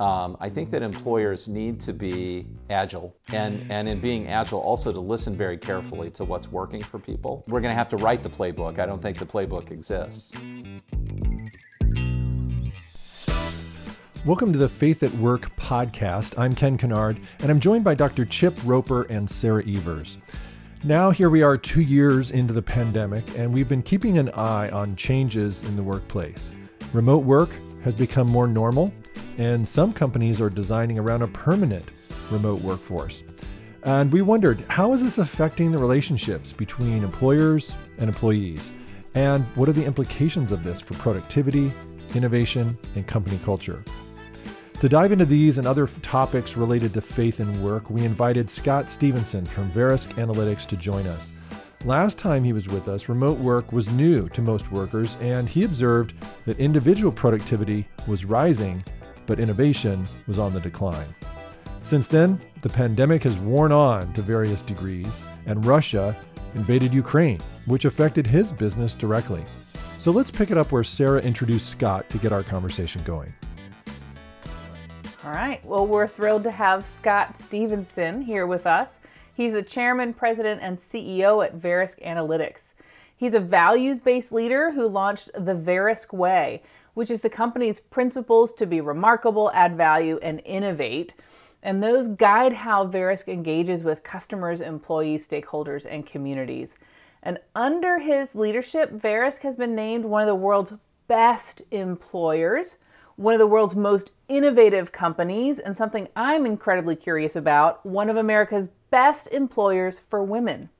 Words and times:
Um, 0.00 0.36
I 0.40 0.48
think 0.48 0.72
that 0.72 0.82
employers 0.82 1.46
need 1.46 1.78
to 1.80 1.92
be 1.92 2.48
agile, 2.68 3.14
and, 3.32 3.64
and 3.70 3.88
in 3.88 4.00
being 4.00 4.26
agile, 4.26 4.58
also 4.58 4.92
to 4.92 4.98
listen 4.98 5.36
very 5.36 5.56
carefully 5.56 6.10
to 6.12 6.24
what's 6.24 6.50
working 6.50 6.82
for 6.82 6.98
people. 6.98 7.44
We're 7.46 7.60
going 7.60 7.70
to 7.70 7.76
have 7.76 7.90
to 7.90 7.96
write 7.98 8.24
the 8.24 8.28
playbook. 8.28 8.80
I 8.80 8.86
don't 8.86 9.00
think 9.00 9.18
the 9.18 9.24
playbook 9.24 9.70
exists. 9.70 10.34
Welcome 14.26 14.52
to 14.52 14.58
the 14.58 14.68
Faith 14.68 15.04
at 15.04 15.12
Work 15.14 15.54
podcast. 15.54 16.36
I'm 16.36 16.56
Ken 16.56 16.76
Kennard, 16.76 17.20
and 17.38 17.48
I'm 17.48 17.60
joined 17.60 17.84
by 17.84 17.94
Dr. 17.94 18.24
Chip 18.24 18.58
Roper 18.64 19.02
and 19.02 19.30
Sarah 19.30 19.62
Evers. 19.64 20.18
Now, 20.82 21.12
here 21.12 21.30
we 21.30 21.42
are 21.42 21.56
two 21.56 21.82
years 21.82 22.32
into 22.32 22.52
the 22.52 22.62
pandemic, 22.62 23.38
and 23.38 23.54
we've 23.54 23.68
been 23.68 23.82
keeping 23.82 24.18
an 24.18 24.30
eye 24.30 24.70
on 24.70 24.96
changes 24.96 25.62
in 25.62 25.76
the 25.76 25.84
workplace. 25.84 26.52
Remote 26.92 27.22
work 27.22 27.50
has 27.84 27.94
become 27.94 28.26
more 28.26 28.48
normal, 28.48 28.92
and 29.38 29.66
some 29.66 29.92
companies 29.92 30.40
are 30.40 30.50
designing 30.50 30.98
around 30.98 31.22
a 31.22 31.28
permanent 31.28 31.84
remote 32.30 32.60
workforce. 32.62 33.22
And 33.82 34.10
we 34.12 34.22
wondered 34.22 34.60
how 34.68 34.92
is 34.92 35.02
this 35.02 35.18
affecting 35.18 35.70
the 35.70 35.78
relationships 35.78 36.52
between 36.52 37.04
employers 37.04 37.74
and 37.98 38.08
employees? 38.08 38.72
And 39.14 39.44
what 39.56 39.68
are 39.68 39.72
the 39.72 39.84
implications 39.84 40.52
of 40.52 40.64
this 40.64 40.80
for 40.80 40.94
productivity, 40.94 41.72
innovation, 42.14 42.78
and 42.94 43.06
company 43.06 43.38
culture? 43.44 43.84
To 44.80 44.88
dive 44.88 45.12
into 45.12 45.24
these 45.24 45.58
and 45.58 45.66
other 45.66 45.86
topics 46.02 46.56
related 46.56 46.92
to 46.94 47.00
faith 47.00 47.40
and 47.40 47.64
work, 47.64 47.90
we 47.90 48.04
invited 48.04 48.50
Scott 48.50 48.90
Stephenson 48.90 49.44
from 49.44 49.70
Verisk 49.70 50.14
Analytics 50.14 50.66
to 50.66 50.76
join 50.76 51.06
us. 51.06 51.30
Last 51.84 52.18
time 52.18 52.42
he 52.42 52.52
was 52.52 52.66
with 52.66 52.88
us, 52.88 53.08
remote 53.08 53.38
work 53.38 53.70
was 53.70 53.90
new 53.90 54.28
to 54.30 54.42
most 54.42 54.72
workers, 54.72 55.18
and 55.20 55.48
he 55.48 55.64
observed 55.64 56.14
that 56.46 56.58
individual 56.58 57.12
productivity 57.12 57.86
was 58.08 58.24
rising, 58.24 58.82
but 59.26 59.40
innovation 59.40 60.06
was 60.26 60.38
on 60.38 60.52
the 60.52 60.60
decline. 60.60 61.14
Since 61.82 62.06
then, 62.06 62.40
the 62.62 62.68
pandemic 62.68 63.22
has 63.24 63.36
worn 63.36 63.72
on 63.72 64.12
to 64.14 64.22
various 64.22 64.62
degrees, 64.62 65.22
and 65.46 65.64
Russia 65.64 66.16
invaded 66.54 66.94
Ukraine, 66.94 67.40
which 67.66 67.84
affected 67.84 68.26
his 68.26 68.52
business 68.52 68.94
directly. 68.94 69.44
So 69.98 70.10
let's 70.10 70.30
pick 70.30 70.50
it 70.50 70.58
up 70.58 70.72
where 70.72 70.84
Sarah 70.84 71.20
introduced 71.20 71.68
Scott 71.68 72.08
to 72.10 72.18
get 72.18 72.32
our 72.32 72.42
conversation 72.42 73.02
going. 73.04 73.32
All 75.24 75.32
right. 75.32 75.64
Well, 75.64 75.86
we're 75.86 76.06
thrilled 76.06 76.42
to 76.42 76.50
have 76.50 76.86
Scott 76.86 77.38
Stephenson 77.40 78.20
here 78.20 78.46
with 78.46 78.66
us. 78.66 79.00
He's 79.34 79.52
the 79.52 79.62
chairman, 79.62 80.12
president, 80.12 80.60
and 80.62 80.78
CEO 80.78 81.44
at 81.44 81.58
Verisk 81.58 82.02
Analytics. 82.04 82.74
He's 83.16 83.34
a 83.34 83.40
values 83.40 84.00
based 84.00 84.32
leader 84.32 84.72
who 84.72 84.86
launched 84.86 85.30
the 85.32 85.54
Verisk 85.54 86.12
Way, 86.12 86.62
which 86.94 87.10
is 87.10 87.20
the 87.20 87.30
company's 87.30 87.80
principles 87.80 88.52
to 88.54 88.66
be 88.66 88.80
remarkable, 88.80 89.50
add 89.52 89.76
value, 89.76 90.18
and 90.22 90.40
innovate. 90.44 91.14
And 91.62 91.82
those 91.82 92.08
guide 92.08 92.52
how 92.52 92.86
Verisk 92.86 93.28
engages 93.28 93.82
with 93.82 94.02
customers, 94.02 94.60
employees, 94.60 95.26
stakeholders, 95.28 95.86
and 95.88 96.06
communities. 96.06 96.76
And 97.22 97.38
under 97.54 97.98
his 97.98 98.34
leadership, 98.34 98.92
Verisk 98.92 99.40
has 99.40 99.56
been 99.56 99.74
named 99.74 100.04
one 100.04 100.22
of 100.22 100.28
the 100.28 100.34
world's 100.34 100.74
best 101.06 101.62
employers 101.70 102.78
one 103.16 103.34
of 103.34 103.38
the 103.38 103.46
world's 103.46 103.76
most 103.76 104.12
innovative 104.28 104.90
companies, 104.90 105.58
and 105.58 105.76
something 105.76 106.08
I'm 106.16 106.46
incredibly 106.46 106.96
curious 106.96 107.36
about, 107.36 107.84
one 107.86 108.10
of 108.10 108.16
America's 108.16 108.70
best 108.90 109.28
employers 109.28 109.98
for 109.98 110.22
women. 110.22 110.70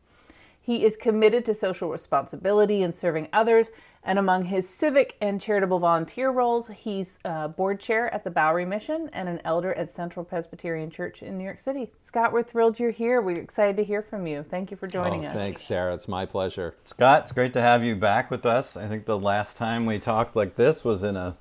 He 0.60 0.84
is 0.84 0.96
committed 0.96 1.44
to 1.44 1.54
social 1.54 1.90
responsibility 1.90 2.82
and 2.82 2.94
serving 2.94 3.28
others, 3.32 3.68
and 4.04 4.18
among 4.18 4.44
his 4.44 4.68
civic 4.68 5.16
and 5.20 5.40
charitable 5.40 5.78
volunteer 5.78 6.30
roles, 6.30 6.68
he's 6.68 7.18
uh, 7.24 7.48
board 7.48 7.80
chair 7.80 8.12
at 8.12 8.22
the 8.22 8.30
Bowery 8.30 8.66
Mission 8.66 9.08
and 9.14 9.28
an 9.28 9.40
elder 9.44 9.72
at 9.74 9.94
Central 9.94 10.24
Presbyterian 10.24 10.90
Church 10.90 11.22
in 11.22 11.38
New 11.38 11.44
York 11.44 11.58
City. 11.58 11.90
Scott, 12.02 12.32
we're 12.32 12.42
thrilled 12.42 12.78
you're 12.78 12.90
here. 12.90 13.22
We're 13.22 13.40
excited 13.40 13.76
to 13.78 13.84
hear 13.84 14.02
from 14.02 14.26
you. 14.26 14.42
Thank 14.42 14.70
you 14.70 14.76
for 14.76 14.86
joining 14.86 15.24
oh, 15.24 15.28
us. 15.28 15.34
Thanks, 15.34 15.62
Sarah. 15.62 15.94
It's 15.94 16.06
my 16.06 16.26
pleasure. 16.26 16.74
Scott, 16.84 17.22
it's 17.22 17.32
great 17.32 17.54
to 17.54 17.62
have 17.62 17.82
you 17.82 17.96
back 17.96 18.30
with 18.30 18.44
us. 18.44 18.76
I 18.76 18.88
think 18.88 19.06
the 19.06 19.18
last 19.18 19.56
time 19.56 19.86
we 19.86 19.98
talked 19.98 20.36
like 20.36 20.56
this 20.56 20.84
was 20.84 21.02
in 21.02 21.16
a 21.16 21.36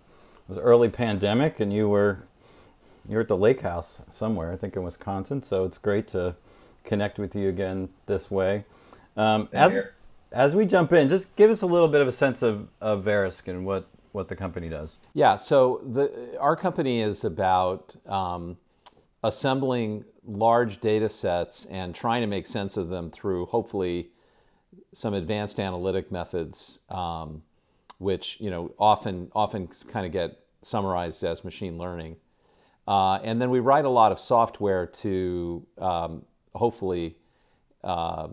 was 0.47 0.57
early 0.57 0.89
pandemic, 0.89 1.59
and 1.59 1.71
you 1.73 1.89
were 1.89 2.23
you're 3.07 3.21
at 3.21 3.27
the 3.27 3.37
lake 3.37 3.61
house 3.61 4.01
somewhere, 4.11 4.51
I 4.51 4.55
think 4.55 4.75
in 4.75 4.83
Wisconsin. 4.83 5.41
So 5.41 5.65
it's 5.65 5.77
great 5.77 6.07
to 6.09 6.35
connect 6.85 7.19
with 7.19 7.35
you 7.35 7.49
again 7.49 7.89
this 8.05 8.31
way. 8.31 8.65
Um, 9.15 9.49
as 9.51 9.73
as 10.33 10.55
we 10.55 10.65
jump 10.65 10.91
in, 10.93 11.07
just 11.09 11.35
give 11.35 11.49
us 11.49 11.61
a 11.61 11.65
little 11.65 11.87
bit 11.87 12.01
of 12.01 12.07
a 12.07 12.11
sense 12.11 12.41
of, 12.41 12.67
of 12.81 13.03
Verisk 13.03 13.47
and 13.47 13.65
what 13.65 13.87
what 14.11 14.27
the 14.27 14.35
company 14.35 14.69
does. 14.69 14.97
Yeah, 15.13 15.37
so 15.37 15.81
the 15.83 16.37
our 16.39 16.55
company 16.55 17.01
is 17.01 17.23
about 17.23 17.95
um, 18.05 18.57
assembling 19.23 20.05
large 20.25 20.79
data 20.79 21.09
sets 21.09 21.65
and 21.65 21.95
trying 21.95 22.21
to 22.21 22.27
make 22.27 22.45
sense 22.45 22.77
of 22.77 22.89
them 22.89 23.09
through 23.09 23.47
hopefully 23.47 24.09
some 24.93 25.13
advanced 25.13 25.59
analytic 25.59 26.11
methods. 26.11 26.79
Um, 26.89 27.43
which 28.03 28.39
you 28.39 28.49
know 28.49 28.71
often 28.77 29.31
often 29.33 29.69
kind 29.87 30.05
of 30.05 30.11
get 30.11 30.39
summarized 30.61 31.23
as 31.23 31.43
machine 31.43 31.77
learning. 31.77 32.17
Uh, 32.87 33.15
and 33.23 33.41
then 33.41 33.49
we 33.49 33.59
write 33.59 33.85
a 33.85 33.89
lot 33.89 34.11
of 34.11 34.19
software 34.19 34.85
to 34.85 35.65
um, 35.77 36.25
hopefully 36.53 37.15
uh, 37.83 38.27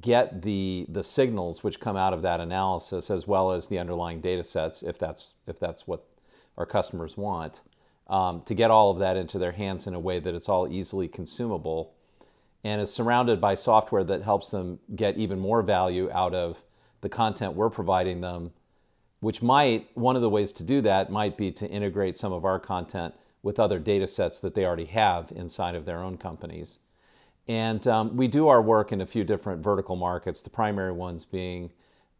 get 0.00 0.42
the 0.42 0.86
the 0.88 1.02
signals 1.02 1.62
which 1.64 1.80
come 1.80 1.96
out 1.96 2.12
of 2.12 2.22
that 2.22 2.40
analysis 2.40 3.10
as 3.10 3.26
well 3.26 3.52
as 3.52 3.68
the 3.68 3.78
underlying 3.78 4.20
data 4.20 4.44
sets 4.44 4.82
if 4.82 4.98
that's 4.98 5.34
if 5.46 5.58
that's 5.58 5.86
what 5.86 6.04
our 6.58 6.66
customers 6.66 7.16
want 7.16 7.60
um, 8.08 8.42
to 8.42 8.54
get 8.54 8.70
all 8.70 8.90
of 8.90 8.98
that 8.98 9.16
into 9.16 9.38
their 9.38 9.52
hands 9.52 9.86
in 9.86 9.94
a 9.94 10.00
way 10.00 10.18
that 10.18 10.34
it's 10.34 10.48
all 10.48 10.68
easily 10.68 11.08
consumable 11.08 11.94
and 12.62 12.80
is 12.82 12.92
surrounded 12.92 13.40
by 13.40 13.54
software 13.54 14.04
that 14.04 14.22
helps 14.22 14.50
them 14.50 14.78
get 14.94 15.16
even 15.16 15.38
more 15.38 15.62
value 15.62 16.10
out 16.12 16.34
of 16.34 16.62
the 17.00 17.08
content 17.08 17.54
we're 17.54 17.70
providing 17.70 18.20
them 18.20 18.52
which 19.20 19.42
might, 19.42 19.88
one 19.94 20.16
of 20.16 20.22
the 20.22 20.30
ways 20.30 20.50
to 20.52 20.64
do 20.64 20.80
that 20.80 21.12
might 21.12 21.36
be 21.36 21.52
to 21.52 21.68
integrate 21.68 22.16
some 22.16 22.32
of 22.32 22.44
our 22.44 22.58
content 22.58 23.14
with 23.42 23.60
other 23.60 23.78
data 23.78 24.06
sets 24.06 24.40
that 24.40 24.54
they 24.54 24.64
already 24.64 24.86
have 24.86 25.30
inside 25.34 25.74
of 25.74 25.84
their 25.84 26.02
own 26.02 26.16
companies. 26.16 26.78
And 27.50 27.84
um, 27.88 28.16
we 28.16 28.28
do 28.28 28.46
our 28.46 28.62
work 28.62 28.92
in 28.92 29.00
a 29.00 29.06
few 29.06 29.24
different 29.24 29.60
vertical 29.60 29.96
markets, 29.96 30.40
the 30.40 30.50
primary 30.50 30.92
ones 30.92 31.24
being 31.24 31.72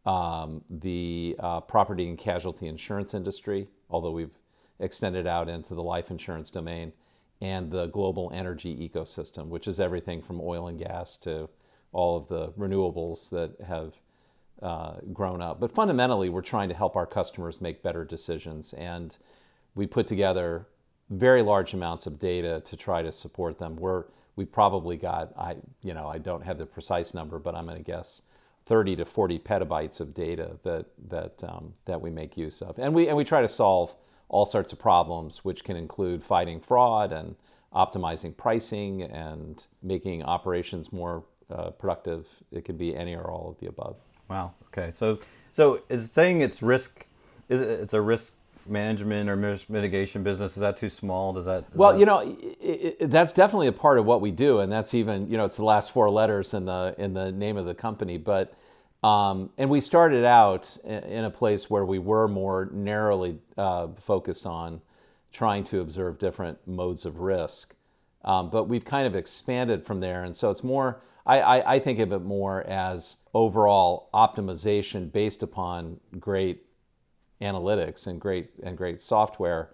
um, 0.05 0.61
the 0.69 1.37
uh, 1.39 1.61
property 1.61 2.09
and 2.09 2.17
casualty 2.17 2.67
insurance 2.67 3.13
industry, 3.13 3.69
although 3.89 4.11
we've 4.11 4.37
extended 4.81 5.25
out 5.25 5.47
into 5.47 5.73
the 5.73 5.81
life 5.81 6.11
insurance 6.11 6.49
domain, 6.49 6.91
and 7.39 7.71
the 7.71 7.85
global 7.87 8.29
energy 8.33 8.75
ecosystem, 8.89 9.47
which 9.47 9.69
is 9.69 9.79
everything 9.79 10.21
from 10.21 10.41
oil 10.41 10.67
and 10.67 10.77
gas 10.77 11.15
to 11.15 11.47
all 11.93 12.17
of 12.17 12.27
the 12.27 12.49
renewables 12.59 13.29
that 13.29 13.55
have 13.65 13.93
uh, 14.61 14.95
grown 15.13 15.41
up. 15.41 15.61
But 15.61 15.73
fundamentally, 15.73 16.27
we're 16.27 16.41
trying 16.41 16.67
to 16.67 16.75
help 16.75 16.97
our 16.97 17.07
customers 17.07 17.61
make 17.61 17.81
better 17.81 18.03
decisions. 18.03 18.73
And 18.73 19.17
we 19.75 19.87
put 19.87 20.07
together 20.07 20.67
very 21.09 21.41
large 21.41 21.73
amounts 21.73 22.05
of 22.05 22.19
data 22.19 22.61
to 22.65 22.75
try 22.75 23.01
to 23.01 23.13
support 23.13 23.59
them. 23.59 23.77
We're, 23.77 24.03
we 24.35 24.45
probably 24.45 24.97
got, 24.97 25.33
I, 25.37 25.57
you 25.81 25.93
know, 25.93 26.07
I 26.07 26.17
don't 26.17 26.43
have 26.43 26.57
the 26.57 26.65
precise 26.65 27.13
number, 27.13 27.39
but 27.39 27.55
I'm 27.55 27.65
going 27.65 27.77
to 27.77 27.83
guess 27.83 28.21
30 28.65 28.97
to 28.97 29.05
40 29.05 29.39
petabytes 29.39 29.99
of 29.99 30.13
data 30.13 30.57
that, 30.63 30.85
that, 31.09 31.43
um, 31.43 31.73
that 31.85 32.01
we 32.01 32.09
make 32.09 32.37
use 32.37 32.61
of. 32.61 32.77
And 32.79 32.93
we, 32.93 33.07
and 33.07 33.17
we 33.17 33.23
try 33.23 33.41
to 33.41 33.47
solve 33.47 33.95
all 34.29 34.45
sorts 34.45 34.71
of 34.71 34.79
problems, 34.79 35.43
which 35.43 35.63
can 35.63 35.75
include 35.75 36.23
fighting 36.23 36.61
fraud 36.61 37.11
and 37.11 37.35
optimizing 37.73 38.35
pricing 38.35 39.01
and 39.03 39.65
making 39.81 40.23
operations 40.23 40.91
more 40.91 41.23
uh, 41.49 41.71
productive. 41.71 42.27
It 42.51 42.65
could 42.65 42.77
be 42.77 42.95
any 42.95 43.15
or 43.15 43.29
all 43.29 43.49
of 43.49 43.59
the 43.59 43.67
above. 43.67 43.97
Wow. 44.29 44.53
Okay. 44.67 44.91
So 44.95 45.19
so 45.51 45.81
is 45.89 46.11
saying 46.11 46.41
it's 46.41 46.61
risk 46.61 47.05
is 47.49 47.61
it, 47.61 47.81
it's 47.81 47.93
a 47.93 48.01
risk 48.01 48.33
management 48.67 49.29
or 49.29 49.35
mitigation 49.35 50.23
business 50.23 50.51
is 50.51 50.61
that 50.61 50.77
too 50.77 50.89
small? 50.89 51.33
Does 51.33 51.45
that 51.45 51.65
well 51.75 51.93
that... 51.93 51.99
you 51.99 52.05
know 52.05 52.19
it, 52.19 52.97
it, 52.99 53.09
that's 53.09 53.33
definitely 53.33 53.67
a 53.67 53.71
part 53.71 53.99
of 53.99 54.05
what 54.05 54.21
we 54.21 54.31
do 54.31 54.59
and 54.59 54.71
that's 54.71 54.93
even 54.93 55.29
you 55.29 55.37
know 55.37 55.45
it's 55.45 55.57
the 55.57 55.65
last 55.65 55.91
four 55.91 56.09
letters 56.09 56.53
in 56.53 56.65
the 56.65 56.95
in 56.97 57.13
the 57.13 57.31
name 57.31 57.57
of 57.57 57.65
the 57.65 57.73
company 57.73 58.17
but 58.17 58.53
um, 59.03 59.49
and 59.57 59.69
we 59.69 59.81
started 59.81 60.23
out 60.23 60.77
in 60.85 61.23
a 61.23 61.31
place 61.31 61.69
where 61.69 61.83
we 61.83 61.97
were 61.97 62.27
more 62.27 62.69
narrowly 62.71 63.39
uh, 63.57 63.87
focused 63.97 64.45
on 64.45 64.81
trying 65.31 65.63
to 65.63 65.79
observe 65.79 66.19
different 66.19 66.67
modes 66.67 67.03
of 67.03 67.19
risk. 67.19 67.75
Um, 68.23 68.51
but 68.51 68.65
we've 68.65 68.85
kind 68.85 69.07
of 69.07 69.15
expanded 69.15 69.83
from 69.85 69.99
there 69.99 70.23
and 70.23 70.35
so 70.35 70.51
it's 70.51 70.63
more 70.63 71.01
I, 71.25 71.39
I, 71.39 71.73
I 71.75 71.79
think 71.79 71.99
of 71.99 72.11
it 72.11 72.19
more 72.19 72.63
as 72.63 73.17
overall 73.33 74.09
optimization 74.13 75.11
based 75.11 75.43
upon 75.43 75.99
great 76.19 76.65
analytics 77.41 78.07
and 78.07 78.19
great 78.19 78.51
and 78.63 78.77
great 78.77 79.01
software, 79.01 79.71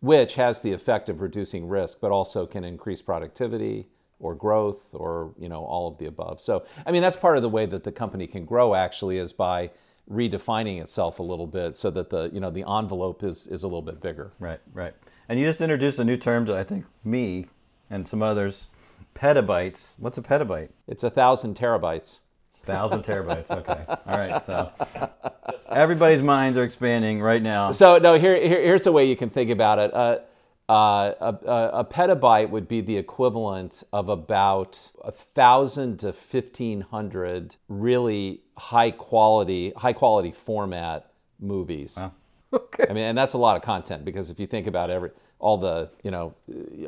which 0.00 0.34
has 0.34 0.60
the 0.60 0.72
effect 0.72 1.08
of 1.08 1.20
reducing 1.20 1.68
risk, 1.68 2.00
but 2.00 2.10
also 2.10 2.46
can 2.46 2.64
increase 2.64 3.02
productivity 3.02 3.88
or 4.20 4.34
growth 4.34 4.94
or 4.94 5.32
you 5.38 5.48
know 5.48 5.64
all 5.64 5.88
of 5.88 5.98
the 5.98 6.06
above. 6.06 6.40
So 6.40 6.64
I 6.86 6.92
mean 6.92 7.02
that's 7.02 7.16
part 7.16 7.36
of 7.36 7.42
the 7.42 7.48
way 7.48 7.66
that 7.66 7.84
the 7.84 7.92
company 7.92 8.26
can 8.26 8.44
grow 8.44 8.74
actually 8.74 9.18
is 9.18 9.32
by 9.32 9.70
redefining 10.10 10.80
itself 10.80 11.18
a 11.18 11.22
little 11.22 11.46
bit 11.46 11.76
so 11.76 11.90
that 11.90 12.10
the 12.10 12.30
you 12.32 12.40
know 12.40 12.50
the 12.50 12.64
envelope 12.68 13.22
is 13.22 13.46
is 13.46 13.62
a 13.62 13.66
little 13.66 13.82
bit 13.82 14.00
bigger. 14.00 14.32
Right, 14.38 14.60
right. 14.72 14.94
And 15.28 15.38
you 15.38 15.44
just 15.44 15.60
introduced 15.60 15.98
a 15.98 16.04
new 16.04 16.16
term 16.16 16.46
to 16.46 16.56
I 16.56 16.64
think 16.64 16.86
me 17.04 17.46
and 17.90 18.06
some 18.06 18.22
others, 18.22 18.66
petabytes. 19.14 19.94
What's 19.98 20.18
a 20.18 20.22
petabyte? 20.22 20.70
It's 20.86 21.04
a 21.04 21.10
thousand 21.10 21.56
terabytes. 21.56 22.20
Thousand 22.62 23.02
terabytes. 23.02 23.50
Okay. 23.50 23.84
All 24.06 24.18
right. 24.18 24.42
So 24.42 24.72
everybody's 25.70 26.22
minds 26.22 26.58
are 26.58 26.64
expanding 26.64 27.20
right 27.20 27.42
now. 27.42 27.72
So 27.72 27.98
no, 27.98 28.18
here, 28.18 28.36
here 28.36 28.62
here's 28.62 28.86
a 28.86 28.92
way 28.92 29.08
you 29.08 29.16
can 29.16 29.30
think 29.30 29.50
about 29.50 29.78
it. 29.78 29.94
Uh, 29.94 30.18
uh, 30.68 31.14
a, 31.18 31.50
a, 31.50 31.68
a, 31.80 31.84
petabyte 31.84 32.50
would 32.50 32.68
be 32.68 32.82
the 32.82 32.98
equivalent 32.98 33.82
of 33.90 34.10
about 34.10 34.90
a 35.02 35.10
thousand 35.10 35.98
to 36.00 36.12
fifteen 36.12 36.82
hundred 36.82 37.56
really 37.68 38.42
high 38.58 38.90
quality, 38.90 39.72
high 39.76 39.94
quality 39.94 40.30
format 40.30 41.10
movies. 41.40 41.96
Wow. 41.96 42.12
Okay. 42.52 42.86
I 42.88 42.92
mean, 42.92 43.04
and 43.04 43.16
that's 43.16 43.32
a 43.32 43.38
lot 43.38 43.56
of 43.56 43.62
content 43.62 44.04
because 44.04 44.28
if 44.28 44.38
you 44.38 44.46
think 44.46 44.66
about 44.66 44.90
every 44.90 45.10
all 45.38 45.56
the 45.56 45.90
you 46.02 46.10
know 46.10 46.34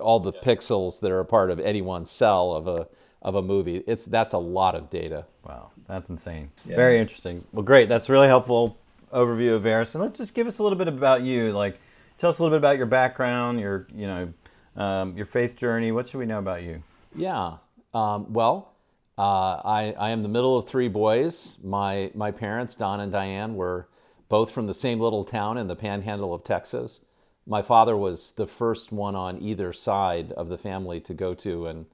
all 0.00 0.20
the 0.20 0.32
pixels 0.32 1.00
that 1.00 1.10
are 1.10 1.20
a 1.20 1.24
part 1.24 1.50
of 1.50 1.58
any 1.60 1.82
one 1.82 2.04
cell 2.04 2.52
of 2.52 2.66
a 2.66 2.86
of 3.22 3.34
a 3.34 3.42
movie, 3.42 3.82
it's 3.86 4.04
that's 4.04 4.32
a 4.32 4.38
lot 4.38 4.74
of 4.74 4.90
data. 4.90 5.26
Wow, 5.44 5.70
that's 5.86 6.08
insane. 6.08 6.50
Yeah. 6.64 6.76
Very 6.76 6.98
interesting. 6.98 7.44
Well, 7.52 7.62
great. 7.62 7.88
That's 7.88 8.08
really 8.08 8.28
helpful 8.28 8.78
overview 9.12 9.54
of 9.56 9.62
Verisk. 9.62 9.94
And 9.94 10.02
let's 10.02 10.18
just 10.18 10.34
give 10.34 10.46
us 10.46 10.58
a 10.58 10.62
little 10.62 10.78
bit 10.78 10.88
about 10.88 11.22
you, 11.22 11.52
like 11.52 11.78
tell 12.18 12.30
us 12.30 12.38
a 12.38 12.42
little 12.42 12.56
bit 12.56 12.60
about 12.60 12.76
your 12.76 12.86
background, 12.86 13.60
your 13.60 13.86
you 13.94 14.06
know, 14.06 14.32
um, 14.76 15.16
your 15.16 15.26
faith 15.26 15.56
journey. 15.56 15.92
What 15.92 16.08
should 16.08 16.18
we 16.18 16.26
know 16.26 16.38
about 16.38 16.62
you? 16.62 16.82
Yeah. 17.14 17.56
Um, 17.92 18.32
well, 18.32 18.72
uh, 19.18 19.60
I, 19.64 19.94
I 19.98 20.10
am 20.10 20.22
the 20.22 20.28
middle 20.28 20.56
of 20.56 20.66
three 20.66 20.88
boys. 20.88 21.58
My 21.62 22.10
my 22.14 22.30
parents, 22.30 22.74
Don 22.74 23.00
and 23.00 23.12
Diane, 23.12 23.54
were 23.54 23.88
both 24.28 24.50
from 24.50 24.66
the 24.66 24.74
same 24.74 25.00
little 25.00 25.24
town 25.24 25.58
in 25.58 25.66
the 25.66 25.76
Panhandle 25.76 26.32
of 26.32 26.44
Texas. 26.44 27.00
My 27.46 27.62
father 27.62 27.96
was 27.96 28.32
the 28.32 28.46
first 28.46 28.92
one 28.92 29.16
on 29.16 29.42
either 29.42 29.72
side 29.72 30.30
of 30.32 30.48
the 30.48 30.58
family 30.58 31.00
to 31.00 31.14
go 31.14 31.34
to 31.34 31.66
and 31.66 31.86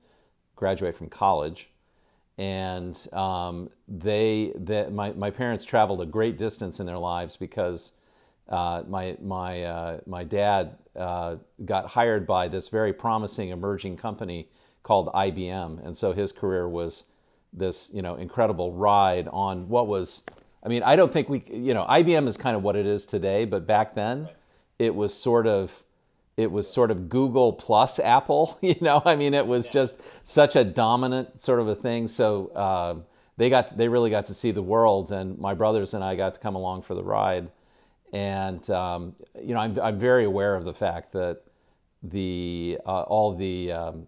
graduate 0.56 0.96
from 0.96 1.08
college 1.08 1.70
and 2.38 3.08
um, 3.12 3.70
they, 3.88 4.52
they 4.56 4.88
my, 4.88 5.12
my 5.12 5.30
parents 5.30 5.64
traveled 5.64 6.02
a 6.02 6.06
great 6.06 6.36
distance 6.36 6.80
in 6.80 6.86
their 6.86 6.98
lives 6.98 7.36
because 7.36 7.92
uh, 8.48 8.82
my 8.86 9.16
my 9.22 9.62
uh, 9.62 10.00
my 10.06 10.22
dad 10.22 10.76
uh, 10.94 11.36
got 11.64 11.88
hired 11.88 12.26
by 12.26 12.48
this 12.48 12.68
very 12.68 12.92
promising 12.92 13.48
emerging 13.48 13.96
company 13.96 14.48
called 14.82 15.08
IBM, 15.08 15.84
and 15.84 15.96
so 15.96 16.12
his 16.12 16.30
career 16.30 16.68
was 16.68 17.04
this 17.52 17.90
you 17.92 18.02
know 18.02 18.16
incredible 18.16 18.72
ride 18.72 19.28
on 19.28 19.68
what 19.68 19.88
was. 19.88 20.22
I 20.62 20.68
mean, 20.68 20.82
I 20.82 20.96
don't 20.96 21.12
think 21.12 21.28
we 21.28 21.42
you 21.50 21.74
know 21.74 21.86
IBM 21.86 22.28
is 22.28 22.36
kind 22.36 22.56
of 22.56 22.62
what 22.62 22.76
it 22.76 22.86
is 22.86 23.06
today, 23.06 23.46
but 23.46 23.66
back 23.66 23.94
then 23.94 24.28
it 24.78 24.94
was 24.94 25.14
sort 25.14 25.46
of 25.46 25.82
it 26.36 26.52
was 26.52 26.68
sort 26.68 26.90
of 26.90 27.08
Google 27.08 27.52
plus 27.52 27.98
Apple. 27.98 28.58
You 28.62 28.76
know, 28.80 29.00
I 29.04 29.16
mean, 29.16 29.32
it 29.34 29.46
was 29.46 29.68
just 29.68 30.00
such 30.24 30.56
a 30.56 30.64
dominant 30.64 31.40
sort 31.40 31.60
of 31.60 31.68
a 31.68 31.74
thing. 31.74 32.08
So 32.08 32.48
uh, 32.48 32.96
they 33.36 33.48
got 33.48 33.76
they 33.76 33.88
really 33.88 34.10
got 34.10 34.26
to 34.26 34.34
see 34.34 34.50
the 34.50 34.62
world, 34.62 35.12
and 35.12 35.38
my 35.38 35.54
brothers 35.54 35.94
and 35.94 36.02
I 36.02 36.16
got 36.16 36.34
to 36.34 36.40
come 36.40 36.54
along 36.56 36.82
for 36.82 36.94
the 36.94 37.04
ride. 37.04 37.50
And 38.12 38.68
um, 38.70 39.14
you 39.40 39.54
know, 39.54 39.60
I'm 39.60 39.78
I'm 39.80 39.98
very 39.98 40.24
aware 40.24 40.54
of 40.54 40.64
the 40.64 40.74
fact 40.74 41.12
that 41.12 41.42
the 42.02 42.78
uh, 42.86 43.02
all 43.02 43.34
the 43.34 43.72
um, 43.72 44.06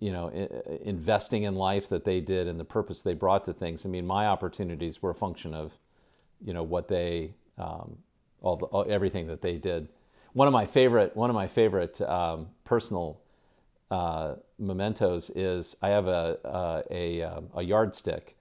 you 0.00 0.12
know 0.12 0.30
I- 0.30 0.78
investing 0.82 1.42
in 1.42 1.54
life 1.54 1.88
that 1.88 2.04
they 2.04 2.20
did 2.20 2.46
and 2.46 2.58
the 2.60 2.64
purpose 2.64 3.02
they 3.02 3.14
brought 3.14 3.44
to 3.46 3.52
things. 3.52 3.84
I 3.84 3.88
mean, 3.88 4.06
my 4.06 4.26
opportunities 4.26 5.02
were 5.02 5.10
a 5.10 5.14
function 5.14 5.54
of 5.54 5.72
you 6.44 6.52
know 6.52 6.62
what 6.62 6.88
they 6.88 7.34
um, 7.56 7.98
all, 8.40 8.56
the, 8.56 8.66
all 8.66 8.86
everything 8.88 9.26
that 9.26 9.42
they 9.42 9.56
did. 9.56 9.88
One 10.38 10.46
of 10.46 10.52
my 10.52 10.66
favorite 10.66 11.16
one 11.16 11.30
of 11.30 11.34
my 11.34 11.48
favorite 11.48 12.00
um, 12.00 12.50
personal 12.62 13.18
uh, 13.90 14.36
mementos 14.56 15.30
is 15.30 15.74
I 15.82 15.88
have 15.88 16.06
a 16.06 16.38
uh, 16.44 16.82
a, 16.92 17.20
a, 17.22 17.42
a 17.56 17.62
yardstick 17.64 18.36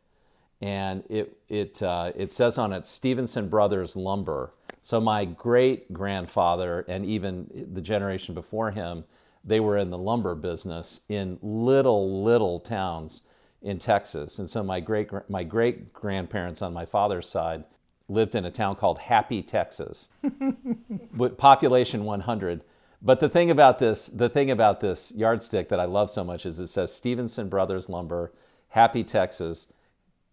and 0.61 1.03
it 1.09 1.39
it 1.49 1.81
uh, 1.81 2.11
it 2.15 2.31
says 2.31 2.59
on 2.59 2.71
it 2.71 2.85
Stephenson 2.85 3.49
Brothers 3.49 3.95
Lumber. 3.95 4.53
So 4.83 5.01
my 5.01 5.25
great 5.25 5.91
grandfather 5.91 6.85
and 6.87 7.03
even 7.03 7.65
the 7.73 7.81
generation 7.81 8.35
before 8.35 8.69
him, 8.69 9.03
they 9.43 9.59
were 9.59 9.75
in 9.75 9.89
the 9.89 9.97
lumber 9.97 10.35
business 10.35 10.99
in 11.09 11.39
little 11.41 12.23
little 12.23 12.59
towns 12.59 13.21
in 13.63 13.79
Texas. 13.79 14.37
And 14.37 14.47
so 14.47 14.61
my 14.61 14.79
great 14.81 15.09
my 15.29 15.43
great 15.43 15.93
grandparents 15.93 16.61
on 16.61 16.73
my 16.73 16.85
father's 16.85 17.27
side 17.27 17.63
lived 18.09 18.35
in 18.35 18.45
a 18.45 18.51
town 18.51 18.75
called 18.75 18.99
Happy, 18.99 19.41
Texas, 19.41 20.09
with 21.15 21.37
population 21.37 22.05
100. 22.05 22.61
But 23.01 23.19
the 23.19 23.29
thing 23.29 23.51
about 23.51 23.79
this, 23.79 24.07
the 24.07 24.29
thing 24.29 24.49
about 24.49 24.79
this 24.79 25.11
yardstick 25.15 25.69
that 25.69 25.79
I 25.79 25.85
love 25.85 26.09
so 26.09 26.23
much 26.23 26.45
is 26.45 26.59
it 26.59 26.67
says 26.67 26.93
Stephenson 26.93 27.49
Brothers 27.49 27.89
Lumber, 27.89 28.31
Happy, 28.69 29.03
Texas 29.03 29.71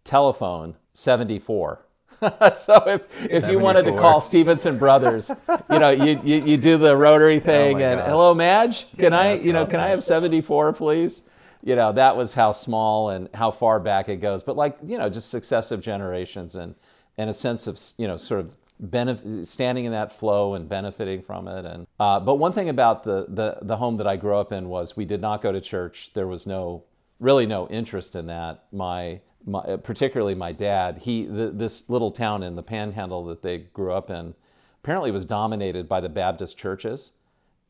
telephone 0.04 0.76
74. 0.92 1.80
so 2.52 2.82
if, 2.86 3.24
if 3.24 3.48
you 3.48 3.58
wanted 3.58 3.84
to 3.84 3.92
call 3.92 4.20
Stephenson 4.20 4.78
Brothers, 4.78 5.30
you 5.70 5.78
know, 5.78 5.90
you, 5.90 6.20
you, 6.22 6.44
you 6.44 6.56
do 6.56 6.78
the 6.78 6.96
rotary 6.96 7.36
oh 7.40 7.40
thing 7.40 7.82
oh 7.82 7.86
and 7.86 8.00
God. 8.00 8.08
hello, 8.08 8.34
Madge, 8.34 8.86
can 8.96 9.12
yeah, 9.12 9.18
I, 9.18 9.34
you 9.34 9.52
know, 9.52 9.66
can 9.66 9.80
I 9.80 9.88
have 9.88 10.02
74, 10.02 10.74
please? 10.74 11.22
You 11.62 11.74
know, 11.76 11.92
that 11.92 12.16
was 12.16 12.34
how 12.34 12.52
small 12.52 13.08
and 13.08 13.28
how 13.34 13.50
far 13.50 13.80
back 13.80 14.08
it 14.08 14.16
goes. 14.16 14.42
But 14.42 14.56
like, 14.56 14.78
you 14.84 14.98
know, 14.98 15.08
just 15.08 15.30
successive 15.30 15.80
generations 15.80 16.54
and, 16.54 16.74
and 17.16 17.30
a 17.30 17.34
sense 17.34 17.66
of, 17.66 17.78
you 17.98 18.06
know, 18.06 18.16
sort 18.16 18.40
of 18.40 18.54
benefit, 18.80 19.46
standing 19.46 19.84
in 19.84 19.92
that 19.92 20.12
flow 20.12 20.54
and 20.54 20.68
benefiting 20.68 21.22
from 21.22 21.48
it. 21.48 21.64
And, 21.64 21.86
uh, 22.00 22.20
but 22.20 22.36
one 22.36 22.52
thing 22.52 22.68
about 22.68 23.04
the, 23.04 23.26
the, 23.28 23.58
the 23.62 23.76
home 23.76 23.96
that 23.98 24.06
I 24.06 24.16
grew 24.16 24.36
up 24.36 24.52
in 24.52 24.68
was 24.68 24.96
we 24.96 25.04
did 25.04 25.20
not 25.20 25.42
go 25.42 25.52
to 25.52 25.60
church. 25.60 26.10
There 26.14 26.26
was 26.26 26.46
no, 26.46 26.84
really 27.20 27.46
no 27.46 27.68
interest 27.68 28.16
in 28.16 28.26
that. 28.26 28.64
My 28.72 29.20
my, 29.46 29.76
particularly 29.76 30.34
my 30.34 30.52
dad, 30.52 30.98
he 30.98 31.26
this 31.26 31.88
little 31.90 32.10
town 32.10 32.42
in 32.42 32.56
the 32.56 32.62
Panhandle 32.62 33.24
that 33.26 33.42
they 33.42 33.58
grew 33.58 33.92
up 33.92 34.10
in, 34.10 34.34
apparently 34.82 35.10
was 35.10 35.24
dominated 35.24 35.88
by 35.88 36.00
the 36.00 36.08
Baptist 36.08 36.56
churches, 36.56 37.12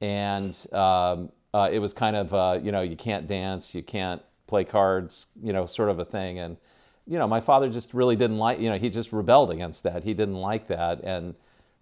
and 0.01 0.57
um, 0.73 1.31
uh, 1.53 1.69
it 1.73 1.81
was 1.81 1.93
kind 1.93 2.17
of 2.17 2.33
uh, 2.33 2.59
you 2.63 2.71
know 2.71 2.83
you 2.83 2.97
can't 2.97 3.27
dance, 3.27 3.75
you 3.75 3.83
can't 3.83 4.23
play 4.47 4.65
cards, 4.65 5.29
you 5.43 5.53
know, 5.53 5.67
sort 5.67 5.89
of 5.89 5.99
a 5.99 6.05
thing, 6.05 6.39
and 6.39 6.57
you 7.07 7.19
know 7.19 7.27
my 7.27 7.41
father 7.41 7.69
just 7.69 7.95
really 7.95 8.17
didn't 8.17 8.39
like 8.39 8.61
you 8.61 8.71
know 8.71 8.79
he 8.79 8.91
just 8.91 9.13
rebelled 9.13 9.51
against 9.51 9.83
that. 9.83 10.05
He 10.05 10.15
didn't 10.15 10.37
like 10.37 10.69
that, 10.69 11.01
and 11.03 11.35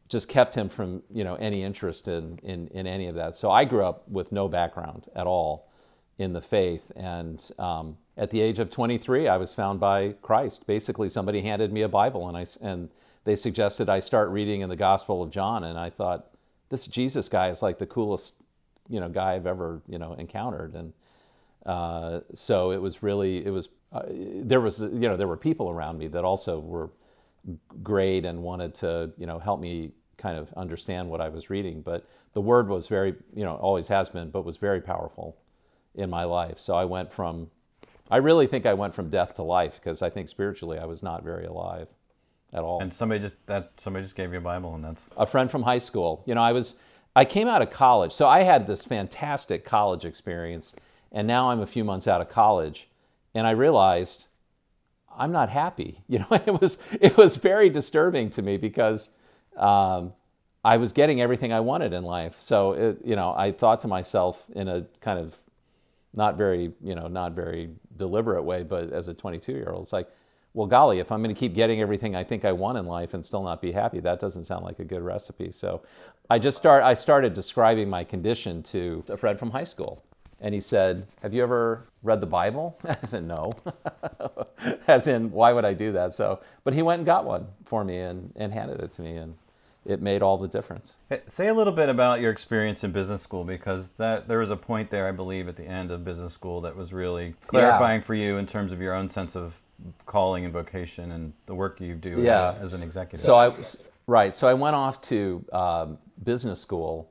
just 0.08 0.28
kept 0.28 0.54
him 0.54 0.69
from 0.69 1.02
you 1.12 1.24
know 1.24 1.36
any 1.36 1.62
interest 1.62 2.08
in 2.08 2.38
in, 2.43 2.69
in 2.69 2.86
any 2.86 3.06
of 3.06 3.14
that. 3.14 3.36
So 3.36 3.50
I 3.50 3.64
grew 3.64 3.84
up 3.84 4.08
with 4.08 4.32
no 4.32 4.48
background 4.48 5.08
at 5.14 5.26
all 5.26 5.69
in 6.19 6.32
the 6.32 6.41
faith, 6.41 6.93
and 6.96 7.50
um, 7.58 7.96
at 8.17 8.31
the 8.31 8.43
age 8.43 8.58
of 8.58 8.69
23, 8.69 9.26
I 9.26 9.38
was 9.38 9.55
found 9.55 9.81
by 9.81 10.12
Christ. 10.20 10.67
Basically, 10.67 11.08
somebody 11.08 11.41
handed 11.41 11.72
me 11.72 11.82
a 11.82 11.88
Bible, 11.88 12.29
and 12.29 12.36
I 12.36 12.44
and 12.60 12.91
they 13.24 13.34
suggested 13.34 13.88
I 13.88 14.00
start 14.00 14.29
reading 14.31 14.60
in 14.60 14.69
the 14.69 14.76
Gospel 14.76 15.22
of 15.22 15.31
John, 15.31 15.64
and 15.64 15.79
I 15.79 15.91
thought 15.91 16.26
this 16.69 16.86
Jesus 16.86 17.29
guy 17.29 17.48
is 17.48 17.62
like 17.62 17.79
the 17.79 17.86
coolest, 17.86 18.34
you 18.88 18.98
know, 18.98 19.08
guy 19.08 19.34
I've 19.34 19.46
ever 19.46 19.81
you 19.88 19.98
know 19.98 20.14
encountered, 20.14 20.74
and 20.74 20.93
uh, 21.66 22.20
so 22.34 22.72
it 22.72 22.81
was 22.81 23.02
really 23.02 23.44
it 23.44 23.50
was 23.50 23.69
uh, 23.92 24.02
there 24.08 24.60
was 24.60 24.81
you 24.81 25.08
know 25.08 25.16
there 25.16 25.28
were 25.28 25.36
people 25.36 25.70
around 25.70 25.98
me 25.98 26.08
that 26.08 26.24
also 26.24 26.58
were 26.58 26.90
great 27.82 28.24
and 28.24 28.42
wanted 28.42 28.74
to 28.74 29.12
you 29.16 29.26
know 29.26 29.38
help 29.38 29.60
me 29.60 29.92
kind 30.16 30.38
of 30.38 30.52
understand 30.54 31.08
what 31.08 31.20
I 31.20 31.28
was 31.28 31.50
reading, 31.50 31.82
but 31.82 32.08
the 32.32 32.40
Word 32.40 32.69
was 32.69 32.86
very 32.86 33.14
you 33.34 33.44
know 33.44 33.56
always 33.56 33.88
has 33.88 34.08
been, 34.08 34.31
but 34.31 34.44
was 34.44 34.56
very 34.56 34.81
powerful 34.81 35.36
in 35.94 36.10
my 36.10 36.24
life. 36.24 36.58
So 36.58 36.74
I 36.74 36.84
went 36.84 37.12
from 37.12 37.50
I 38.10 38.19
really 38.19 38.46
think 38.46 38.66
I 38.66 38.74
went 38.74 38.94
from 38.94 39.10
death 39.10 39.34
to 39.36 39.42
life 39.42 39.76
because 39.76 40.02
I 40.02 40.10
think 40.10 40.28
spiritually 40.28 40.78
I 40.78 40.84
was 40.84 41.02
not 41.02 41.22
very 41.22 41.46
alive 41.46 41.88
at 42.52 42.62
all. 42.62 42.82
And 42.82 42.92
somebody 42.92 43.20
just 43.20 43.36
that 43.46 43.72
somebody 43.78 44.04
just 44.04 44.16
gave 44.16 44.32
you 44.32 44.38
a 44.38 44.42
Bible, 44.42 44.74
and 44.74 44.84
that's 44.84 45.02
a 45.16 45.26
friend 45.26 45.50
from 45.50 45.62
high 45.62 45.78
school. 45.78 46.22
You 46.26 46.34
know, 46.34 46.42
I 46.42 46.52
was 46.52 46.74
I 47.14 47.24
came 47.24 47.48
out 47.48 47.62
of 47.62 47.70
college, 47.70 48.12
so 48.12 48.26
I 48.26 48.42
had 48.42 48.66
this 48.66 48.84
fantastic 48.84 49.64
college 49.64 50.04
experience, 50.04 50.74
and 51.12 51.26
now 51.28 51.50
I'm 51.50 51.60
a 51.60 51.66
few 51.66 51.84
months 51.84 52.08
out 52.08 52.20
of 52.20 52.28
college, 52.28 52.88
and 53.34 53.46
I 53.46 53.52
realized 53.52 54.26
I'm 55.16 55.32
not 55.32 55.50
happy. 55.50 56.02
You 56.08 56.20
know, 56.20 56.26
it 56.31 56.60
was 56.60 56.78
it 57.00 57.16
was 57.16 57.36
very 57.36 57.70
disturbing 57.70 58.31
to 58.31 58.42
me 58.42 58.56
because. 58.56 59.10
Um, 59.56 60.14
I 60.64 60.76
was 60.76 60.92
getting 60.92 61.20
everything 61.20 61.52
I 61.52 61.60
wanted 61.60 61.92
in 61.92 62.04
life. 62.04 62.38
So, 62.38 62.72
it, 62.72 62.98
you 63.04 63.16
know, 63.16 63.34
I 63.36 63.50
thought 63.50 63.81
to 63.81 63.88
myself 63.88 64.46
in 64.54 64.69
a 64.69 64.86
kind 65.00 65.19
of 65.19 65.36
not 66.14 66.36
very, 66.36 66.72
you 66.82 66.94
know, 66.94 67.08
not 67.08 67.32
very 67.32 67.70
deliberate 67.96 68.42
way, 68.42 68.62
but 68.62 68.92
as 68.92 69.08
a 69.08 69.14
22 69.14 69.52
year 69.52 69.70
old, 69.70 69.84
it's 69.84 69.92
like, 69.92 70.08
well, 70.54 70.66
golly, 70.66 70.98
if 70.98 71.10
I'm 71.10 71.22
going 71.22 71.34
to 71.34 71.38
keep 71.38 71.54
getting 71.54 71.81
everything 71.81 72.14
I 72.14 72.24
think 72.24 72.44
I 72.44 72.52
want 72.52 72.76
in 72.76 72.86
life 72.86 73.14
and 73.14 73.24
still 73.24 73.42
not 73.42 73.62
be 73.62 73.72
happy, 73.72 74.00
that 74.00 74.20
doesn't 74.20 74.44
sound 74.44 74.64
like 74.64 74.78
a 74.78 74.84
good 74.84 75.02
recipe. 75.02 75.50
So 75.50 75.82
I 76.28 76.38
just 76.38 76.58
start, 76.58 76.84
I 76.84 76.94
started 76.94 77.32
describing 77.32 77.88
my 77.88 78.04
condition 78.04 78.62
to 78.64 79.02
a 79.08 79.16
friend 79.16 79.38
from 79.38 79.50
high 79.50 79.64
school. 79.64 80.04
And 80.43 80.53
he 80.55 80.61
said, 80.61 81.06
Have 81.22 81.32
you 81.32 81.43
ever 81.43 81.87
read 82.03 82.20
the 82.20 82.27
Bible? 82.27 82.77
I 82.89 83.06
said, 83.06 83.25
No. 83.25 83.53
As 84.87 85.06
in, 85.06 85.31
why 85.31 85.53
would 85.53 85.65
I 85.65 85.72
do 85.72 85.93
that? 85.93 86.13
So, 86.13 86.41
but 86.65 86.75
he 86.75 86.82
went 86.82 86.99
and 86.99 87.06
got 87.06 87.25
one 87.25 87.46
for 87.65 87.84
me 87.84 87.99
and, 87.99 88.32
and 88.37 88.53
handed 88.53 88.81
it 88.81 88.93
to 88.93 89.03
me. 89.03 89.17
And 89.17 89.34
it 89.84 90.01
made 90.01 90.22
all 90.22 90.39
the 90.39 90.46
difference. 90.49 90.94
Hey, 91.08 91.22
Say 91.29 91.49
a 91.49 91.55
little 91.55 91.72
bit 91.72 91.89
about 91.89 92.20
your 92.20 92.31
experience 92.31 92.84
in 92.84 92.93
business 92.93 93.22
school 93.22 93.44
because 93.44 93.91
that 93.96 94.29
there 94.29 94.39
was 94.39 94.51
a 94.51 94.56
point 94.56 94.91
there, 94.91 95.08
I 95.08 95.13
believe, 95.13 95.49
at 95.49 95.56
the 95.56 95.65
end 95.65 95.91
of 95.91 96.05
business 96.05 96.32
school 96.32 96.61
that 96.61 96.77
was 96.77 96.93
really 96.93 97.34
clarifying 97.46 98.03
for 98.03 98.15
you 98.15 98.37
in 98.37 98.46
terms 98.46 98.70
of 98.72 98.81
your 98.81 98.94
own 98.94 99.08
sense 99.08 99.34
of 99.34 99.61
calling 100.06 100.44
and 100.44 100.53
vocation 100.53 101.11
and 101.11 101.32
the 101.46 101.55
work 101.55 101.81
you 101.81 101.94
do 101.94 102.20
Yeah. 102.20 102.55
as 102.61 102.72
an 102.72 102.82
executive. 102.82 103.20
So 103.20 103.34
I 103.34 103.49
was 103.49 103.91
right. 104.06 104.32
So 104.34 104.46
I 104.46 104.55
went 104.55 104.77
off 104.77 105.01
to 105.03 105.44
um, 105.53 105.99
business 106.22 106.61
school. 106.61 107.11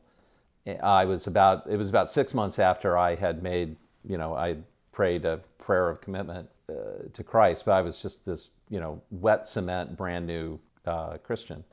I 0.67 1.05
was 1.05 1.27
about 1.27 1.65
it 1.67 1.77
was 1.77 1.89
about 1.89 2.11
six 2.11 2.33
months 2.33 2.59
after 2.59 2.97
I 2.97 3.15
had 3.15 3.41
made 3.41 3.75
you 4.07 4.17
know 4.17 4.35
I 4.35 4.57
prayed 4.91 5.25
a 5.25 5.39
prayer 5.57 5.89
of 5.89 6.01
commitment 6.01 6.49
uh, 6.69 6.73
to 7.13 7.23
Christ, 7.23 7.65
but 7.65 7.73
I 7.73 7.81
was 7.81 8.01
just 8.01 8.25
this 8.25 8.51
you 8.69 8.79
know 8.79 9.01
wet 9.11 9.47
cement, 9.47 9.97
brand 9.97 10.27
new 10.27 10.59
uh, 10.85 11.17
Christian, 11.17 11.63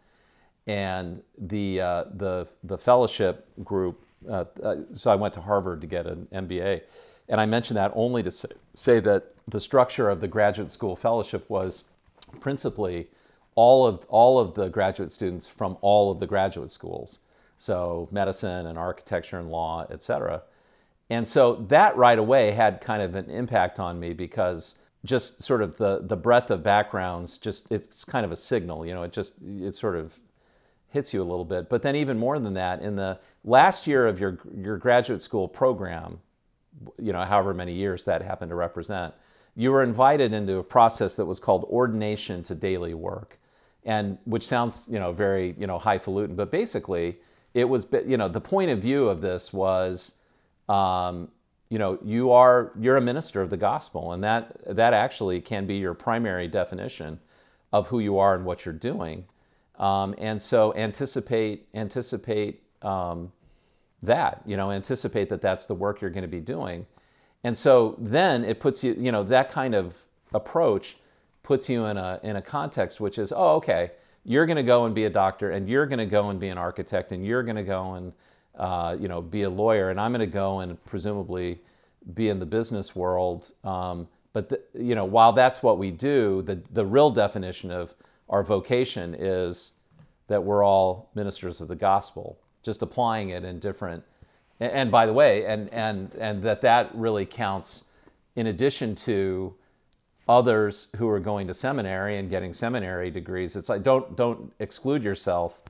and 0.67 1.23
the 1.39 1.81
uh, 1.81 2.05
the 2.15 2.49
the 2.65 2.79
fellowship 2.79 3.47
group. 3.65 4.05
Uh, 4.29 4.45
uh, 4.63 4.77
so 4.93 5.11
I 5.11 5.15
went 5.15 5.35
to 5.35 5.41
Harvard 5.41 5.81
to 5.81 5.87
get 5.87 6.07
an 6.07 6.27
MBA, 6.33 6.83
and 7.29 7.41
I 7.41 7.47
mention 7.47 7.77
that 7.77 7.93
only 7.95 8.23
to 8.23 8.31
say, 8.31 8.49
say 8.75 9.01
that 9.01 9.35
the 9.47 9.61
structure 9.61 10.09
of 10.09 10.21
the 10.21 10.29
graduate 10.29 10.71
school 10.71 10.97
fellowship 10.97 11.49
was 11.49 11.85
principally 12.41 13.09
all 13.55 13.87
of 13.87 14.05
all 14.09 14.39
of 14.39 14.55
the 14.55 14.69
graduate 14.69 15.13
students 15.13 15.49
from 15.49 15.77
all 15.81 16.11
of 16.11 16.19
the 16.19 16.27
graduate 16.27 16.71
schools 16.71 17.21
so 17.59 18.09
medicine 18.11 18.67
and 18.67 18.79
architecture 18.79 19.39
and 19.39 19.51
law 19.51 19.87
et 19.91 20.03
cetera. 20.03 20.43
And 21.11 21.29
so 21.29 21.57
that 21.69 21.97
right 21.97 22.19
away 22.19 22.53
had 22.53 22.81
kind 22.81 23.03
of 23.03 23.17
an 23.17 23.31
impact 23.31 23.81
on 23.81 24.01
me 24.01 24.15
because 24.15 24.79
just 25.05 25.43
sort 25.43 25.63
of 25.63 25.79
the 25.79 26.01
the 26.03 26.17
breadth 26.17 26.51
of 26.51 26.63
backgrounds 26.63 27.39
just 27.39 27.71
it's 27.73 28.05
kind 28.05 28.27
of 28.27 28.33
a 28.33 28.37
signal 28.37 28.85
you 28.85 28.93
know 28.93 29.05
it 29.05 29.13
just 29.13 29.35
it 29.43 29.75
sort 29.75 29.97
of 29.97 30.19
hits 30.91 31.15
you 31.15 31.23
a 31.23 31.25
little 31.25 31.45
bit. 31.45 31.69
But 31.69 31.83
then 31.83 31.97
even 31.97 32.19
more 32.19 32.39
than 32.39 32.55
that 32.55 32.83
in 32.83 32.97
the 32.97 33.21
last 33.45 33.87
year 33.87 34.07
of 34.07 34.21
your 34.21 34.39
your 34.57 34.79
graduate 34.79 35.23
school 35.23 35.49
program 35.49 36.21
you 36.99 37.13
know, 37.13 37.25
however 37.25 37.55
many 37.55 37.73
years 37.73 38.05
that 38.05 38.23
happened 38.23 38.51
to 38.51 38.55
represent, 38.55 39.15
you 39.57 39.73
were 39.73 39.83
invited 39.83 40.33
into 40.33 40.59
a 40.59 40.65
process 40.65 41.15
that 41.17 41.25
was 41.27 41.41
called 41.41 41.65
ordination 41.65 42.43
to 42.45 42.55
daily 42.55 42.95
work, 42.95 43.39
and 43.85 44.19
which 44.25 44.47
sounds, 44.47 44.87
you 44.89 44.99
know, 44.99 45.13
very, 45.13 45.55
you 45.59 45.67
know, 45.67 45.79
highfalutin, 45.79 46.37
but 46.37 46.51
basically, 46.51 47.19
it 47.55 47.65
was, 47.65 47.87
you 48.07 48.17
know, 48.17 48.29
the 48.29 48.41
point 48.41 48.71
of 48.71 48.81
view 48.81 49.09
of 49.09 49.21
this 49.21 49.53
was, 49.53 50.15
um, 50.69 51.29
you 51.71 51.79
know, 51.79 51.99
you 52.05 52.31
are 52.33 52.73
you're 52.79 52.97
a 52.97 53.01
minister 53.01 53.43
of 53.43 53.51
the 53.51 53.57
gospel, 53.57 54.13
and 54.13 54.25
that 54.25 54.57
that 54.77 54.95
actually 54.95 55.41
can 55.41 55.67
be 55.67 55.77
your 55.77 55.95
primary 55.95 56.49
definition 56.49 57.21
of 57.73 57.89
who 57.89 58.01
you 58.01 58.19
are 58.19 58.35
and 58.35 58.45
what 58.45 58.65
you're 58.65 58.75
doing, 58.75 59.25
um, 59.79 60.15
and 60.19 60.41
so 60.41 60.75
anticipate 60.75 61.69
anticipate. 61.75 62.63
Um, 62.83 63.33
that 64.03 64.43
you 64.47 64.57
know 64.57 64.71
anticipate 64.71 65.29
that 65.29 65.41
that's 65.41 65.67
the 65.67 65.75
work 65.75 66.01
you're 66.01 66.11
going 66.11 66.23
to 66.23 66.29
be 66.29 66.41
doing 66.41 66.87
and 67.45 67.57
so 67.57 67.97
then 67.99 68.45
it 68.45 68.61
puts 68.61 68.85
you 68.85 68.95
you 68.99 69.11
know 69.11 69.25
that 69.25 69.51
kind 69.51 69.75
of 69.75 69.97
approach 70.35 70.97
puts 71.43 71.69
you 71.69 71.85
in 71.87 71.97
a 71.97 72.21
in 72.23 72.37
a 72.37 72.43
context 72.43 73.01
which 73.01 73.19
is 73.19 73.33
oh 73.35 73.57
okay 73.57 73.91
you're 74.29 74.47
going 74.47 74.57
to 74.57 74.63
go 74.63 74.85
and 74.85 74.95
be 74.95 75.05
a 75.05 75.11
doctor 75.11 75.53
and 75.53 75.69
you're 75.69 75.87
going 75.87 75.99
to 75.99 76.07
go 76.07 76.31
and 76.31 76.39
be 76.39 76.49
an 76.49 76.59
architect 76.59 77.13
and 77.13 77.25
you're 77.25 77.43
going 77.43 77.57
to 77.57 77.63
go 77.65 77.95
and 77.95 78.13
uh, 78.57 78.97
you 79.01 79.09
know 79.09 79.23
be 79.23 79.43
a 79.43 79.51
lawyer 79.51 79.91
and 79.91 80.01
i'm 80.01 80.13
going 80.13 80.21
to 80.21 80.27
go 80.27 80.61
and 80.61 80.85
presumably 80.85 81.61
be 82.15 82.29
in 82.29 82.39
the 82.39 82.47
business 82.47 82.95
world. 82.97 83.53
Um, 83.65 84.09
but 84.33 84.49
the, 84.49 84.61
you 84.75 84.95
know 84.95 85.05
while 85.05 85.33
that's 85.33 85.63
what 85.63 85.79
we 85.79 85.91
do 85.91 86.43
the 86.43 86.61
the 86.73 86.85
real 86.85 87.11
definition 87.11 87.71
of 87.71 87.95
our 88.29 88.45
vocation 88.45 89.17
is 89.19 89.73
that 90.29 90.45
we're 90.45 90.63
all 90.63 91.11
ministers 91.15 91.61
of 91.61 91.69
the 91.69 91.75
gospel 91.75 92.39
just 92.63 92.83
applying 92.83 93.31
it 93.31 93.43
in 93.45 93.59
different 93.59 94.05
and, 94.61 94.71
and 94.73 94.91
by 94.91 95.07
the 95.07 95.13
way 95.13 95.47
and 95.47 95.69
and 95.71 96.15
and 96.21 96.43
that 96.43 96.61
that 96.61 96.95
really 96.95 97.25
counts 97.25 97.87
in 98.37 98.49
addition 98.49 98.95
to 98.95 99.55
others 100.29 100.89
who 100.97 101.09
are 101.09 101.21
going 101.21 101.47
to 101.47 101.55
seminary 101.55 102.19
and 102.19 102.31
getting 102.31 102.53
seminary 102.53 103.11
degrees 103.11 103.57
it's 103.57 103.69
like 103.69 103.83
don't 103.83 104.17
don't 104.17 104.53
exclude 104.61 105.03
yourself 105.03 105.61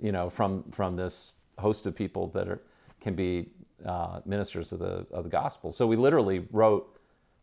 you 0.00 0.12
know 0.12 0.28
from 0.28 0.64
from 0.70 0.96
this 0.96 1.34
host 1.58 1.86
of 1.86 1.94
people 1.94 2.28
that 2.28 2.48
are 2.48 2.60
can 3.00 3.14
be 3.14 3.50
uh, 3.86 4.20
ministers 4.26 4.72
of 4.72 4.78
the 4.78 5.06
of 5.10 5.24
the 5.24 5.30
gospel. 5.30 5.72
So 5.72 5.86
we 5.86 5.96
literally 5.96 6.46
wrote 6.52 6.98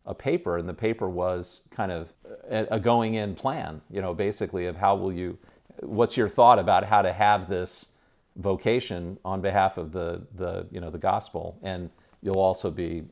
a 0.06 0.14
paper 0.14 0.56
and 0.58 0.68
the 0.68 0.74
paper 0.74 1.08
was 1.08 1.64
kind 1.70 1.92
of 1.92 2.12
a, 2.48 2.80
going 2.80 3.14
in 3.14 3.34
plan 3.34 3.82
you 3.90 4.00
know 4.00 4.14
basically 4.14 4.66
of 4.66 4.76
how 4.76 4.94
will 4.96 5.12
you 5.12 5.36
what's 5.80 6.16
your 6.16 6.28
thought 6.28 6.58
about 6.58 6.84
how 6.84 7.02
to 7.02 7.12
have 7.12 7.48
this 7.48 7.92
vocation 8.36 9.18
on 9.24 9.40
behalf 9.40 9.76
of 9.76 9.92
the 9.92 10.22
the 10.36 10.66
you 10.70 10.80
know 10.80 10.90
the 10.90 10.98
gospel. 10.98 11.58
And 11.62 11.90
you'll 12.22 12.40
also 12.40 12.70
be 12.70 13.02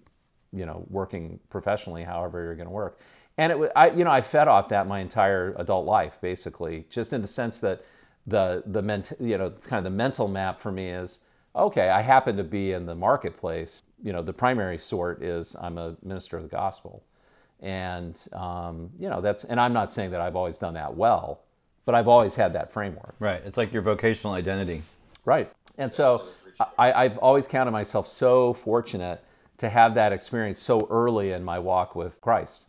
you 0.52 0.66
know 0.66 0.84
working 0.88 1.38
professionally 1.50 2.04
however 2.04 2.42
you're 2.42 2.54
going 2.54 2.68
to 2.68 2.72
work 2.72 3.00
and 3.38 3.52
it 3.52 3.58
wa- 3.58 3.68
I 3.76 3.90
you 3.90 4.04
know 4.04 4.10
I 4.10 4.20
fed 4.20 4.48
off 4.48 4.68
that 4.70 4.86
my 4.86 5.00
entire 5.00 5.54
adult 5.58 5.86
life 5.86 6.18
basically 6.20 6.86
just 6.90 7.12
in 7.12 7.22
the 7.22 7.28
sense 7.28 7.60
that 7.60 7.84
the 8.26 8.62
the 8.66 8.82
ment- 8.82 9.12
you 9.20 9.38
know 9.38 9.50
kind 9.50 9.78
of 9.78 9.84
the 9.84 9.96
mental 9.96 10.28
map 10.28 10.58
for 10.58 10.72
me 10.72 10.88
is 10.90 11.20
okay 11.54 11.88
I 11.90 12.02
happen 12.02 12.36
to 12.36 12.44
be 12.44 12.72
in 12.72 12.86
the 12.86 12.94
marketplace 12.94 13.82
you 14.02 14.12
know 14.12 14.22
the 14.22 14.32
primary 14.32 14.78
sort 14.78 15.22
is 15.22 15.56
I'm 15.60 15.78
a 15.78 15.96
minister 16.02 16.36
of 16.36 16.42
the 16.42 16.48
gospel 16.48 17.02
and 17.60 18.18
um, 18.32 18.90
you 18.98 19.08
know 19.08 19.20
that's 19.20 19.44
and 19.44 19.60
I'm 19.60 19.72
not 19.72 19.92
saying 19.92 20.10
that 20.12 20.20
I've 20.20 20.36
always 20.36 20.58
done 20.58 20.74
that 20.74 20.96
well 20.96 21.40
but 21.84 21.94
I've 21.94 22.08
always 22.08 22.34
had 22.34 22.52
that 22.54 22.72
framework 22.72 23.14
right, 23.20 23.42
it's 23.44 23.56
like 23.56 23.72
your 23.72 23.82
vocational 23.82 24.34
identity. 24.34 24.82
Right. 25.24 25.48
And 25.78 25.92
so 25.92 26.24
I, 26.78 26.92
I've 26.92 27.18
always 27.18 27.46
counted 27.46 27.70
myself 27.72 28.06
so 28.08 28.52
fortunate 28.54 29.22
to 29.58 29.68
have 29.68 29.94
that 29.94 30.12
experience 30.12 30.58
so 30.58 30.86
early 30.90 31.32
in 31.32 31.44
my 31.44 31.58
walk 31.58 31.94
with 31.96 32.20
Christ. 32.20 32.66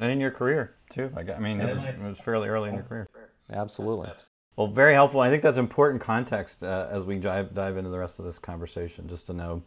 And 0.00 0.10
in 0.10 0.18
your 0.18 0.30
career 0.32 0.74
too. 0.90 1.12
I, 1.14 1.22
gu- 1.22 1.34
I 1.34 1.38
mean, 1.38 1.60
it 1.60 1.74
was, 1.74 1.84
it 1.84 2.00
was 2.00 2.18
fairly 2.18 2.48
early 2.48 2.70
in 2.70 2.74
your 2.74 2.82
career. 2.82 3.08
Absolutely. 3.52 4.10
Well, 4.56 4.66
very 4.66 4.94
helpful. 4.94 5.20
I 5.20 5.30
think 5.30 5.42
that's 5.42 5.58
important 5.58 6.02
context 6.02 6.62
uh, 6.62 6.88
as 6.90 7.04
we 7.04 7.16
dive, 7.16 7.54
dive 7.54 7.76
into 7.76 7.90
the 7.90 7.98
rest 7.98 8.18
of 8.18 8.24
this 8.24 8.38
conversation, 8.38 9.08
just 9.08 9.26
to 9.26 9.32
know 9.32 9.62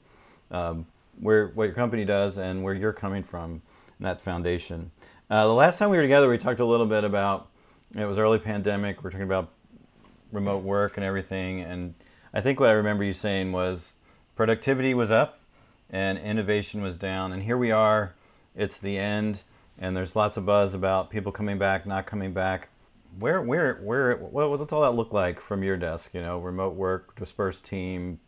um, 0.51 0.87
where 1.19 1.47
what 1.47 1.65
your 1.65 1.73
company 1.73 2.05
does 2.05 2.37
and 2.37 2.63
where 2.63 2.73
you're 2.73 2.93
coming 2.93 3.23
from 3.23 3.61
in 3.99 4.03
that 4.03 4.19
foundation. 4.19 4.91
Uh, 5.29 5.47
the 5.47 5.53
last 5.53 5.79
time 5.79 5.89
we 5.89 5.97
were 5.97 6.03
together, 6.03 6.29
we 6.29 6.37
talked 6.37 6.59
a 6.59 6.65
little 6.65 6.85
bit 6.85 7.03
about 7.03 7.49
it 7.95 8.05
was 8.05 8.17
early 8.17 8.39
pandemic. 8.39 9.03
We're 9.03 9.11
talking 9.11 9.25
about 9.25 9.51
remote 10.31 10.63
work 10.63 10.97
and 10.97 11.05
everything, 11.05 11.61
and 11.61 11.93
I 12.33 12.41
think 12.41 12.59
what 12.59 12.69
I 12.69 12.73
remember 12.73 13.03
you 13.03 13.13
saying 13.13 13.51
was 13.51 13.93
productivity 14.35 14.93
was 14.93 15.11
up 15.11 15.39
and 15.89 16.17
innovation 16.17 16.81
was 16.81 16.97
down, 16.97 17.31
and 17.31 17.43
here 17.43 17.57
we 17.57 17.71
are. 17.71 18.15
It's 18.55 18.79
the 18.79 18.97
end, 18.97 19.41
and 19.79 19.95
there's 19.95 20.15
lots 20.15 20.37
of 20.37 20.45
buzz 20.45 20.73
about 20.73 21.09
people 21.09 21.31
coming 21.31 21.57
back, 21.57 21.85
not 21.85 22.05
coming 22.05 22.33
back. 22.33 22.69
Where, 23.19 23.41
where, 23.41 23.75
where? 23.83 24.17
What, 24.17 24.49
what's 24.49 24.73
all 24.73 24.81
that 24.81 24.95
look 24.95 25.13
like 25.13 25.39
from 25.39 25.63
your 25.63 25.77
desk? 25.77 26.13
You 26.13 26.21
know, 26.21 26.39
remote 26.39 26.75
work, 26.75 27.15
dispersed 27.15 27.65
team, 27.65 28.19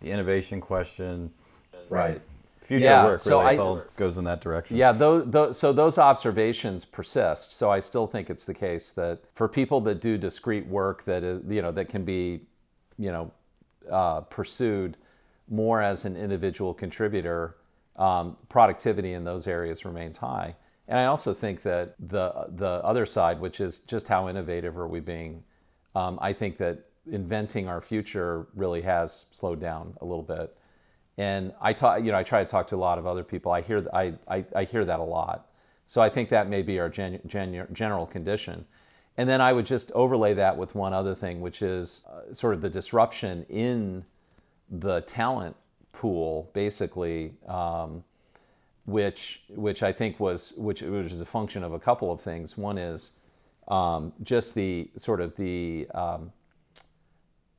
the 0.00 0.10
innovation 0.10 0.60
question, 0.60 1.32
Right. 1.88 2.20
future 2.60 2.84
Yeah, 2.84 3.04
work. 3.06 3.16
so 3.16 3.40
really, 3.40 3.54
it 3.54 3.58
I- 3.58 3.62
all 3.62 3.82
goes 3.96 4.16
in 4.18 4.24
that 4.24 4.40
direction. 4.40 4.76
Yeah, 4.76 4.92
those, 4.92 5.28
those, 5.30 5.58
so 5.58 5.72
those 5.72 5.98
observations 5.98 6.84
persist. 6.84 7.56
So 7.56 7.70
I 7.70 7.80
still 7.80 8.06
think 8.06 8.30
it's 8.30 8.44
the 8.44 8.54
case 8.54 8.90
that 8.90 9.20
for 9.34 9.48
people 9.48 9.80
that 9.82 10.00
do 10.00 10.16
discrete 10.18 10.66
work 10.66 11.04
that 11.04 11.22
is, 11.24 11.42
you 11.48 11.62
know, 11.62 11.72
that 11.72 11.88
can 11.88 12.04
be, 12.04 12.42
you 12.98 13.10
know, 13.10 13.32
uh, 13.90 14.20
pursued 14.20 14.96
more 15.48 15.80
as 15.80 16.04
an 16.04 16.14
individual 16.16 16.74
contributor, 16.74 17.56
um, 17.96 18.36
productivity 18.48 19.14
in 19.14 19.24
those 19.24 19.46
areas 19.46 19.84
remains 19.84 20.18
high. 20.18 20.54
And 20.88 20.98
I 20.98 21.04
also 21.04 21.34
think 21.34 21.62
that 21.62 21.94
the 21.98 22.46
the 22.48 22.82
other 22.82 23.06
side, 23.06 23.40
which 23.40 23.60
is 23.60 23.80
just 23.80 24.08
how 24.08 24.28
innovative 24.28 24.76
are 24.76 24.88
we 24.88 25.00
being, 25.00 25.44
um, 25.94 26.18
I 26.20 26.32
think 26.32 26.56
that 26.58 26.86
inventing 27.10 27.68
our 27.68 27.80
future 27.80 28.46
really 28.54 28.82
has 28.82 29.26
slowed 29.30 29.60
down 29.60 29.96
a 30.00 30.04
little 30.04 30.22
bit. 30.22 30.56
And 31.16 31.52
I 31.60 31.72
talk, 31.72 32.04
you 32.04 32.12
know, 32.12 32.18
I 32.18 32.22
try 32.22 32.44
to 32.44 32.48
talk 32.48 32.68
to 32.68 32.76
a 32.76 32.78
lot 32.78 32.98
of 32.98 33.06
other 33.06 33.24
people. 33.24 33.50
I 33.50 33.60
hear, 33.60 33.86
I, 33.92 34.14
I, 34.28 34.44
I 34.54 34.64
hear 34.64 34.84
that 34.84 35.00
a 35.00 35.04
lot. 35.04 35.48
So 35.86 36.00
I 36.00 36.08
think 36.08 36.28
that 36.28 36.48
may 36.48 36.62
be 36.62 36.78
our 36.78 36.88
gen, 36.88 37.20
gen, 37.26 37.66
general 37.72 38.06
condition. 38.06 38.66
And 39.16 39.28
then 39.28 39.40
I 39.40 39.52
would 39.52 39.66
just 39.66 39.90
overlay 39.92 40.34
that 40.34 40.56
with 40.56 40.76
one 40.76 40.92
other 40.92 41.14
thing, 41.14 41.40
which 41.40 41.60
is 41.60 42.06
uh, 42.08 42.32
sort 42.32 42.54
of 42.54 42.60
the 42.60 42.70
disruption 42.70 43.44
in 43.48 44.04
the 44.70 45.00
talent 45.00 45.56
pool, 45.92 46.50
basically, 46.52 47.32
um, 47.48 48.04
which 48.88 49.42
which 49.50 49.82
I 49.82 49.92
think 49.92 50.18
was 50.18 50.54
which 50.56 50.82
which 50.82 51.12
is 51.12 51.20
a 51.20 51.26
function 51.26 51.62
of 51.62 51.72
a 51.72 51.78
couple 51.78 52.10
of 52.10 52.20
things. 52.20 52.56
One 52.56 52.78
is 52.78 53.12
um, 53.68 54.12
just 54.22 54.54
the 54.54 54.90
sort 54.96 55.20
of 55.20 55.36
the 55.36 55.86
um, 55.94 56.32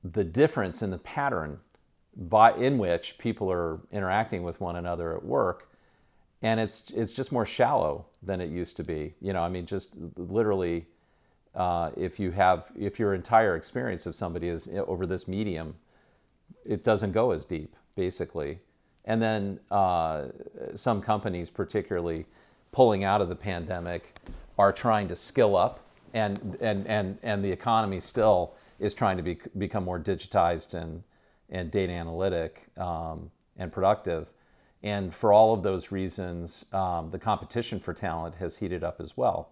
the 0.03 0.23
difference 0.23 0.81
in 0.81 0.89
the 0.89 0.97
pattern 0.97 1.59
by 2.15 2.53
in 2.53 2.77
which 2.77 3.17
people 3.17 3.51
are 3.51 3.79
interacting 3.91 4.43
with 4.43 4.59
one 4.59 4.75
another 4.75 5.15
at 5.15 5.23
work 5.23 5.69
and 6.41 6.59
it's 6.59 6.89
it's 6.91 7.11
just 7.11 7.31
more 7.31 7.45
shallow 7.45 8.05
than 8.23 8.41
it 8.41 8.49
used 8.49 8.75
to 8.75 8.83
be 8.83 9.13
you 9.21 9.31
know 9.31 9.41
i 9.41 9.47
mean 9.47 9.65
just 9.65 9.95
literally 10.17 10.87
uh, 11.55 11.91
if 11.97 12.19
you 12.19 12.31
have 12.31 12.71
if 12.77 12.99
your 12.99 13.13
entire 13.13 13.55
experience 13.55 14.05
of 14.05 14.15
somebody 14.15 14.47
is 14.47 14.69
over 14.87 15.05
this 15.05 15.27
medium, 15.27 15.75
it 16.65 16.83
doesn't 16.83 17.11
go 17.11 17.31
as 17.31 17.45
deep 17.45 17.75
basically. 17.95 18.59
And 19.05 19.21
then 19.21 19.59
uh, 19.71 20.27
some 20.75 21.01
companies, 21.01 21.49
particularly 21.49 22.25
pulling 22.71 23.03
out 23.03 23.21
of 23.21 23.29
the 23.29 23.35
pandemic, 23.35 24.15
are 24.57 24.71
trying 24.71 25.07
to 25.07 25.15
skill 25.15 25.55
up, 25.55 25.79
and 26.13 26.57
and 26.59 26.85
and 26.87 27.17
and 27.23 27.43
the 27.43 27.51
economy 27.51 27.99
still 27.99 28.53
is 28.79 28.93
trying 28.93 29.17
to 29.17 29.23
be, 29.23 29.37
become 29.57 29.83
more 29.83 29.99
digitized 29.99 30.73
and 30.73 31.03
and 31.49 31.71
data 31.71 31.93
analytic 31.93 32.67
um, 32.77 33.31
and 33.57 33.71
productive. 33.71 34.27
And 34.83 35.13
for 35.13 35.33
all 35.33 35.53
of 35.53 35.63
those 35.63 35.91
reasons, 35.91 36.65
um, 36.71 37.09
the 37.11 37.19
competition 37.19 37.79
for 37.79 37.93
talent 37.93 38.35
has 38.35 38.57
heated 38.57 38.83
up 38.83 39.01
as 39.01 39.17
well. 39.17 39.49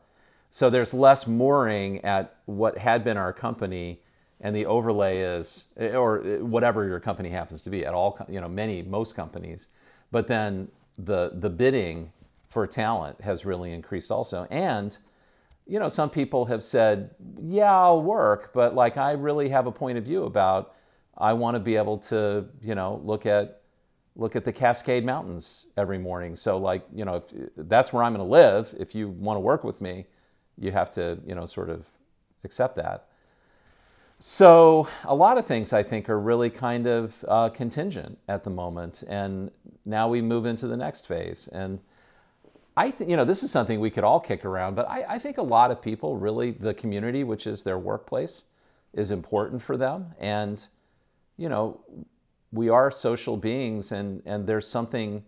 So 0.52 0.70
there's 0.70 0.94
less 0.94 1.28
mooring 1.28 2.04
at 2.06 2.36
what 2.46 2.78
had 2.78 3.04
been 3.04 3.18
our 3.18 3.34
company, 3.34 4.02
and 4.42 4.56
the 4.56 4.66
overlay 4.66 5.20
is, 5.20 5.66
eh, 5.78 5.96
or 5.96 6.26
eh, 6.26 6.38
whatever 6.38 6.88
your 6.88 7.00
company 7.00 7.30
happens 7.30 7.64
to 7.64 7.70
be, 7.70 7.86
at 7.86 7.94
all, 7.94 8.20
you 8.30 8.40
know, 8.40 8.48
many, 8.48 8.82
most 8.82 9.16
companies. 9.16 9.68
But 10.12 10.28
then 10.28 10.70
the 10.98 11.32
the 11.34 11.50
bidding 11.50 12.12
for 12.48 12.66
talent 12.66 13.22
has 13.22 13.46
really 13.46 13.72
increased 13.74 14.12
also, 14.12 14.48
and 14.50 14.98
you 15.66 15.80
know, 15.80 15.90
some 15.90 16.10
people 16.10 16.46
have 16.46 16.64
said, 16.64 17.12
"Yeah, 17.42 17.74
I'll 17.76 18.02
work," 18.02 18.52
but 18.54 18.74
like 18.76 18.98
I 18.98 19.12
really 19.12 19.50
have 19.50 19.68
a 19.68 19.72
point 19.72 19.98
of 19.98 20.06
view 20.06 20.24
about. 20.24 20.74
I 21.18 21.34
want 21.34 21.56
to 21.56 21.60
be 21.60 21.76
able 21.76 21.98
to, 21.98 22.46
you 22.62 22.76
know, 22.76 23.02
look 23.04 23.26
at 23.26 23.62
look 24.16 24.36
at 24.36 24.44
the 24.44 24.52
Cascade 24.52 25.06
Mountains 25.06 25.68
every 25.78 25.98
morning. 25.98 26.36
So 26.36 26.58
like, 26.58 26.84
you 26.94 27.06
know, 27.06 27.18
if 27.18 27.34
that's 27.56 27.94
where 27.94 28.04
I'm 28.04 28.14
going 28.14 28.26
to 28.26 28.32
live, 28.32 28.74
if 28.80 28.96
you 28.96 29.10
want 29.10 29.38
to 29.38 29.42
work 29.42 29.64
with 29.64 29.80
me, 29.80 30.08
you 30.58 30.72
have 30.72 30.92
to, 30.92 31.20
you 31.26 31.36
know, 31.36 31.46
sort 31.46 31.70
of 31.70 31.88
accept 32.44 32.76
that. 32.76 33.07
So 34.20 34.88
a 35.04 35.14
lot 35.14 35.38
of 35.38 35.46
things 35.46 35.74
I 35.74 35.84
think 35.84 36.10
are 36.10 36.20
really 36.20 36.50
kind 36.50 36.88
of 36.88 37.24
uh, 37.28 37.50
contingent 37.50 38.18
at 38.28 38.44
the 38.44 38.50
moment, 38.50 39.04
and 39.08 39.52
now 39.86 40.10
we 40.10 40.24
move 40.24 40.48
into 40.48 40.68
the 40.68 40.78
next 40.78 41.06
phase. 41.06 41.48
And 41.50 41.80
I, 42.76 42.90
think, 42.90 43.12
you 43.12 43.16
know, 43.16 43.26
this 43.26 43.44
is 43.44 43.52
something 43.52 43.80
we 43.80 43.92
could 43.92 44.04
all 44.04 44.20
kick 44.20 44.44
around, 44.44 44.76
but 44.76 44.90
I, 44.90 45.04
I 45.08 45.20
think 45.20 45.38
a 45.38 45.44
lot 45.44 45.70
of 45.70 45.84
people 45.84 46.18
really 46.18 46.50
the 46.50 46.74
community, 46.74 47.24
which 47.24 47.46
is 47.46 47.62
their 47.62 47.78
workplace, 47.78 48.46
is 48.94 49.12
important 49.12 49.62
for 49.62 49.78
them, 49.78 50.14
and 50.20 50.68
you 51.38 51.48
know, 51.48 51.80
we 52.52 52.70
are 52.70 52.90
social 52.90 53.38
beings 53.38 53.92
and, 53.92 54.24
and 54.26 54.48
there's 54.48 54.68
something 54.68 55.24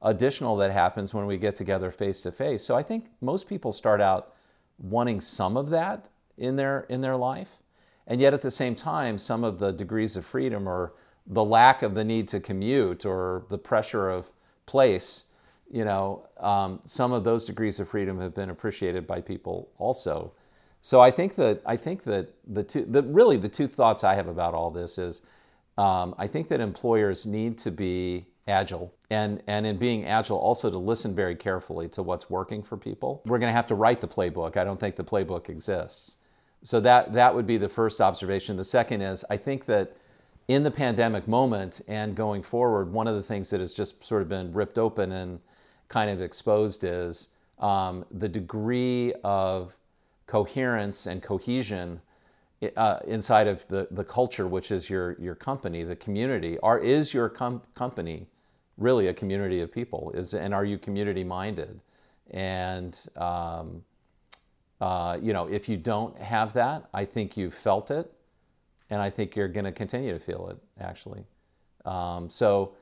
additional 0.00 0.56
that 0.56 0.72
happens 0.72 1.14
when 1.14 1.26
we 1.26 1.36
get 1.36 1.54
together 1.54 1.92
face 1.92 2.20
to 2.22 2.32
face. 2.32 2.64
So 2.64 2.74
I 2.74 2.82
think 2.82 3.06
most 3.20 3.48
people 3.48 3.70
start 3.70 4.00
out 4.00 4.34
wanting 4.78 5.20
some 5.20 5.56
of 5.56 5.70
that 5.70 6.08
in 6.36 6.56
their 6.56 6.80
in 6.88 7.02
their 7.02 7.14
life. 7.14 7.61
And 8.06 8.20
yet 8.20 8.34
at 8.34 8.42
the 8.42 8.50
same 8.50 8.74
time, 8.74 9.18
some 9.18 9.44
of 9.44 9.58
the 9.58 9.72
degrees 9.72 10.16
of 10.16 10.24
freedom 10.24 10.68
or 10.68 10.94
the 11.26 11.44
lack 11.44 11.82
of 11.82 11.94
the 11.94 12.04
need 12.04 12.28
to 12.28 12.40
commute 12.40 13.06
or 13.06 13.44
the 13.48 13.58
pressure 13.58 14.10
of 14.10 14.32
place, 14.66 15.24
you 15.70 15.84
know, 15.84 16.26
um, 16.40 16.80
some 16.84 17.12
of 17.12 17.24
those 17.24 17.44
degrees 17.44 17.78
of 17.78 17.88
freedom 17.88 18.20
have 18.20 18.34
been 18.34 18.50
appreciated 18.50 19.06
by 19.06 19.20
people 19.20 19.70
also. 19.78 20.32
So 20.80 21.00
I 21.00 21.12
think 21.12 21.36
that 21.36 21.62
I 21.64 21.76
think 21.76 22.02
that 22.04 22.34
the 22.46 22.64
two, 22.64 22.84
the, 22.84 23.02
really 23.04 23.36
the 23.36 23.48
two 23.48 23.68
thoughts 23.68 24.02
I 24.02 24.14
have 24.14 24.26
about 24.26 24.52
all 24.52 24.70
this 24.70 24.98
is 24.98 25.22
um, 25.78 26.14
I 26.18 26.26
think 26.26 26.48
that 26.48 26.60
employers 26.60 27.24
need 27.24 27.56
to 27.58 27.70
be 27.70 28.26
agile 28.48 28.92
and, 29.10 29.42
and 29.46 29.64
in 29.64 29.76
being 29.78 30.04
agile 30.06 30.36
also 30.36 30.70
to 30.70 30.78
listen 30.78 31.14
very 31.14 31.36
carefully 31.36 31.88
to 31.88 32.02
what's 32.02 32.28
working 32.28 32.62
for 32.62 32.76
people. 32.76 33.22
We're 33.24 33.38
going 33.38 33.48
to 33.48 33.54
have 33.54 33.68
to 33.68 33.76
write 33.76 34.00
the 34.00 34.08
playbook. 34.08 34.56
I 34.56 34.64
don't 34.64 34.80
think 34.80 34.96
the 34.96 35.04
playbook 35.04 35.48
exists. 35.48 36.16
So 36.62 36.80
that, 36.80 37.12
that 37.12 37.34
would 37.34 37.46
be 37.46 37.56
the 37.56 37.68
first 37.68 38.00
observation. 38.00 38.56
The 38.56 38.64
second 38.64 39.02
is 39.02 39.24
I 39.28 39.36
think 39.36 39.66
that 39.66 39.96
in 40.48 40.62
the 40.62 40.70
pandemic 40.70 41.26
moment 41.26 41.80
and 41.88 42.14
going 42.14 42.42
forward, 42.42 42.92
one 42.92 43.06
of 43.06 43.14
the 43.14 43.22
things 43.22 43.50
that 43.50 43.60
has 43.60 43.74
just 43.74 44.02
sort 44.04 44.22
of 44.22 44.28
been 44.28 44.52
ripped 44.52 44.78
open 44.78 45.12
and 45.12 45.40
kind 45.88 46.10
of 46.10 46.20
exposed 46.20 46.84
is 46.84 47.28
um, 47.58 48.04
the 48.10 48.28
degree 48.28 49.12
of 49.24 49.76
coherence 50.26 51.06
and 51.06 51.22
cohesion 51.22 52.00
uh, 52.76 53.00
inside 53.06 53.48
of 53.48 53.66
the, 53.68 53.88
the 53.90 54.04
culture, 54.04 54.46
which 54.46 54.70
is 54.70 54.88
your, 54.88 55.16
your 55.20 55.34
company, 55.34 55.82
the 55.82 55.96
community, 55.96 56.58
are, 56.60 56.78
is 56.78 57.12
your 57.12 57.28
com- 57.28 57.62
company 57.74 58.26
really 58.78 59.08
a 59.08 59.14
community 59.14 59.60
of 59.60 59.72
people? 59.72 60.12
Is, 60.14 60.32
and 60.32 60.54
are 60.54 60.64
you 60.64 60.78
community 60.78 61.24
minded? 61.24 61.80
And, 62.30 62.98
um, 63.16 63.82
uh, 64.82 65.16
you 65.22 65.32
know, 65.32 65.46
if 65.46 65.68
you 65.68 65.76
don't 65.76 66.18
have 66.18 66.54
that, 66.54 66.88
I 66.92 67.04
think 67.04 67.36
you've 67.36 67.54
felt 67.54 67.92
it, 67.92 68.12
and 68.90 69.00
I 69.00 69.10
think 69.10 69.36
you're 69.36 69.46
going 69.46 69.64
to 69.64 69.70
continue 69.70 70.12
to 70.12 70.18
feel 70.18 70.48
it, 70.48 70.56
actually. 70.82 71.22
Um, 71.84 72.28
so, 72.28 72.74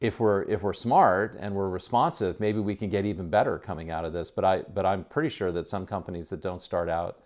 if 0.00 0.18
we're 0.18 0.42
if 0.42 0.62
we're 0.62 0.72
smart 0.72 1.36
and 1.38 1.54
we're 1.54 1.68
responsive, 1.68 2.40
maybe 2.40 2.58
we 2.58 2.74
can 2.74 2.90
get 2.90 3.04
even 3.04 3.30
better 3.30 3.58
coming 3.58 3.92
out 3.92 4.04
of 4.04 4.12
this. 4.12 4.28
But 4.28 4.44
I 4.44 4.62
but 4.74 4.84
I'm 4.84 5.04
pretty 5.04 5.28
sure 5.28 5.52
that 5.52 5.68
some 5.68 5.86
companies 5.86 6.30
that 6.30 6.40
don't 6.40 6.60
start 6.60 6.88
out 6.88 7.20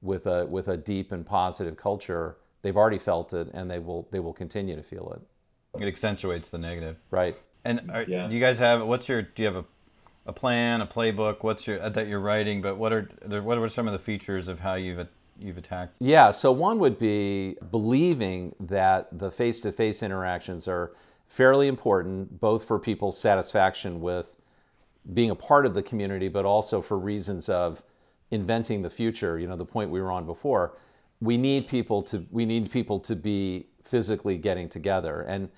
with 0.00 0.26
a 0.26 0.46
with 0.46 0.68
a 0.68 0.78
deep 0.78 1.12
and 1.12 1.26
positive 1.26 1.76
culture, 1.76 2.38
they've 2.62 2.76
already 2.76 2.98
felt 2.98 3.34
it 3.34 3.48
and 3.52 3.70
they 3.70 3.78
will 3.78 4.08
they 4.10 4.20
will 4.20 4.32
continue 4.32 4.76
to 4.76 4.82
feel 4.82 5.12
it. 5.14 5.82
It 5.82 5.88
accentuates 5.88 6.48
the 6.48 6.58
negative. 6.58 6.96
Right. 7.10 7.36
And 7.66 7.90
are, 7.90 8.02
yeah. 8.02 8.28
do 8.28 8.34
you 8.34 8.40
guys 8.40 8.58
have 8.60 8.86
what's 8.86 9.08
your 9.10 9.20
do 9.22 9.42
you 9.42 9.46
have 9.46 9.56
a 9.56 9.64
a 10.26 10.32
plan, 10.32 10.80
a 10.80 10.86
playbook? 10.86 11.42
What's 11.42 11.66
your 11.66 11.88
that 11.88 12.06
you're 12.06 12.20
writing? 12.20 12.62
But 12.62 12.76
what 12.76 12.92
are 12.92 13.08
what 13.26 13.58
are 13.58 13.68
some 13.68 13.86
of 13.86 13.92
the 13.92 13.98
features 13.98 14.48
of 14.48 14.60
how 14.60 14.74
you've 14.74 15.06
you've 15.38 15.58
attacked? 15.58 15.94
Yeah. 16.00 16.30
So 16.30 16.52
one 16.52 16.78
would 16.78 16.98
be 16.98 17.56
believing 17.70 18.54
that 18.60 19.18
the 19.18 19.30
face-to-face 19.30 20.02
interactions 20.02 20.68
are 20.68 20.92
fairly 21.26 21.68
important, 21.68 22.40
both 22.40 22.64
for 22.64 22.78
people's 22.78 23.18
satisfaction 23.18 24.00
with 24.00 24.36
being 25.14 25.30
a 25.30 25.34
part 25.34 25.64
of 25.64 25.74
the 25.74 25.82
community, 25.82 26.28
but 26.28 26.44
also 26.44 26.82
for 26.82 26.98
reasons 26.98 27.48
of 27.48 27.82
inventing 28.30 28.82
the 28.82 28.90
future, 28.90 29.38
you 29.38 29.46
know, 29.46 29.56
the 29.56 29.64
point 29.64 29.90
we 29.90 30.00
were 30.00 30.12
on 30.12 30.26
before, 30.26 30.76
we 31.20 31.36
need 31.36 31.66
people 31.66 32.02
to 32.02 32.24
we 32.30 32.44
need 32.44 32.70
people 32.70 33.00
to 33.00 33.16
be 33.16 33.66
physically 33.82 34.36
getting 34.36 34.68
together. 34.68 35.22
And 35.22 35.48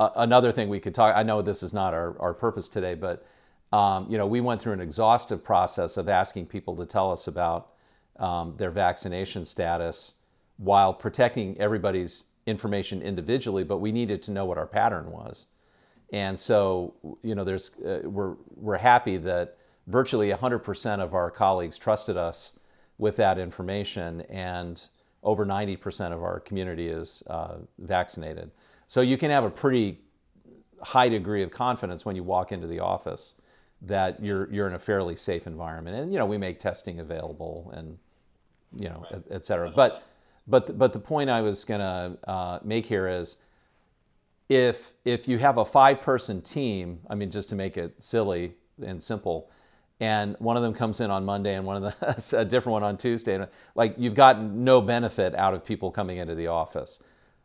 uh, 0.00 0.10
another 0.16 0.52
thing 0.52 0.68
we 0.68 0.80
could 0.80 0.94
talk, 0.94 1.16
I 1.16 1.22
know 1.22 1.42
this 1.42 1.62
is 1.62 1.72
not 1.72 1.94
our, 1.94 2.18
our 2.20 2.34
purpose 2.34 2.68
today, 2.68 2.94
but 2.94 3.24
um, 3.72 4.06
you 4.08 4.16
know, 4.16 4.26
we 4.26 4.40
went 4.40 4.60
through 4.60 4.72
an 4.72 4.80
exhaustive 4.80 5.44
process 5.44 5.96
of 5.96 6.08
asking 6.08 6.46
people 6.46 6.74
to 6.76 6.86
tell 6.86 7.12
us 7.12 7.26
about 7.26 7.72
um, 8.18 8.54
their 8.56 8.70
vaccination 8.70 9.44
status 9.44 10.14
while 10.56 10.92
protecting 10.92 11.58
everybody's 11.60 12.24
information 12.46 13.02
individually, 13.02 13.62
but 13.64 13.78
we 13.78 13.92
needed 13.92 14.22
to 14.22 14.30
know 14.30 14.44
what 14.46 14.58
our 14.58 14.66
pattern 14.66 15.10
was. 15.10 15.46
And 16.12 16.38
so, 16.38 16.94
you 17.22 17.34
know, 17.34 17.44
there's 17.44 17.70
uh, 17.80 18.00
we're 18.04 18.36
we're 18.56 18.78
happy 18.78 19.18
that 19.18 19.58
virtually 19.86 20.30
100% 20.30 21.00
of 21.00 21.14
our 21.14 21.30
colleagues 21.30 21.76
trusted 21.76 22.16
us 22.16 22.58
with 22.96 23.16
that 23.16 23.38
information, 23.38 24.22
and 24.22 24.88
over 25.22 25.46
90% 25.46 26.12
of 26.12 26.22
our 26.22 26.40
community 26.40 26.88
is 26.88 27.22
uh, 27.28 27.56
vaccinated. 27.78 28.50
So 28.86 29.02
you 29.02 29.18
can 29.18 29.30
have 29.30 29.44
a 29.44 29.50
pretty 29.50 30.00
high 30.80 31.08
degree 31.08 31.42
of 31.42 31.50
confidence 31.50 32.04
when 32.04 32.16
you 32.16 32.22
walk 32.22 32.52
into 32.52 32.66
the 32.66 32.80
office 32.80 33.34
that 33.82 34.22
you're 34.22 34.50
you're 34.52 34.66
in 34.66 34.74
a 34.74 34.78
fairly 34.78 35.16
safe 35.16 35.46
environment. 35.46 35.96
And 35.96 36.12
you 36.12 36.18
know, 36.18 36.26
we 36.26 36.38
make 36.38 36.58
testing 36.58 37.00
available 37.00 37.72
and 37.74 37.98
you 38.76 38.88
know, 38.88 39.06
right. 39.10 39.14
et, 39.14 39.26
et, 39.30 39.44
cetera. 39.44 39.70
But 39.70 40.02
but 40.46 40.78
but 40.78 40.92
the 40.92 40.98
point 40.98 41.30
I 41.30 41.42
was 41.42 41.64
going 41.64 41.80
to 41.80 42.30
uh, 42.30 42.58
make 42.64 42.86
here 42.86 43.08
is 43.08 43.36
if 44.48 44.94
if 45.04 45.28
you 45.28 45.38
have 45.38 45.58
a 45.58 45.64
five 45.64 46.00
person 46.00 46.40
team, 46.42 47.00
I 47.08 47.14
mean, 47.14 47.30
just 47.30 47.48
to 47.50 47.54
make 47.54 47.76
it 47.76 48.02
silly 48.02 48.54
and 48.84 49.02
simple, 49.02 49.50
and 50.00 50.36
one 50.38 50.56
of 50.56 50.62
them 50.62 50.74
comes 50.74 51.00
in 51.00 51.10
on 51.10 51.24
Monday 51.24 51.54
and 51.54 51.64
one 51.64 51.82
of 51.82 51.82
the 51.82 52.32
a 52.38 52.44
different 52.44 52.74
one 52.74 52.82
on 52.82 52.96
Tuesday. 52.96 53.44
Like 53.74 53.94
you've 53.98 54.14
gotten 54.14 54.64
no 54.64 54.80
benefit 54.80 55.34
out 55.34 55.54
of 55.54 55.64
people 55.64 55.90
coming 55.90 56.18
into 56.18 56.34
the 56.34 56.46
office. 56.48 57.02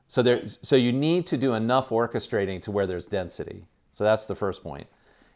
So 0.07 0.21
there, 0.21 0.45
so 0.45 0.75
you 0.75 0.91
need 0.91 1.25
to 1.27 1.37
do 1.37 1.53
enough 1.53 1.89
orchestrating 1.89 2.61
to 2.63 2.71
where 2.71 2.85
there's 2.85 3.05
density. 3.05 3.65
So 3.91 4.03
that's 4.03 4.25
the 4.25 4.35
first 4.35 4.61
point. 4.61 4.87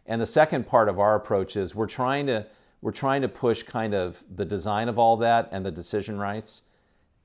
And 0.07 0.21
the 0.21 0.25
second 0.25 0.67
part 0.67 0.89
of 0.89 0.99
our 0.99 1.15
approach 1.15 1.55
is 1.55 1.75
we're 1.75 1.87
trying 1.87 2.27
to 2.27 2.45
we're 2.81 2.91
trying 2.91 3.23
to 3.23 3.27
push 3.27 3.63
kind 3.63 3.95
of 3.95 4.23
the 4.35 4.45
design 4.45 4.87
of 4.87 4.99
all 4.99 5.17
that 5.17 5.49
and 5.51 5.65
the 5.65 5.71
decision 5.71 6.17
rights 6.17 6.61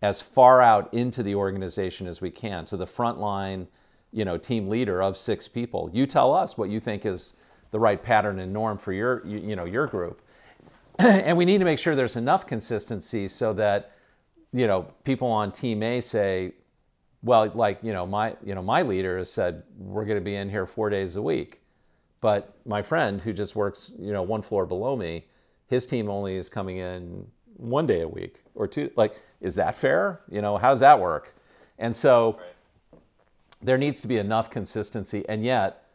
as 0.00 0.20
far 0.20 0.62
out 0.62 0.92
into 0.94 1.22
the 1.22 1.34
organization 1.34 2.06
as 2.06 2.20
we 2.20 2.30
can 2.30 2.64
to 2.64 2.76
the 2.76 2.86
front 2.86 3.18
line, 3.18 3.68
you 4.12 4.24
know, 4.24 4.38
team 4.38 4.68
leader 4.68 5.02
of 5.02 5.16
six 5.16 5.46
people. 5.46 5.90
You 5.92 6.06
tell 6.06 6.34
us 6.34 6.56
what 6.56 6.70
you 6.70 6.80
think 6.80 7.04
is 7.04 7.34
the 7.72 7.80
right 7.80 8.02
pattern 8.02 8.38
and 8.38 8.52
norm 8.52 8.78
for 8.78 8.92
your 8.92 9.26
you, 9.26 9.38
you 9.38 9.56
know 9.56 9.64
your 9.64 9.88
group 9.88 10.22
and 10.98 11.36
we 11.36 11.44
need 11.44 11.58
to 11.58 11.64
make 11.64 11.78
sure 11.78 11.96
there's 11.96 12.16
enough 12.16 12.46
consistency 12.46 13.26
so 13.26 13.52
that 13.54 13.92
you 14.52 14.66
know 14.66 14.82
people 15.04 15.26
on 15.26 15.50
team 15.50 15.82
a 15.82 16.00
say 16.00 16.52
well 17.22 17.50
like 17.54 17.78
you 17.82 17.92
know 17.92 18.06
my 18.06 18.36
you 18.44 18.54
know 18.54 18.62
my 18.62 18.82
leader 18.82 19.18
has 19.18 19.32
said 19.32 19.62
we're 19.78 20.04
going 20.04 20.18
to 20.18 20.24
be 20.24 20.36
in 20.36 20.48
here 20.48 20.66
four 20.66 20.90
days 20.90 21.16
a 21.16 21.22
week 21.22 21.61
but 22.22 22.56
my 22.64 22.80
friend 22.80 23.20
who 23.20 23.34
just 23.34 23.54
works 23.54 23.92
you 23.98 24.12
know 24.12 24.22
one 24.22 24.40
floor 24.40 24.64
below 24.64 24.96
me 24.96 25.26
his 25.72 25.86
team 25.86 26.10
only 26.10 26.36
is 26.36 26.48
coming 26.48 26.76
in 26.76 27.26
one 27.56 27.86
day 27.86 28.02
a 28.02 28.08
week 28.08 28.42
or 28.54 28.66
two. 28.66 28.90
Like, 28.94 29.14
is 29.40 29.54
that 29.54 29.74
fair? 29.74 30.20
You 30.30 30.42
know, 30.42 30.58
how 30.58 30.68
does 30.68 30.80
that 30.80 31.00
work? 31.00 31.34
And 31.78 31.96
so 31.96 32.38
there 33.62 33.78
needs 33.78 34.00
to 34.02 34.08
be 34.08 34.18
enough 34.18 34.50
consistency, 34.50 35.24
and 35.30 35.42
yet 35.42 35.88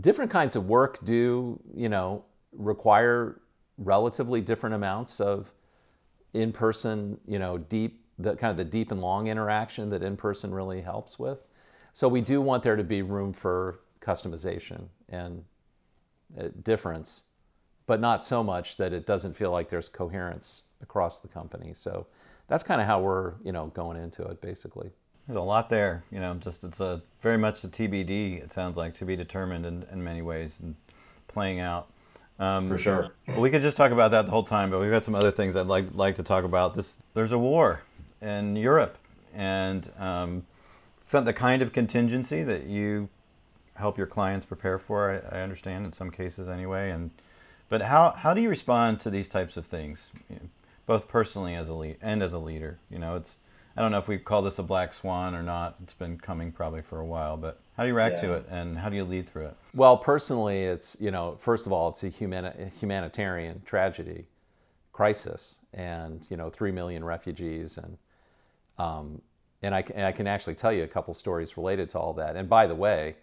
different 0.00 0.30
kinds 0.30 0.54
of 0.54 0.68
work 0.68 1.04
do, 1.04 1.58
you 1.74 1.88
know, 1.88 2.24
require 2.52 3.40
relatively 3.78 4.40
different 4.40 4.74
amounts 4.74 5.20
of 5.20 5.52
in-person, 6.32 7.18
you 7.26 7.38
know, 7.40 7.58
deep 7.58 8.04
the 8.18 8.36
kind 8.36 8.50
of 8.50 8.56
the 8.56 8.64
deep 8.64 8.92
and 8.92 9.02
long 9.02 9.26
interaction 9.26 9.90
that 9.90 10.02
in-person 10.02 10.54
really 10.54 10.80
helps 10.80 11.18
with. 11.18 11.40
So 11.92 12.08
we 12.08 12.20
do 12.20 12.40
want 12.40 12.62
there 12.62 12.76
to 12.76 12.84
be 12.84 13.02
room 13.02 13.32
for 13.32 13.80
customization 14.06 14.84
and 15.08 15.44
uh, 16.38 16.48
difference, 16.62 17.24
but 17.86 18.00
not 18.00 18.22
so 18.22 18.42
much 18.42 18.76
that 18.76 18.92
it 18.92 19.06
doesn't 19.06 19.34
feel 19.34 19.50
like 19.50 19.68
there's 19.68 19.88
coherence 19.88 20.62
across 20.82 21.20
the 21.20 21.28
company. 21.28 21.72
So 21.74 22.06
that's 22.48 22.62
kind 22.62 22.80
of 22.80 22.86
how 22.86 23.00
we're, 23.00 23.34
you 23.44 23.52
know, 23.52 23.66
going 23.66 23.96
into 23.96 24.22
it 24.22 24.40
basically. 24.40 24.90
There's 25.26 25.36
a 25.36 25.40
lot 25.40 25.70
there, 25.70 26.04
you 26.12 26.20
know, 26.20 26.34
just 26.34 26.62
it's 26.62 26.78
a 26.78 27.02
very 27.20 27.36
much 27.36 27.64
a 27.64 27.68
TBD, 27.68 28.42
it 28.42 28.52
sounds 28.52 28.76
like, 28.76 28.96
to 28.98 29.04
be 29.04 29.16
determined 29.16 29.66
in, 29.66 29.84
in 29.90 30.04
many 30.04 30.22
ways 30.22 30.58
and 30.62 30.76
playing 31.26 31.58
out. 31.58 31.88
Um, 32.38 32.68
For 32.68 32.78
sure. 32.78 33.08
We 33.38 33.50
could 33.50 33.62
just 33.62 33.76
talk 33.76 33.92
about 33.92 34.12
that 34.12 34.26
the 34.26 34.30
whole 34.30 34.44
time, 34.44 34.70
but 34.70 34.80
we've 34.80 34.90
got 34.90 35.04
some 35.04 35.14
other 35.14 35.30
things 35.30 35.56
I'd 35.56 35.66
like 35.66 35.94
like 35.94 36.16
to 36.16 36.22
talk 36.22 36.44
about. 36.44 36.74
This 36.74 36.96
there's 37.14 37.32
a 37.32 37.38
war 37.38 37.80
in 38.20 38.56
Europe, 38.56 38.98
and 39.34 39.90
um, 39.98 40.46
it's 41.02 41.14
not 41.14 41.24
the 41.24 41.32
kind 41.32 41.62
of 41.62 41.72
contingency 41.72 42.42
that 42.42 42.64
you 42.64 43.08
help 43.76 43.98
your 43.98 44.06
clients 44.06 44.46
prepare 44.46 44.78
for. 44.78 45.22
I, 45.32 45.38
I, 45.38 45.42
understand 45.42 45.86
in 45.86 45.92
some 45.92 46.10
cases 46.10 46.48
anyway, 46.48 46.90
and 46.90 47.10
but 47.68 47.82
how 47.82 48.12
how 48.12 48.34
do 48.34 48.40
you 48.40 48.48
respond 48.48 49.00
to 49.00 49.10
these 49.10 49.28
types 49.28 49.56
of 49.56 49.66
things, 49.66 50.08
you 50.28 50.36
know, 50.36 50.48
both 50.86 51.08
personally 51.08 51.54
as 51.54 51.68
a 51.68 51.74
lead 51.74 51.96
and 52.00 52.22
as 52.22 52.32
a 52.32 52.38
leader? 52.38 52.78
You 52.90 52.98
know, 52.98 53.16
it's 53.16 53.38
I 53.76 53.82
don't 53.82 53.92
know 53.92 53.98
if 53.98 54.08
we 54.08 54.18
call 54.18 54.40
this 54.42 54.58
a 54.58 54.62
black 54.62 54.94
swan 54.94 55.34
or 55.34 55.42
not. 55.42 55.76
It's 55.82 55.92
been 55.92 56.18
coming 56.18 56.50
probably 56.50 56.80
for 56.80 56.98
a 56.98 57.04
while, 57.04 57.36
but 57.36 57.60
how 57.76 57.82
do 57.82 57.88
you 57.90 57.94
react 57.94 58.16
yeah. 58.16 58.20
to 58.22 58.32
it 58.34 58.46
and 58.50 58.78
how 58.78 58.88
do 58.88 58.96
you 58.96 59.04
lead 59.04 59.28
through 59.28 59.46
it? 59.46 59.56
Well, 59.74 59.98
personally, 59.98 60.64
it's, 60.64 60.96
you 60.98 61.10
know, 61.10 61.36
first 61.38 61.66
of 61.66 61.72
all, 61.72 61.90
it's 61.90 62.02
a 62.02 62.08
humani- 62.08 62.70
humanitarian 62.80 63.60
tragedy, 63.66 64.24
crisis, 64.92 65.58
and, 65.74 66.26
you 66.30 66.38
know, 66.38 66.48
3 66.48 66.72
million 66.72 67.04
refugees. 67.04 67.76
And, 67.76 67.98
um, 68.78 69.20
and, 69.60 69.74
I, 69.74 69.84
and 69.94 70.06
I 70.06 70.12
can 70.12 70.26
actually 70.26 70.54
tell 70.54 70.72
you 70.72 70.84
a 70.84 70.88
couple 70.88 71.12
stories 71.12 71.58
related 71.58 71.90
to 71.90 71.98
all 71.98 72.14
that. 72.14 72.34
And 72.34 72.48
by 72.48 72.66
the 72.66 72.74
way, 72.74 73.16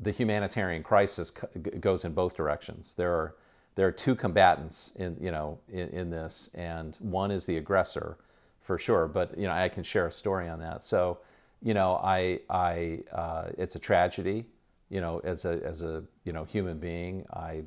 the 0.00 0.10
humanitarian 0.10 0.82
crisis 0.82 1.32
goes 1.80 2.04
in 2.04 2.12
both 2.12 2.36
directions. 2.36 2.94
There 2.94 3.12
are, 3.12 3.34
there 3.74 3.86
are 3.86 3.92
two 3.92 4.14
combatants 4.14 4.92
in, 4.96 5.16
you 5.20 5.30
know, 5.30 5.58
in, 5.68 5.88
in 5.90 6.10
this, 6.10 6.50
and 6.54 6.96
one 7.00 7.30
is 7.30 7.46
the 7.46 7.56
aggressor 7.56 8.18
for 8.60 8.78
sure. 8.78 9.08
But 9.08 9.36
you 9.36 9.46
know, 9.46 9.52
I 9.52 9.68
can 9.68 9.82
share 9.82 10.06
a 10.06 10.12
story 10.12 10.48
on 10.48 10.60
that. 10.60 10.84
So, 10.84 11.18
you 11.62 11.74
know, 11.74 12.00
I, 12.02 12.40
I, 12.48 13.00
uh, 13.12 13.50
it's 13.56 13.76
a 13.76 13.78
tragedy. 13.78 14.46
You 14.90 15.02
know, 15.02 15.20
as 15.22 15.44
a 15.44 15.60
as 15.64 15.82
a 15.82 16.02
you 16.24 16.32
know 16.32 16.44
human 16.44 16.78
being, 16.78 17.26
I 17.30 17.64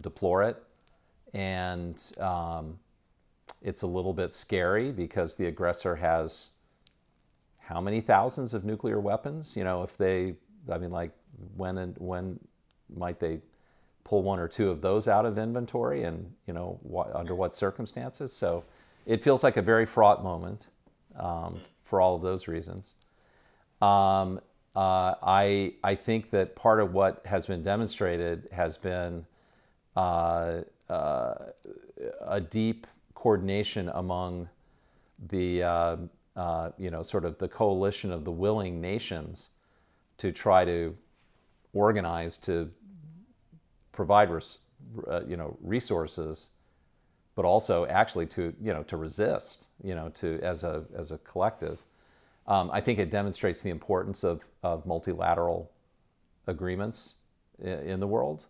deplore 0.00 0.44
it, 0.44 0.62
and 1.34 2.00
um, 2.20 2.78
it's 3.62 3.82
a 3.82 3.86
little 3.86 4.12
bit 4.12 4.32
scary 4.32 4.92
because 4.92 5.34
the 5.34 5.46
aggressor 5.46 5.96
has 5.96 6.50
how 7.58 7.80
many 7.80 8.00
thousands 8.00 8.54
of 8.54 8.64
nuclear 8.64 9.00
weapons? 9.00 9.56
You 9.56 9.64
know, 9.64 9.82
if 9.82 9.96
they, 9.96 10.34
I 10.70 10.78
mean, 10.78 10.92
like 10.92 11.10
when 11.56 11.78
and 11.78 11.96
when 11.98 12.38
might 12.94 13.20
they 13.20 13.40
pull 14.04 14.22
one 14.22 14.38
or 14.38 14.46
two 14.46 14.70
of 14.70 14.80
those 14.80 15.08
out 15.08 15.26
of 15.26 15.36
inventory, 15.36 16.04
and 16.04 16.32
you 16.46 16.54
know, 16.54 16.78
what, 16.82 17.14
under 17.14 17.34
what 17.34 17.54
circumstances? 17.54 18.32
So 18.32 18.64
it 19.04 19.22
feels 19.22 19.42
like 19.42 19.56
a 19.56 19.62
very 19.62 19.86
fraught 19.86 20.22
moment 20.22 20.68
um, 21.18 21.60
for 21.84 22.00
all 22.00 22.14
of 22.14 22.22
those 22.22 22.46
reasons. 22.46 22.94
Um, 23.82 24.40
uh, 24.76 25.14
I, 25.22 25.74
I 25.82 25.94
think 25.94 26.30
that 26.30 26.54
part 26.54 26.80
of 26.80 26.92
what 26.92 27.22
has 27.24 27.46
been 27.46 27.62
demonstrated 27.62 28.48
has 28.52 28.76
been 28.76 29.26
uh, 29.96 30.60
uh, 30.88 31.34
a 32.26 32.40
deep 32.40 32.86
coordination 33.14 33.90
among 33.94 34.48
the, 35.30 35.62
uh, 35.62 35.96
uh, 36.36 36.70
you 36.78 36.90
know, 36.90 37.02
sort 37.02 37.24
of 37.24 37.38
the 37.38 37.48
coalition 37.48 38.12
of 38.12 38.24
the 38.24 38.30
willing 38.30 38.80
nations 38.80 39.48
to 40.18 40.30
try 40.30 40.64
to 40.64 40.94
organize 41.76 42.36
to 42.38 42.70
provide, 43.92 44.30
res, 44.30 44.58
uh, 45.08 45.22
you 45.26 45.36
know, 45.36 45.56
resources 45.60 46.50
but 47.36 47.44
also 47.44 47.86
actually 47.86 48.26
to 48.26 48.52
you 48.60 48.72
know 48.72 48.82
to 48.82 48.96
resist 48.96 49.68
you 49.84 49.94
know 49.94 50.08
to 50.08 50.40
as 50.42 50.64
a 50.64 50.84
as 50.96 51.12
a 51.12 51.18
collective. 51.18 51.80
Um, 52.48 52.70
I 52.72 52.80
think 52.80 52.98
it 52.98 53.10
demonstrates 53.10 53.60
the 53.60 53.70
importance 53.70 54.24
of, 54.24 54.44
of 54.62 54.86
multilateral 54.86 55.70
agreements 56.46 57.16
in 57.60 58.00
the 58.00 58.06
world, 58.06 58.46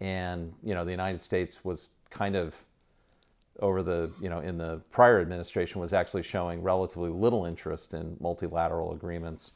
and 0.00 0.52
you 0.62 0.74
know 0.74 0.84
the 0.84 0.90
United 0.90 1.20
States 1.20 1.64
was 1.64 1.90
kind 2.10 2.34
of 2.36 2.64
over 3.60 3.82
the 3.82 4.10
you 4.20 4.28
know 4.28 4.40
in 4.40 4.58
the 4.58 4.80
prior 4.90 5.20
administration 5.20 5.80
was 5.80 5.92
actually 5.92 6.22
showing 6.22 6.62
relatively 6.62 7.10
little 7.10 7.46
interest 7.46 7.94
in 7.94 8.16
multilateral 8.20 8.92
agreements, 8.92 9.52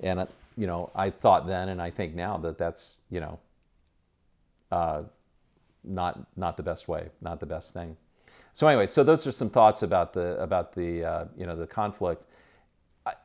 and 0.00 0.20
uh, 0.20 0.26
you 0.56 0.66
know 0.66 0.90
I 0.94 1.10
thought 1.10 1.46
then 1.46 1.68
and 1.68 1.80
I 1.80 1.90
think 1.90 2.14
now 2.14 2.36
that 2.38 2.58
that's 2.58 2.98
you 3.10 3.20
know 3.20 3.38
uh, 4.70 5.02
not 5.84 6.26
not 6.36 6.56
the 6.56 6.62
best 6.62 6.88
way, 6.88 7.10
not 7.20 7.40
the 7.40 7.46
best 7.46 7.72
thing. 7.72 7.96
So 8.52 8.66
anyway, 8.66 8.86
so 8.86 9.02
those 9.02 9.26
are 9.26 9.32
some 9.32 9.50
thoughts 9.50 9.82
about 9.82 10.12
the 10.12 10.40
about 10.40 10.74
the 10.74 11.04
uh, 11.04 11.24
you 11.36 11.46
know 11.46 11.56
the 11.56 11.66
conflict. 11.66 12.24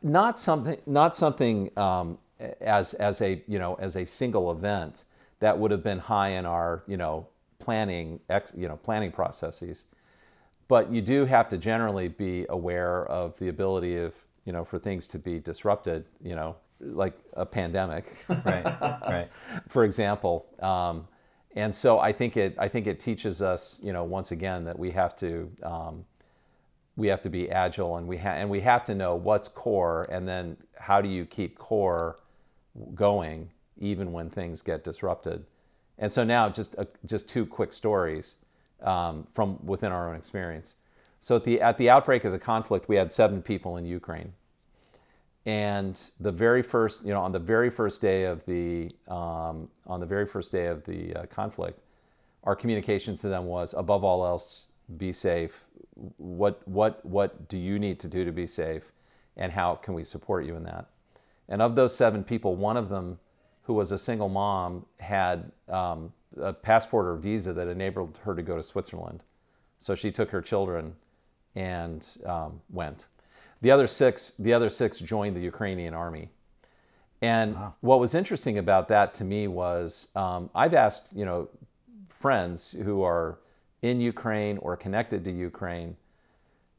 Not 0.02 0.38
something 0.38 0.78
not 0.86 1.16
something 1.16 1.72
um, 1.78 2.18
as 2.62 2.94
as 2.96 3.22
a 3.22 3.42
you 3.48 3.60
know 3.60 3.76
as 3.76 3.96
a 3.96 4.06
single 4.06 4.52
event 4.52 5.06
that 5.40 5.58
would 5.58 5.72
have 5.72 5.84
been 5.84 6.00
high 6.00 6.30
in 6.30 6.46
our 6.46 6.84
you 6.88 6.98
know 6.98 7.28
planning 7.60 8.20
ex, 8.30 8.54
you 8.56 8.68
know 8.68 8.78
planning 8.78 9.12
processes. 9.12 9.86
But 10.68 10.92
you 10.92 11.02
do 11.02 11.26
have 11.26 11.50
to 11.50 11.58
generally 11.58 12.10
be 12.10 12.46
aware 12.50 13.06
of 13.06 13.38
the 13.40 13.48
ability 13.50 13.98
of 13.98 14.14
you 14.46 14.54
know 14.54 14.66
for 14.66 14.80
things 14.80 15.08
to 15.08 15.20
be 15.20 15.40
disrupted. 15.40 16.06
You 16.22 16.36
know, 16.36 16.56
like 16.80 17.14
a 17.34 17.46
pandemic, 17.46 18.06
right? 18.28 18.66
Right. 19.02 19.30
for 19.68 19.84
example. 19.84 20.46
Um, 20.60 21.08
and 21.56 21.74
so 21.74 22.00
I 22.00 22.12
think 22.12 22.38
it 22.38 22.56
I 22.58 22.68
think 22.68 22.88
it 22.88 23.00
teaches 23.00 23.42
us, 23.42 23.80
you 23.84 23.92
know, 23.92 24.04
once 24.04 24.32
again 24.32 24.66
that 24.66 24.78
we 24.78 24.92
have 24.92 25.16
to 25.18 25.52
um, 25.64 26.06
we 26.96 27.08
have 27.08 27.22
to 27.22 27.30
be 27.30 27.50
agile 27.50 27.98
and 27.98 28.08
we 28.08 28.18
ha- 28.18 28.30
and 28.30 28.50
we 28.50 28.62
have 28.62 28.84
to 28.86 28.96
know 28.96 29.16
what's 29.16 29.48
core 29.48 30.08
and 30.12 30.28
then 30.28 30.58
how 30.78 31.02
do 31.02 31.10
you 31.10 31.26
keep 31.26 31.58
core 31.58 32.20
going 32.94 33.50
even 33.78 34.12
when 34.12 34.30
things 34.30 34.62
get 34.62 34.84
disrupted. 34.84 35.46
And 35.98 36.12
so 36.12 36.24
now 36.24 36.50
just 36.50 36.78
uh, 36.78 36.86
just 37.06 37.28
two 37.28 37.46
quick 37.46 37.74
stories 37.74 38.36
um, 38.84 39.28
from 39.34 39.58
within 39.66 39.92
our 39.92 40.10
own 40.10 40.16
experience. 40.16 40.76
So 41.20 41.36
at 41.36 41.44
the 41.44 41.62
at 41.62 41.78
the 41.78 41.90
outbreak 41.90 42.26
of 42.26 42.32
the 42.32 42.40
conflict, 42.40 42.88
we 42.88 42.96
had 42.96 43.12
seven 43.12 43.42
people 43.42 43.76
in 43.78 43.86
Ukraine 43.86 44.34
and 45.46 46.10
the 46.20 46.32
very 46.32 46.62
first, 46.62 47.06
you 47.06 47.14
know, 47.14 47.22
on 47.22 47.32
the 47.32 47.40
very 47.40 47.70
first 47.70 48.02
day 48.02 48.24
of 48.26 48.46
the 48.46 48.92
um, 49.08 49.70
on 49.88 50.00
the 50.00 50.06
very 50.06 50.26
first 50.26 50.52
day 50.52 50.68
of 50.68 50.84
the 50.84 51.16
uh, 51.16 51.26
conflict, 51.28 51.80
our 52.44 52.56
communication 52.56 53.16
to 53.18 53.28
them 53.30 53.46
was, 53.46 53.74
above 53.78 54.04
all 54.04 54.26
else, 54.26 54.68
be 54.98 55.14
safe. 55.14 55.66
What 56.18 56.68
what 56.68 57.06
what 57.06 57.48
do 57.48 57.58
you 57.58 57.80
need 57.80 58.00
to 58.02 58.08
do 58.08 58.26
to 58.26 58.32
be 58.32 58.48
safe, 58.48 58.92
and 59.38 59.52
how 59.52 59.76
can 59.76 59.94
we 59.94 60.04
support 60.04 60.46
you 60.46 60.56
in 60.56 60.64
that? 60.64 60.88
And 61.48 61.62
of 61.62 61.76
those 61.76 61.96
seven 61.96 62.24
people, 62.24 62.56
one 62.56 62.78
of 62.78 62.90
them, 62.90 63.20
who 63.64 63.74
was 63.74 63.92
a 63.92 63.98
single 63.98 64.30
mom, 64.30 64.86
had 65.00 65.52
um, 65.68 66.14
a 66.40 66.54
passport 66.54 67.08
or 67.08 67.16
visa 67.16 67.54
that 67.54 67.68
enabled 67.68 68.20
her 68.24 68.36
to 68.36 68.42
go 68.42 68.56
to 68.56 68.64
Switzerland. 68.64 69.24
So 69.80 69.96
she 69.96 70.12
took 70.12 70.30
her 70.30 70.42
children 70.42 70.96
and 71.56 72.06
um, 72.26 72.62
went. 72.70 73.08
The 73.62 73.72
other 73.72 73.88
six, 73.88 74.34
the 74.40 74.54
other 74.54 74.70
six 74.70 75.00
joined 75.00 75.36
the 75.36 75.42
Ukrainian 75.42 75.94
army. 75.94 76.30
And 77.22 77.56
wow. 77.56 77.74
what 77.82 78.00
was 78.00 78.16
interesting 78.16 78.58
about 78.58 78.88
that 78.88 79.14
to 79.16 79.24
me 79.24 79.48
was 79.48 80.08
um, 80.16 80.50
I've 80.56 80.74
asked, 80.74 81.16
you 81.16 81.26
know, 81.26 81.50
friends 82.08 82.72
who 82.72 83.04
are 83.04 83.40
in 83.82 84.00
Ukraine 84.00 84.58
or 84.60 84.78
connected 84.78 85.24
to 85.26 85.32
Ukraine, 85.32 85.98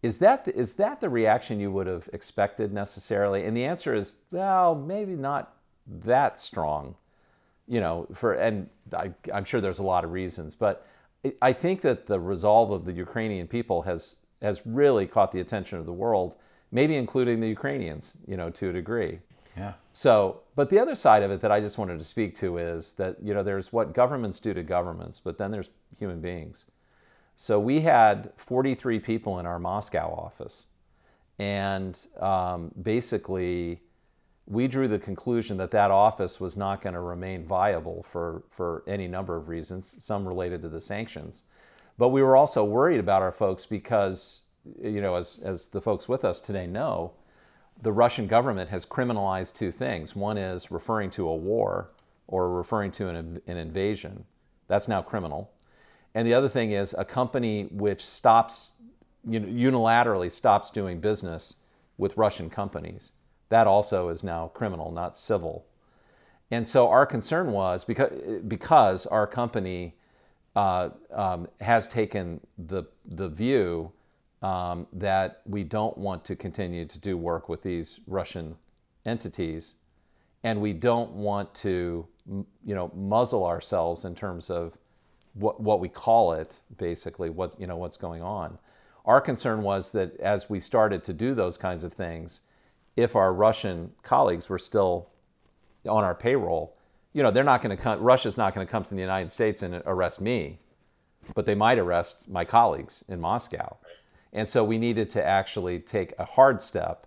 is 0.02 0.18
that 0.18 0.46
the, 0.46 0.56
is 0.56 0.74
that 0.74 1.00
the 1.00 1.10
reaction 1.10 1.60
you 1.60 1.70
would 1.70 1.86
have 1.86 2.08
expected 2.12 2.72
necessarily? 2.72 3.44
And 3.44 3.54
the 3.54 3.64
answer 3.64 3.94
is, 3.94 4.18
well, 4.30 4.74
maybe 4.74 5.14
not 5.14 5.54
that 5.86 6.40
strong, 6.40 6.94
you 7.68 7.80
know. 7.80 8.06
For 8.14 8.32
and 8.32 8.70
I, 8.96 9.12
I'm 9.32 9.44
sure 9.44 9.60
there's 9.60 9.78
a 9.78 9.82
lot 9.82 10.04
of 10.04 10.12
reasons, 10.12 10.54
but 10.54 10.86
I 11.42 11.52
think 11.52 11.82
that 11.82 12.06
the 12.06 12.18
resolve 12.18 12.70
of 12.70 12.86
the 12.86 12.92
Ukrainian 12.92 13.46
people 13.46 13.82
has 13.82 14.16
has 14.40 14.62
really 14.64 15.06
caught 15.06 15.32
the 15.32 15.40
attention 15.40 15.78
of 15.78 15.84
the 15.84 15.92
world 15.92 16.36
maybe 16.72 16.96
including 16.96 17.40
the 17.40 17.48
Ukrainians, 17.48 18.16
you 18.26 18.36
know, 18.36 18.50
to 18.50 18.70
a 18.70 18.72
degree. 18.72 19.18
Yeah. 19.56 19.72
So, 19.92 20.42
but 20.54 20.70
the 20.70 20.78
other 20.78 20.94
side 20.94 21.22
of 21.22 21.30
it 21.30 21.40
that 21.40 21.50
I 21.50 21.60
just 21.60 21.76
wanted 21.76 21.98
to 21.98 22.04
speak 22.04 22.34
to 22.36 22.58
is 22.58 22.92
that, 22.92 23.16
you 23.22 23.34
know, 23.34 23.42
there's 23.42 23.72
what 23.72 23.92
governments 23.92 24.38
do 24.38 24.54
to 24.54 24.62
governments, 24.62 25.20
but 25.20 25.38
then 25.38 25.50
there's 25.50 25.70
human 25.98 26.20
beings. 26.20 26.66
So 27.34 27.58
we 27.58 27.80
had 27.80 28.32
43 28.36 29.00
people 29.00 29.38
in 29.38 29.46
our 29.46 29.58
Moscow 29.58 30.12
office. 30.12 30.66
And 31.38 31.98
um, 32.20 32.70
basically, 32.80 33.80
we 34.46 34.68
drew 34.68 34.88
the 34.88 34.98
conclusion 34.98 35.56
that 35.56 35.70
that 35.70 35.90
office 35.90 36.38
was 36.38 36.56
not 36.56 36.82
going 36.82 36.94
to 36.94 37.00
remain 37.00 37.46
viable 37.46 38.02
for, 38.02 38.42
for 38.50 38.82
any 38.86 39.08
number 39.08 39.36
of 39.36 39.48
reasons, 39.48 39.94
some 40.00 40.28
related 40.28 40.60
to 40.62 40.68
the 40.68 40.80
sanctions. 40.80 41.44
But 41.96 42.08
we 42.08 42.22
were 42.22 42.36
also 42.36 42.64
worried 42.64 43.00
about 43.00 43.22
our 43.22 43.32
folks 43.32 43.64
because, 43.64 44.42
you 44.82 45.00
know, 45.00 45.14
as, 45.14 45.40
as 45.44 45.68
the 45.68 45.80
folks 45.80 46.08
with 46.08 46.24
us 46.24 46.40
today 46.40 46.66
know, 46.66 47.12
the 47.82 47.92
Russian 47.92 48.26
government 48.26 48.70
has 48.70 48.84
criminalized 48.84 49.54
two 49.54 49.70
things. 49.70 50.14
One 50.14 50.36
is 50.36 50.70
referring 50.70 51.10
to 51.10 51.28
a 51.28 51.34
war 51.34 51.90
or 52.26 52.50
referring 52.50 52.90
to 52.92 53.08
an, 53.08 53.40
an 53.46 53.56
invasion. 53.56 54.24
That's 54.68 54.86
now 54.86 55.02
criminal. 55.02 55.50
And 56.14 56.26
the 56.26 56.34
other 56.34 56.48
thing 56.48 56.72
is 56.72 56.94
a 56.98 57.04
company 57.04 57.68
which 57.70 58.04
stops, 58.04 58.72
you 59.26 59.40
know, 59.40 59.48
unilaterally 59.48 60.30
stops 60.30 60.70
doing 60.70 61.00
business 61.00 61.56
with 61.96 62.16
Russian 62.16 62.50
companies. 62.50 63.12
That 63.48 63.66
also 63.66 64.08
is 64.08 64.22
now 64.22 64.48
criminal, 64.48 64.92
not 64.92 65.16
civil. 65.16 65.66
And 66.50 66.66
so 66.66 66.88
our 66.88 67.06
concern 67.06 67.52
was 67.52 67.84
because, 67.84 68.12
because 68.46 69.06
our 69.06 69.26
company 69.26 69.96
uh, 70.56 70.90
um, 71.12 71.48
has 71.60 71.86
taken 71.86 72.40
the, 72.58 72.84
the 73.04 73.28
view 73.28 73.92
um, 74.42 74.86
that 74.92 75.42
we 75.46 75.64
don't 75.64 75.96
want 75.98 76.24
to 76.26 76.36
continue 76.36 76.86
to 76.86 76.98
do 76.98 77.16
work 77.16 77.48
with 77.48 77.62
these 77.62 78.00
Russian 78.06 78.54
entities, 79.04 79.74
and 80.42 80.60
we 80.60 80.72
don't 80.72 81.12
want 81.12 81.54
to, 81.56 82.06
you 82.26 82.74
know, 82.74 82.90
muzzle 82.94 83.44
ourselves 83.44 84.04
in 84.04 84.14
terms 84.14 84.48
of 84.50 84.78
what, 85.34 85.60
what 85.60 85.80
we 85.80 85.88
call 85.88 86.32
it, 86.32 86.60
basically, 86.78 87.30
what's, 87.30 87.58
you 87.58 87.66
know, 87.66 87.76
what's 87.76 87.96
going 87.96 88.22
on. 88.22 88.58
Our 89.04 89.20
concern 89.20 89.62
was 89.62 89.92
that 89.92 90.18
as 90.20 90.48
we 90.48 90.60
started 90.60 91.04
to 91.04 91.12
do 91.12 91.34
those 91.34 91.56
kinds 91.56 91.84
of 91.84 91.92
things, 91.92 92.40
if 92.96 93.14
our 93.16 93.32
Russian 93.32 93.92
colleagues 94.02 94.48
were 94.48 94.58
still 94.58 95.08
on 95.86 96.04
our 96.04 96.14
payroll, 96.14 96.76
you 97.12 97.22
know, 97.22 97.30
they're 97.30 97.44
not 97.44 97.62
going 97.62 97.76
to 97.76 97.82
come, 97.82 98.00
Russia's 98.00 98.36
not 98.36 98.54
going 98.54 98.66
to 98.66 98.70
come 98.70 98.84
to 98.84 98.94
the 98.94 99.00
United 99.00 99.30
States 99.30 99.62
and 99.62 99.82
arrest 99.86 100.20
me, 100.20 100.58
but 101.34 101.46
they 101.46 101.54
might 101.54 101.78
arrest 101.78 102.28
my 102.28 102.44
colleagues 102.44 103.04
in 103.08 103.20
Moscow. 103.20 103.76
And 104.32 104.48
so 104.48 104.62
we 104.64 104.78
needed 104.78 105.10
to 105.10 105.24
actually 105.24 105.80
take 105.80 106.12
a 106.18 106.24
hard 106.24 106.62
step, 106.62 107.06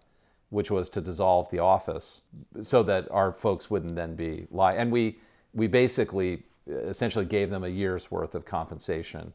which 0.50 0.70
was 0.70 0.90
to 0.90 1.02
dissolve 1.02 1.50
the 1.50 1.60
office 1.60 2.22
so 2.62 2.84
that 2.84 3.10
our 3.12 3.32
folks 3.32 3.70
wouldn't 3.70 3.96
then 3.96 4.16
be 4.16 4.48
lie. 4.52 4.74
And 4.74 4.92
we, 4.92 5.18
we 5.54 5.68
basically 5.68 6.44
essentially 6.68 7.26
gave 7.26 7.50
them 7.50 7.64
a 7.64 7.70
year's 7.70 8.10
worth 8.10 8.36
of 8.36 8.46
compensation 8.46 9.34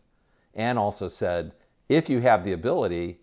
and 0.54 0.78
also 0.78 1.08
said 1.08 1.52
if 1.88 2.08
you 2.08 2.20
have 2.20 2.44
the 2.44 2.52
ability 2.52 3.18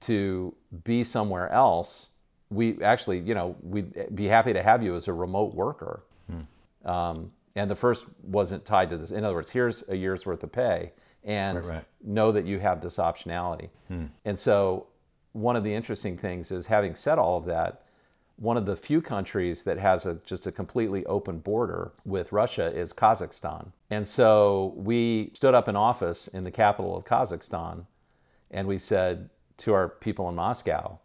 to 0.00 0.54
be 0.84 1.04
somewhere 1.04 1.48
else 1.50 2.10
we 2.50 2.82
actually 2.82 3.18
you 3.18 3.34
know 3.34 3.54
we'd 3.62 4.14
be 4.14 4.26
happy 4.26 4.52
to 4.52 4.62
have 4.62 4.82
you 4.82 4.94
as 4.94 5.08
a 5.08 5.12
remote 5.12 5.54
worker 5.54 6.02
hmm. 6.30 6.88
um, 6.88 7.30
and 7.54 7.70
the 7.70 7.76
first 7.76 8.06
wasn't 8.22 8.64
tied 8.64 8.88
to 8.88 8.96
this 8.96 9.10
in 9.10 9.24
other 9.24 9.34
words 9.34 9.50
here's 9.50 9.86
a 9.88 9.96
year's 9.96 10.24
worth 10.24 10.42
of 10.42 10.50
pay 10.50 10.92
and 11.24 11.58
right, 11.58 11.68
right. 11.68 11.84
know 12.04 12.32
that 12.32 12.46
you 12.46 12.58
have 12.58 12.80
this 12.80 12.96
optionality 12.96 13.68
hmm. 13.88 14.06
and 14.24 14.38
so 14.38 14.86
one 15.32 15.56
of 15.56 15.64
the 15.64 15.72
interesting 15.72 16.16
things 16.16 16.50
is 16.50 16.66
having 16.66 16.94
said 16.94 17.18
all 17.18 17.36
of 17.36 17.44
that 17.44 17.82
one 18.38 18.56
of 18.56 18.66
the 18.66 18.76
few 18.76 19.02
countries 19.02 19.64
that 19.64 19.78
has 19.78 20.06
a, 20.06 20.14
just 20.24 20.46
a 20.46 20.52
completely 20.52 21.04
open 21.06 21.40
border 21.40 21.92
with 22.04 22.30
Russia 22.30 22.72
is 22.72 22.92
Kazakhstan. 22.92 23.72
And 23.90 24.06
so 24.06 24.74
we 24.76 25.30
stood 25.34 25.54
up 25.54 25.66
an 25.66 25.74
office 25.74 26.28
in 26.28 26.44
the 26.44 26.52
capital 26.52 26.96
of 26.96 27.04
Kazakhstan 27.04 27.86
and 28.50 28.68
we 28.68 28.78
said 28.78 29.28
to 29.58 29.74
our 29.74 29.88
people 29.88 30.28
in 30.28 30.36
Moscow, 30.36 30.98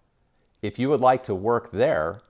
if 0.62 0.78
you 0.78 0.89
would 0.89 1.02
like 1.02 1.23
to 1.23 1.34
work 1.34 1.71
there, 1.71 2.21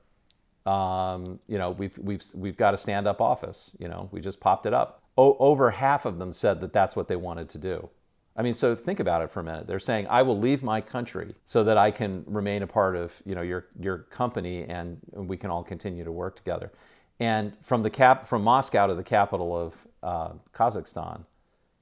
um, 0.66 1.40
you 1.48 1.58
know, 1.58 1.72
we've, 1.72 1.98
we've, 1.98 2.24
we've 2.34 2.58
got 2.58 2.74
a 2.74 2.78
stand 2.78 3.06
up 3.06 3.20
office. 3.20 3.76
You 3.80 3.90
know, 3.90 4.08
we 4.14 4.22
just 4.22 4.40
popped 4.40 4.66
it 4.66 4.74
up. 4.74 5.03
O- 5.18 5.38
over 5.40 5.72
half 5.72 6.06
of 6.06 6.18
them 6.18 6.32
said 6.32 6.62
that 6.62 6.74
that's 6.74 6.96
what 6.96 7.08
they 7.08 7.16
wanted 7.16 7.50
to 7.50 7.58
do. 7.58 7.90
I 8.36 8.42
mean, 8.42 8.54
so 8.54 8.76
think 8.76 9.00
about 9.00 9.22
it 9.22 9.30
for 9.30 9.42
a 9.42 9.44
minute. 9.44 9.68
They're 9.68 9.80
saying, 9.80 10.08
"I 10.10 10.24
will 10.24 10.38
leave 10.38 10.64
my 10.64 10.82
country 10.82 11.36
so 11.46 11.64
that 11.66 11.78
I 11.78 11.92
can 11.92 12.24
remain 12.28 12.64
a 12.64 12.68
part 12.68 12.96
of 12.96 13.22
you 13.26 13.36
know 13.36 13.42
your 13.44 13.68
your 13.80 14.00
company, 14.00 14.64
and 14.64 15.00
we 15.14 15.38
can 15.38 15.52
all 15.52 15.64
continue 15.64 16.04
to 16.04 16.12
work 16.12 16.36
together." 16.36 16.72
And 17.20 17.56
from 17.62 17.84
the 17.84 17.92
cap 17.92 18.28
from 18.28 18.44
Moscow 18.44 18.88
to 18.88 18.96
the 18.96 19.04
capital 19.04 19.56
of 19.56 19.88
uh, 20.02 20.34
Kazakhstan, 20.52 21.26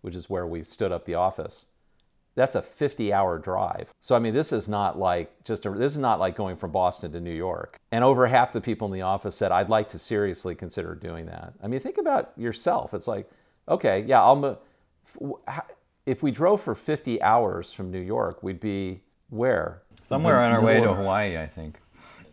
which 0.02 0.13
is 0.13 0.30
where 0.30 0.46
we 0.46 0.63
stood 0.63 0.91
up 0.91 1.06
the 1.06 1.15
office, 1.15 1.67
that's 2.36 2.56
a 2.56 2.62
50-hour 2.62 3.39
drive. 3.39 3.89
So 4.00 4.15
I 4.15 4.20
mean, 4.20 4.34
this 4.34 4.52
is 4.52 4.67
not 4.67 4.98
like 4.98 5.44
just 5.44 5.65
a, 5.65 5.72
this 5.72 5.91
is 5.91 5.98
not 5.98 6.20
like 6.20 6.36
going 6.36 6.58
from 6.58 6.72
Boston 6.72 7.12
to 7.12 7.20
New 7.20 7.34
York. 7.34 7.80
And 7.91 8.04
over 8.04 8.28
half 8.28 8.52
the 8.52 8.62
people 8.62 8.88
in 8.88 8.94
the 8.94 9.02
office 9.02 9.36
said, 9.36 9.52
"I'd 9.52 9.70
like 9.70 9.89
to 9.89 10.00
seriously 10.00 10.56
consider 10.56 10.96
doing 10.96 11.26
that." 11.28 11.54
I 11.62 11.67
mean, 11.67 11.80
think 11.80 11.98
about 11.98 12.32
yourself. 12.38 12.94
It's 12.94 13.08
like, 13.08 13.30
okay, 13.67 14.04
yeah, 14.08 14.22
I'll. 14.22 14.36
Move 14.36 14.58
if 16.06 16.24
we 16.24 16.32
drove 16.32 16.62
for 16.62 16.76
50 16.76 17.22
hours 17.22 17.74
from 17.74 17.91
New 17.91 18.00
York, 18.00 18.41
we'd 18.44 18.60
be 18.60 19.02
where? 19.30 19.84
Somewhere 20.08 20.39
on 20.39 20.52
our 20.52 20.62
way 20.62 20.82
to 20.82 20.94
Hawaii, 20.94 21.38
I 21.38 21.48
think. 21.48 21.80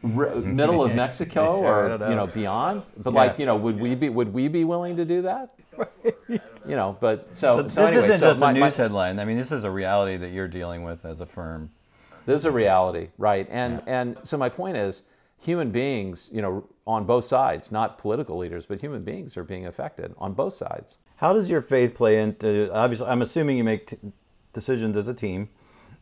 Mm-hmm. 0.04 0.54
middle 0.54 0.84
of 0.84 0.94
Mexico 0.94 1.60
yeah, 1.60 1.68
or 1.68 1.98
know. 1.98 2.08
you 2.08 2.14
know 2.14 2.26
beyond. 2.28 2.88
But 2.98 3.12
yeah. 3.12 3.18
like 3.18 3.38
you 3.38 3.46
know, 3.46 3.56
would 3.56 3.80
we 3.80 3.94
be 3.94 4.08
would 4.08 4.32
we 4.32 4.46
be 4.48 4.64
willing 4.64 4.96
to 4.96 5.04
do 5.04 5.22
that? 5.22 5.54
you 6.28 6.40
know, 6.66 6.96
but 7.00 7.34
so, 7.34 7.62
so, 7.62 7.68
so 7.68 7.82
this 7.86 7.94
anyway, 7.94 8.04
isn't 8.04 8.18
so 8.20 8.28
just 8.28 8.40
my, 8.40 8.50
a 8.50 8.52
news 8.52 8.60
my, 8.60 8.70
headline. 8.70 9.18
I 9.18 9.24
mean, 9.24 9.36
this 9.36 9.50
is 9.50 9.64
a 9.64 9.70
reality 9.70 10.16
that 10.16 10.30
you're 10.30 10.48
dealing 10.48 10.84
with 10.84 11.04
as 11.04 11.20
a 11.20 11.26
firm. 11.26 11.70
This 12.26 12.40
is 12.40 12.44
a 12.44 12.52
reality, 12.52 13.08
right? 13.18 13.46
And 13.50 13.82
yeah. 13.86 14.00
and 14.00 14.18
so 14.22 14.36
my 14.36 14.48
point 14.48 14.76
is, 14.76 15.04
human 15.40 15.70
beings, 15.70 16.30
you 16.32 16.42
know, 16.42 16.68
on 16.86 17.04
both 17.04 17.24
sides, 17.24 17.72
not 17.72 17.98
political 17.98 18.38
leaders, 18.38 18.66
but 18.66 18.80
human 18.80 19.02
beings 19.02 19.36
are 19.36 19.44
being 19.44 19.66
affected 19.66 20.14
on 20.18 20.32
both 20.32 20.54
sides. 20.54 20.98
How 21.16 21.32
does 21.32 21.50
your 21.50 21.62
faith 21.62 21.94
play 21.94 22.20
into? 22.20 22.72
Obviously, 22.72 23.06
I'm 23.08 23.22
assuming 23.22 23.56
you 23.56 23.64
make 23.64 23.88
t- 23.88 23.98
decisions 24.52 24.96
as 24.96 25.08
a 25.08 25.14
team. 25.14 25.48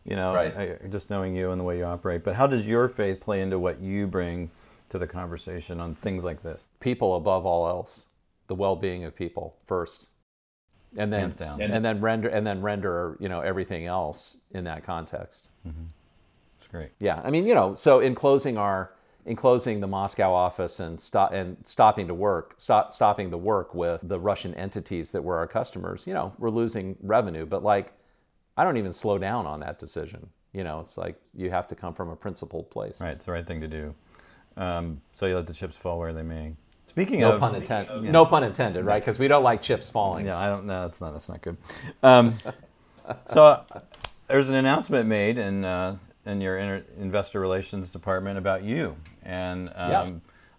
You 0.06 0.14
know, 0.14 0.34
right. 0.34 0.56
I, 0.56 0.86
just 0.88 1.10
knowing 1.10 1.34
you 1.34 1.50
and 1.50 1.60
the 1.60 1.64
way 1.64 1.78
you 1.78 1.84
operate. 1.84 2.22
But 2.22 2.36
how 2.36 2.46
does 2.46 2.68
your 2.68 2.88
faith 2.88 3.20
play 3.20 3.42
into 3.42 3.58
what 3.58 3.80
you 3.80 4.06
bring 4.06 4.50
to 4.88 4.98
the 4.98 5.06
conversation 5.06 5.80
on 5.80 5.96
things 5.96 6.22
like 6.22 6.42
this? 6.42 6.64
People 6.78 7.16
above 7.16 7.44
all 7.44 7.66
else, 7.66 8.06
the 8.46 8.54
well-being 8.54 9.04
of 9.04 9.16
people 9.16 9.56
first, 9.66 10.08
and 10.96 11.12
then 11.12 11.32
and 11.60 11.84
then 11.84 12.00
render 12.00 12.28
and 12.28 12.46
then 12.46 12.62
render 12.62 13.16
you 13.18 13.28
know 13.28 13.40
everything 13.40 13.86
else 13.86 14.38
in 14.52 14.64
that 14.64 14.84
context. 14.84 15.56
Mm-hmm. 15.66 15.84
That's 16.58 16.68
great. 16.70 16.90
Yeah, 17.00 17.20
I 17.24 17.30
mean, 17.30 17.46
you 17.46 17.54
know, 17.54 17.72
so 17.72 17.98
in 17.98 18.14
closing 18.14 18.56
our 18.56 18.92
in 19.26 19.34
closing 19.34 19.80
the 19.80 19.88
Moscow 19.88 20.32
office 20.32 20.78
and 20.78 21.00
stop 21.00 21.32
and 21.32 21.56
stopping 21.64 22.06
to 22.06 22.14
work, 22.14 22.54
stop 22.58 22.92
stopping 22.92 23.30
the 23.30 23.38
work 23.38 23.74
with 23.74 24.00
the 24.04 24.20
Russian 24.20 24.54
entities 24.54 25.10
that 25.10 25.22
were 25.22 25.36
our 25.36 25.48
customers, 25.48 26.06
you 26.06 26.14
know, 26.14 26.32
we're 26.38 26.50
losing 26.50 26.96
revenue. 27.02 27.44
But 27.44 27.64
like, 27.64 27.92
I 28.56 28.64
don't 28.64 28.76
even 28.76 28.92
slow 28.92 29.18
down 29.18 29.46
on 29.46 29.60
that 29.60 29.78
decision. 29.78 30.28
You 30.52 30.62
know, 30.62 30.80
it's 30.80 30.96
like 30.96 31.20
you 31.34 31.50
have 31.50 31.66
to 31.68 31.74
come 31.74 31.94
from 31.94 32.08
a 32.08 32.16
principled 32.16 32.70
place. 32.70 33.00
Right, 33.00 33.10
it's 33.10 33.26
the 33.26 33.32
right 33.32 33.46
thing 33.46 33.60
to 33.60 33.68
do. 33.68 33.94
Um, 34.56 35.02
so 35.12 35.26
you 35.26 35.36
let 35.36 35.46
the 35.46 35.52
chips 35.52 35.76
fall 35.76 35.98
where 35.98 36.14
they 36.14 36.22
may. 36.22 36.54
Speaking 36.88 37.20
no 37.20 37.32
of, 37.32 37.40
pun 37.40 37.54
intended. 37.54 38.04
Yeah. 38.04 38.10
No 38.10 38.24
pun 38.24 38.42
intended, 38.42 38.86
right? 38.86 39.02
Because 39.02 39.18
we 39.18 39.28
don't 39.28 39.44
like 39.44 39.60
chips 39.60 39.90
falling. 39.90 40.24
Yeah, 40.24 40.38
I 40.38 40.48
don't. 40.48 40.66
know. 40.66 40.82
that's 40.82 41.00
not. 41.00 41.12
That's 41.12 41.28
not 41.28 41.42
good. 41.42 41.58
Um, 42.02 42.32
so 43.26 43.62
there's 44.28 44.48
an 44.48 44.54
announcement 44.54 45.06
made 45.06 45.36
in 45.36 45.64
uh, 45.66 45.98
in 46.24 46.40
your 46.40 46.56
inter- 46.56 46.84
investor 46.98 47.38
relations 47.38 47.90
department 47.90 48.38
about 48.38 48.62
you 48.62 48.96
and 49.22 49.68
um, 49.74 49.90
yeah. 49.90 50.10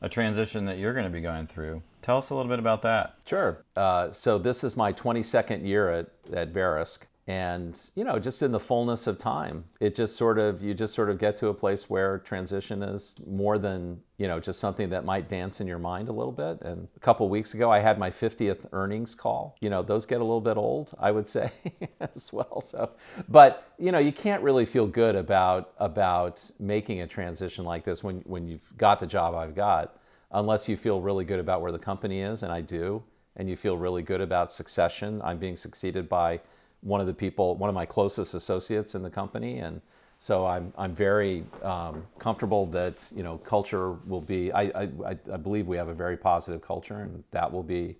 a 0.01 0.09
transition 0.09 0.65
that 0.65 0.77
you're 0.77 0.93
going 0.93 1.05
to 1.05 1.11
be 1.11 1.21
going 1.21 1.47
through. 1.47 1.81
Tell 2.01 2.19
us 2.19 2.29
a 2.29 2.35
little 2.35 2.49
bit 2.49 2.59
about 2.59 2.83
that. 2.83 3.15
Sure. 3.25 3.63
Uh, 3.75 4.11
so 4.11 4.37
this 4.37 4.63
is 4.63 4.77
my 4.77 4.93
22nd 4.93 5.65
year 5.65 5.89
at, 5.89 6.07
at 6.31 6.53
Verisk 6.53 6.99
and 7.27 7.91
you 7.95 8.05
know 8.05 8.17
just 8.17 8.41
in 8.41 8.53
the 8.53 8.59
fullness 8.59 9.05
of 9.05 9.17
time 9.17 9.65
it 9.81 9.93
just 9.93 10.15
sort 10.15 10.39
of 10.39 10.63
you 10.63 10.73
just 10.73 10.93
sort 10.93 11.09
of 11.09 11.19
get 11.19 11.35
to 11.35 11.49
a 11.49 11.53
place 11.53 11.89
where 11.89 12.19
transition 12.19 12.81
is 12.81 13.15
more 13.27 13.57
than 13.57 13.99
you 14.17 14.29
know 14.29 14.39
just 14.39 14.61
something 14.61 14.89
that 14.89 15.03
might 15.03 15.27
dance 15.27 15.59
in 15.59 15.67
your 15.67 15.77
mind 15.77 16.07
a 16.07 16.11
little 16.11 16.31
bit. 16.31 16.61
And 16.61 16.87
a 16.95 16.99
couple 16.99 17.27
weeks 17.27 17.53
ago 17.53 17.69
i 17.69 17.79
had 17.79 17.99
my 17.99 18.09
50th 18.09 18.65
earnings 18.71 19.13
call. 19.13 19.57
You 19.59 19.69
know 19.69 19.81
those 19.83 20.05
get 20.05 20.21
a 20.21 20.23
little 20.23 20.41
bit 20.41 20.55
old 20.55 20.93
i 20.99 21.11
would 21.11 21.27
say 21.27 21.51
as 21.99 22.31
well. 22.31 22.61
So 22.61 22.91
but 23.27 23.73
you 23.77 23.91
know 23.91 23.99
you 23.99 24.13
can't 24.13 24.41
really 24.41 24.65
feel 24.65 24.87
good 24.87 25.15
about 25.15 25.73
about 25.79 26.49
making 26.59 27.01
a 27.01 27.07
transition 27.07 27.65
like 27.65 27.83
this 27.83 28.03
when 28.03 28.21
when 28.21 28.47
you've 28.47 28.77
got 28.77 28.99
the 28.99 29.07
job 29.07 29.35
i've 29.35 29.55
got 29.55 29.97
unless 30.31 30.67
you 30.67 30.77
feel 30.77 31.01
really 31.01 31.25
good 31.25 31.39
about 31.39 31.61
where 31.61 31.71
the 31.71 31.79
company 31.79 32.21
is 32.21 32.43
and 32.43 32.51
i 32.51 32.61
do 32.61 33.03
and 33.37 33.47
you 33.47 33.55
feel 33.55 33.77
really 33.77 34.01
good 34.01 34.19
about 34.19 34.51
succession. 34.51 35.21
I'm 35.23 35.37
being 35.37 35.55
succeeded 35.55 36.09
by 36.09 36.41
one 36.81 37.01
of 37.01 37.07
the 37.07 37.13
people, 37.13 37.55
one 37.55 37.69
of 37.69 37.75
my 37.75 37.85
closest 37.85 38.33
associates 38.33 38.95
in 38.95 39.03
the 39.03 39.09
company, 39.09 39.59
and 39.59 39.81
so 40.17 40.45
I'm 40.45 40.73
I'm 40.77 40.95
very 40.95 41.45
um, 41.61 42.05
comfortable 42.19 42.65
that 42.67 43.07
you 43.15 43.23
know 43.23 43.37
culture 43.39 43.93
will 44.07 44.21
be. 44.21 44.51
I, 44.51 44.63
I 44.63 45.17
I 45.31 45.37
believe 45.37 45.67
we 45.67 45.77
have 45.77 45.89
a 45.89 45.93
very 45.93 46.17
positive 46.17 46.61
culture, 46.61 46.99
and 47.01 47.23
that 47.31 47.51
will 47.51 47.63
be 47.63 47.95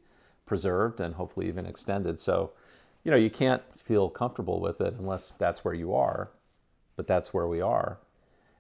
preserved 0.48 1.00
and 1.00 1.14
hopefully 1.14 1.48
even 1.48 1.68
extended. 1.68 2.20
So, 2.20 2.52
you 3.04 3.12
know, 3.12 3.18
you 3.18 3.30
can't 3.30 3.62
feel 3.78 4.10
comfortable 4.10 4.60
with 4.60 4.82
it 4.82 4.96
unless 4.98 5.32
that's 5.32 5.64
where 5.64 5.76
you 5.76 5.94
are, 5.94 6.32
but 6.96 7.06
that's 7.06 7.34
where 7.34 7.46
we 7.46 7.62
are. 7.62 8.00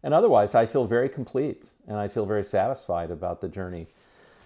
And 0.03 0.13
otherwise, 0.13 0.53
I 0.53 0.67
feel 0.67 0.85
very 0.85 1.09
complete 1.09 1.71
and 1.87 1.97
I 1.97 2.07
feel 2.07 2.27
very 2.27 2.43
satisfied 2.43 3.09
about 3.09 3.41
the 3.41 3.47
journey 3.47 3.87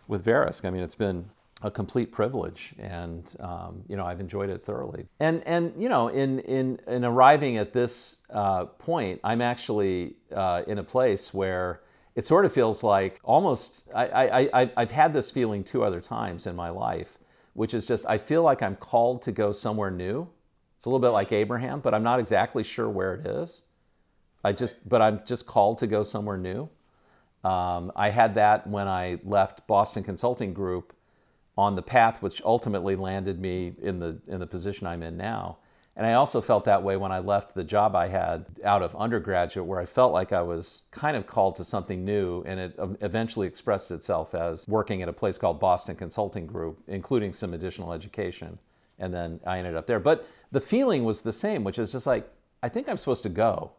with 0.07 0.23
Verisk. 0.23 0.63
I 0.63 0.69
mean, 0.69 0.81
it's 0.81 0.95
been 0.95 1.29
a 1.63 1.69
complete 1.69 2.11
privilege, 2.11 2.73
and 2.79 3.35
um, 3.39 3.83
you 3.87 3.95
know 3.95 4.05
I've 4.05 4.19
enjoyed 4.19 4.49
it 4.49 4.65
thoroughly. 4.65 5.07
And 5.19 5.43
and 5.45 5.73
you 5.77 5.89
know 5.89 6.07
in 6.07 6.39
in 6.39 6.79
in 6.87 7.05
arriving 7.05 7.57
at 7.57 7.73
this 7.73 8.17
uh, 8.29 8.65
point, 8.65 9.19
I'm 9.23 9.41
actually 9.41 10.15
uh, 10.35 10.63
in 10.67 10.79
a 10.79 10.83
place 10.83 11.33
where 11.33 11.81
it 12.15 12.25
sort 12.25 12.45
of 12.45 12.53
feels 12.53 12.83
like 12.83 13.19
almost 13.23 13.89
I, 13.93 14.05
I, 14.05 14.61
I 14.61 14.71
I've 14.75 14.91
had 14.91 15.13
this 15.13 15.29
feeling 15.29 15.63
two 15.63 15.83
other 15.83 16.01
times 16.01 16.47
in 16.47 16.55
my 16.55 16.69
life, 16.69 17.19
which 17.53 17.73
is 17.73 17.85
just 17.85 18.05
I 18.07 18.17
feel 18.17 18.43
like 18.43 18.63
I'm 18.63 18.75
called 18.75 19.21
to 19.23 19.31
go 19.31 19.51
somewhere 19.51 19.91
new. 19.91 20.27
It's 20.77 20.85
a 20.85 20.89
little 20.89 20.99
bit 20.99 21.09
like 21.09 21.31
Abraham, 21.31 21.79
but 21.79 21.93
I'm 21.93 22.03
not 22.03 22.19
exactly 22.19 22.63
sure 22.63 22.89
where 22.89 23.13
it 23.13 23.27
is. 23.27 23.63
I 24.43 24.51
just 24.51 24.89
but 24.89 25.01
I'm 25.01 25.21
just 25.27 25.45
called 25.45 25.77
to 25.79 25.87
go 25.87 26.01
somewhere 26.01 26.37
new. 26.37 26.69
Um, 27.43 27.91
I 27.95 28.09
had 28.09 28.35
that 28.35 28.67
when 28.67 28.87
I 28.87 29.19
left 29.23 29.67
Boston 29.67 30.03
Consulting 30.03 30.53
Group 30.53 30.93
on 31.61 31.75
the 31.75 31.81
path 31.81 32.21
which 32.21 32.41
ultimately 32.43 32.95
landed 32.95 33.39
me 33.39 33.73
in 33.81 33.99
the 33.99 34.19
in 34.27 34.39
the 34.39 34.47
position 34.47 34.87
I'm 34.87 35.03
in 35.03 35.15
now. 35.15 35.57
And 35.95 36.05
I 36.05 36.13
also 36.13 36.39
felt 36.39 36.63
that 36.65 36.83
way 36.83 36.95
when 36.95 37.11
I 37.11 37.19
left 37.19 37.53
the 37.53 37.65
job 37.65 37.95
I 37.95 38.07
had 38.07 38.45
out 38.63 38.81
of 38.81 38.95
undergraduate, 38.95 39.67
where 39.67 39.79
I 39.79 39.85
felt 39.85 40.13
like 40.13 40.31
I 40.31 40.41
was 40.41 40.83
kind 40.89 41.17
of 41.17 41.27
called 41.27 41.57
to 41.57 41.65
something 41.65 42.05
new, 42.05 42.43
and 42.43 42.59
it 42.59 42.75
eventually 43.01 43.45
expressed 43.45 43.91
itself 43.91 44.33
as 44.33 44.65
working 44.69 45.01
at 45.01 45.09
a 45.09 45.13
place 45.13 45.37
called 45.37 45.59
Boston 45.59 45.97
Consulting 45.97 46.47
Group, 46.47 46.81
including 46.87 47.33
some 47.33 47.53
additional 47.53 47.91
education. 47.91 48.57
And 48.99 49.13
then 49.13 49.41
I 49.45 49.57
ended 49.57 49.75
up 49.75 49.85
there. 49.85 49.99
But 49.99 50.25
the 50.51 50.61
feeling 50.61 51.03
was 51.03 51.23
the 51.23 51.33
same, 51.33 51.65
which 51.65 51.77
is 51.77 51.91
just 51.91 52.07
like, 52.07 52.31
I 52.63 52.69
think 52.69 52.87
I'm 52.87 52.97
supposed 52.97 53.23
to 53.23 53.29
go 53.29 53.73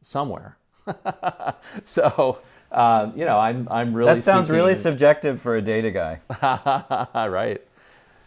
somewhere. 0.00 0.58
so 1.84 2.40
um, 2.72 3.12
you 3.16 3.24
know, 3.24 3.38
I'm 3.38 3.68
I'm 3.70 3.94
really. 3.94 4.14
That 4.14 4.22
sounds 4.22 4.50
really 4.50 4.74
subjective 4.74 5.40
for 5.40 5.56
a 5.56 5.62
data 5.62 5.90
guy. 5.90 6.20
right. 7.28 7.60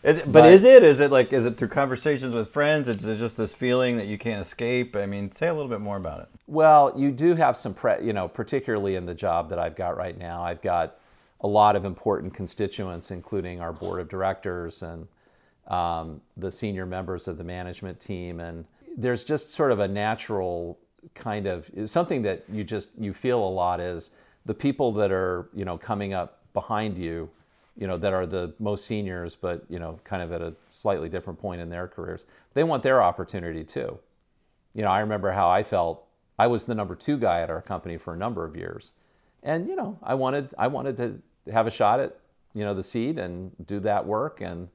Is 0.03 0.19
it, 0.19 0.25
but, 0.25 0.41
but, 0.41 0.53
is 0.53 0.63
it? 0.63 0.83
Is 0.83 0.99
it 0.99 1.11
like? 1.11 1.33
Is 1.33 1.47
it 1.47 1.57
through 1.57 1.69
conversations 1.69 2.35
with 2.35 2.49
friends? 2.49 2.87
Is 2.87 3.05
it 3.05 3.17
just 3.17 3.37
this 3.37 3.55
feeling 3.55 3.97
that 3.97 4.05
you 4.05 4.19
can't 4.19 4.39
escape? 4.39 4.95
I 4.95 5.07
mean, 5.07 5.31
say 5.31 5.47
a 5.47 5.53
little 5.53 5.69
bit 5.69 5.81
more 5.81 5.97
about 5.97 6.21
it. 6.21 6.27
Well, 6.45 6.93
you 6.95 7.11
do 7.11 7.33
have 7.33 7.57
some, 7.57 7.73
pre- 7.73 8.05
you 8.05 8.13
know, 8.13 8.27
particularly 8.27 8.95
in 8.95 9.07
the 9.07 9.15
job 9.15 9.49
that 9.49 9.57
I've 9.57 9.75
got 9.75 9.97
right 9.97 10.15
now. 10.15 10.43
I've 10.43 10.61
got 10.61 10.99
a 11.41 11.47
lot 11.47 11.75
of 11.75 11.85
important 11.85 12.35
constituents, 12.35 13.09
including 13.09 13.61
our 13.61 13.73
board 13.73 13.99
of 13.99 14.07
directors 14.07 14.83
and 14.83 15.07
um, 15.67 16.21
the 16.37 16.51
senior 16.51 16.85
members 16.85 17.27
of 17.27 17.39
the 17.39 17.43
management 17.43 17.99
team, 17.99 18.39
and 18.39 18.65
there's 18.95 19.23
just 19.23 19.51
sort 19.51 19.71
of 19.71 19.79
a 19.79 19.87
natural 19.87 20.77
kind 21.13 21.45
of 21.47 21.69
something 21.85 22.21
that 22.23 22.43
you 22.51 22.63
just 22.63 22.89
you 22.97 23.13
feel 23.13 23.39
a 23.39 23.49
lot 23.49 23.79
is 23.79 24.11
the 24.45 24.53
people 24.53 24.91
that 24.93 25.11
are 25.11 25.49
you 25.53 25.65
know 25.65 25.77
coming 25.77 26.13
up 26.13 26.39
behind 26.53 26.97
you 26.97 27.29
you 27.77 27.87
know 27.87 27.97
that 27.97 28.13
are 28.13 28.25
the 28.25 28.53
most 28.59 28.85
seniors 28.85 29.35
but 29.35 29.65
you 29.69 29.79
know 29.79 29.99
kind 30.03 30.21
of 30.21 30.31
at 30.31 30.41
a 30.41 30.53
slightly 30.69 31.09
different 31.09 31.39
point 31.39 31.59
in 31.61 31.69
their 31.69 31.87
careers 31.87 32.25
they 32.53 32.63
want 32.63 32.83
their 32.83 33.01
opportunity 33.01 33.63
too. 33.63 33.99
You 34.73 34.83
know 34.83 34.89
i 34.89 34.99
remember 34.99 35.31
how 35.31 35.49
i 35.49 35.63
felt. 35.63 36.03
I 36.37 36.47
was 36.47 36.65
the 36.65 36.75
number 36.75 36.95
two 36.95 37.17
guy 37.17 37.41
at 37.41 37.49
our 37.49 37.61
company 37.61 37.97
for 37.97 38.13
a 38.13 38.17
number 38.17 38.43
of 38.43 38.57
years. 38.57 38.91
And 39.43 39.67
you 39.67 39.75
know 39.75 39.99
i 40.03 40.13
wanted 40.15 40.53
i 40.57 40.67
wanted 40.67 40.97
to 40.97 41.21
have 41.51 41.67
a 41.67 41.71
shot 41.71 41.99
at 41.99 42.17
you 42.53 42.63
know 42.63 42.73
the 42.73 42.83
seat 42.83 43.17
and 43.17 43.51
do 43.65 43.79
that 43.81 44.05
work 44.05 44.41
and 44.41 44.69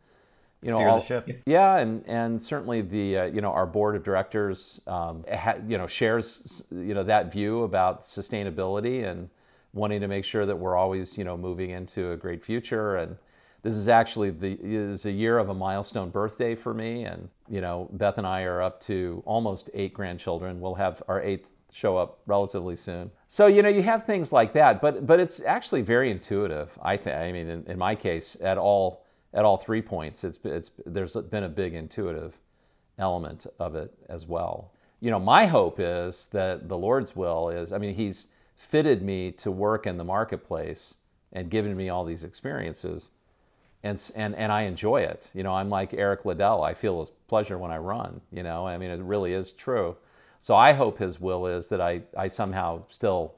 you 0.62 0.70
know, 0.70 0.76
Steer 0.76 0.88
all, 0.88 1.00
the 1.00 1.06
ship. 1.06 1.42
Yeah, 1.46 1.78
and 1.78 2.04
and 2.06 2.42
certainly 2.42 2.82
the 2.82 3.18
uh, 3.18 3.24
you 3.24 3.40
know 3.40 3.50
our 3.50 3.66
board 3.66 3.96
of 3.96 4.02
directors 4.02 4.80
um, 4.86 5.24
ha, 5.32 5.54
you 5.66 5.78
know 5.78 5.86
shares 5.86 6.64
you 6.70 6.92
know 6.92 7.02
that 7.02 7.32
view 7.32 7.62
about 7.62 8.02
sustainability 8.02 9.04
and 9.04 9.30
wanting 9.72 10.00
to 10.00 10.08
make 10.08 10.24
sure 10.24 10.46
that 10.46 10.56
we're 10.56 10.76
always, 10.76 11.16
you 11.16 11.24
know, 11.24 11.36
moving 11.36 11.70
into 11.70 12.12
a 12.12 12.16
great 12.16 12.44
future. 12.44 12.96
And 12.96 13.16
this 13.62 13.74
is 13.74 13.88
actually 13.88 14.30
the 14.30 14.58
is 14.62 15.06
a 15.06 15.12
year 15.12 15.38
of 15.38 15.48
a 15.48 15.54
milestone 15.54 16.10
birthday 16.10 16.54
for 16.54 16.74
me. 16.74 17.04
And 17.04 17.28
you 17.48 17.60
know, 17.60 17.88
Beth 17.92 18.18
and 18.18 18.26
I 18.26 18.42
are 18.42 18.62
up 18.62 18.80
to 18.82 19.22
almost 19.26 19.70
eight 19.74 19.94
grandchildren. 19.94 20.60
We'll 20.60 20.74
have 20.74 21.02
our 21.08 21.22
eighth 21.22 21.52
show 21.72 21.96
up 21.96 22.20
relatively 22.26 22.76
soon. 22.76 23.10
So 23.28 23.46
you 23.46 23.62
know, 23.62 23.68
you 23.68 23.82
have 23.82 24.04
things 24.04 24.32
like 24.32 24.52
that, 24.54 24.80
but 24.80 25.06
but 25.06 25.20
it's 25.20 25.40
actually 25.44 25.82
very 25.82 26.10
intuitive. 26.10 26.78
I 26.82 26.96
think. 26.96 27.16
I 27.16 27.32
mean, 27.32 27.48
in, 27.48 27.64
in 27.64 27.78
my 27.78 27.94
case, 27.94 28.36
at 28.40 28.58
all 28.58 29.04
at 29.32 29.44
all 29.44 29.56
three 29.56 29.82
points, 29.82 30.24
it's 30.24 30.38
it's 30.44 30.70
there's 30.86 31.14
been 31.14 31.44
a 31.44 31.48
big 31.48 31.74
intuitive 31.74 32.38
element 32.98 33.46
of 33.58 33.74
it 33.74 33.92
as 34.08 34.26
well. 34.26 34.72
You 35.00 35.10
know, 35.10 35.18
my 35.18 35.46
hope 35.46 35.76
is 35.78 36.26
that 36.28 36.68
the 36.68 36.76
Lord's 36.76 37.14
will 37.14 37.48
is. 37.48 37.72
I 37.72 37.78
mean, 37.78 37.94
He's 37.94 38.28
fitted 38.60 39.00
me 39.00 39.32
to 39.32 39.50
work 39.50 39.86
in 39.86 39.96
the 39.96 40.04
marketplace 40.04 40.98
and 41.32 41.50
given 41.50 41.74
me 41.74 41.88
all 41.88 42.04
these 42.04 42.24
experiences. 42.24 43.10
And, 43.82 43.98
and, 44.14 44.34
and 44.34 44.52
I 44.52 44.62
enjoy 44.62 45.00
it. 45.00 45.30
You 45.32 45.42
know, 45.42 45.54
I'm 45.54 45.70
like 45.70 45.94
Eric 45.94 46.26
Liddell. 46.26 46.62
I 46.62 46.74
feel 46.74 47.00
his 47.00 47.08
pleasure 47.08 47.56
when 47.56 47.70
I 47.70 47.78
run. 47.78 48.20
You 48.30 48.42
know, 48.42 48.66
I 48.66 48.76
mean, 48.76 48.90
it 48.90 49.00
really 49.00 49.32
is 49.32 49.52
true. 49.52 49.96
So 50.40 50.54
I 50.54 50.72
hope 50.74 50.98
his 50.98 51.18
will 51.18 51.46
is 51.46 51.68
that 51.68 51.80
I, 51.80 52.02
I 52.14 52.28
somehow 52.28 52.84
still 52.90 53.34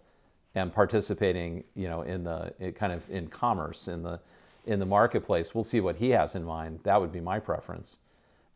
am 0.57 0.73
participating, 0.73 1.63
you 1.77 1.89
know, 1.89 2.03
in 2.03 2.25
the 2.25 2.53
kind 2.75 2.93
of 2.93 3.09
in 3.09 3.29
commerce 3.29 3.87
in 3.87 4.03
the 4.03 4.19
in 4.67 4.81
the 4.81 4.87
marketplace. 4.87 5.55
We'll 5.55 5.65
see 5.65 5.81
what 5.81 5.97
he 5.97 6.11
has 6.11 6.35
in 6.35 6.43
mind. 6.43 6.81
That 6.83 7.01
would 7.01 7.13
be 7.13 7.21
my 7.21 7.39
preference, 7.39 7.99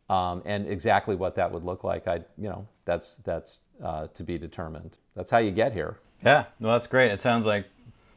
um, 0.09 0.41
and 0.45 0.67
exactly 0.67 1.15
what 1.15 1.35
that 1.35 1.51
would 1.51 1.63
look 1.63 1.83
like. 1.83 2.07
I, 2.07 2.17
you 2.37 2.49
know, 2.49 2.67
that's 2.85 3.17
that's 3.17 3.61
uh, 3.81 4.07
to 4.07 4.23
be 4.23 4.37
determined. 4.37 4.97
That's 5.15 5.31
how 5.31 5.39
you 5.39 5.51
get 5.51 5.73
here. 5.73 5.97
Yeah, 6.23 6.45
well, 6.59 6.73
that's 6.73 6.87
great. 6.87 7.11
It 7.11 7.21
sounds 7.21 7.45
like 7.45 7.65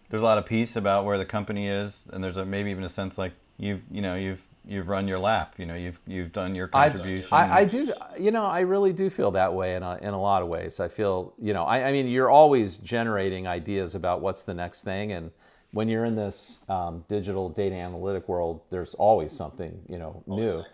there's 0.08 0.22
a 0.22 0.24
lot 0.24 0.38
of 0.38 0.46
peace 0.46 0.76
about 0.76 1.04
where 1.04 1.18
the 1.18 1.24
company 1.24 1.68
is, 1.68 2.02
and 2.12 2.22
there's 2.22 2.36
a, 2.36 2.44
maybe 2.44 2.70
even 2.70 2.84
a 2.84 2.88
sense 2.88 3.18
like 3.18 3.32
you've 3.58 3.82
you 3.90 4.00
know 4.02 4.14
you've 4.16 4.42
you've 4.66 4.88
run 4.88 5.08
your 5.08 5.18
lap. 5.18 5.54
You 5.58 5.66
know, 5.66 5.74
you've 5.74 6.00
you've 6.06 6.32
done 6.32 6.54
your 6.54 6.68
contribution. 6.68 7.28
I, 7.32 7.58
I, 7.58 7.64
do. 7.64 7.92
You 8.18 8.30
know, 8.30 8.46
I 8.46 8.60
really 8.60 8.92
do 8.92 9.10
feel 9.10 9.30
that 9.32 9.54
way 9.54 9.74
in 9.74 9.82
a, 9.82 9.98
in 10.00 10.14
a 10.14 10.20
lot 10.20 10.42
of 10.42 10.48
ways. 10.48 10.80
I 10.80 10.88
feel 10.88 11.34
you 11.40 11.52
know. 11.52 11.64
I, 11.64 11.88
I 11.88 11.92
mean, 11.92 12.08
you're 12.08 12.30
always 12.30 12.78
generating 12.78 13.46
ideas 13.46 13.94
about 13.94 14.20
what's 14.20 14.42
the 14.42 14.54
next 14.54 14.82
thing, 14.82 15.12
and 15.12 15.30
when 15.72 15.88
you're 15.88 16.04
in 16.04 16.16
this 16.16 16.60
um, 16.68 17.04
digital 17.08 17.48
data 17.48 17.76
analytic 17.76 18.28
world, 18.28 18.62
there's 18.70 18.94
always 18.94 19.32
something 19.32 19.80
you 19.88 19.98
know 19.98 20.22
new 20.26 20.64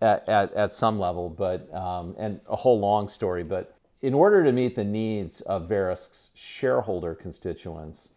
at, 0.00 0.28
at, 0.28 0.52
at 0.54 0.72
some 0.72 0.98
level. 0.98 1.28
But 1.28 1.72
um, 1.74 2.14
and 2.18 2.40
a 2.48 2.56
whole 2.56 2.78
long 2.78 3.08
story, 3.08 3.44
but 3.44 3.76
in 4.02 4.14
order 4.14 4.42
to 4.44 4.52
meet 4.52 4.74
the 4.74 4.84
needs 4.84 5.40
of 5.42 5.68
Verisk's 5.68 6.30
shareholder 6.34 7.14
constituents 7.14 8.10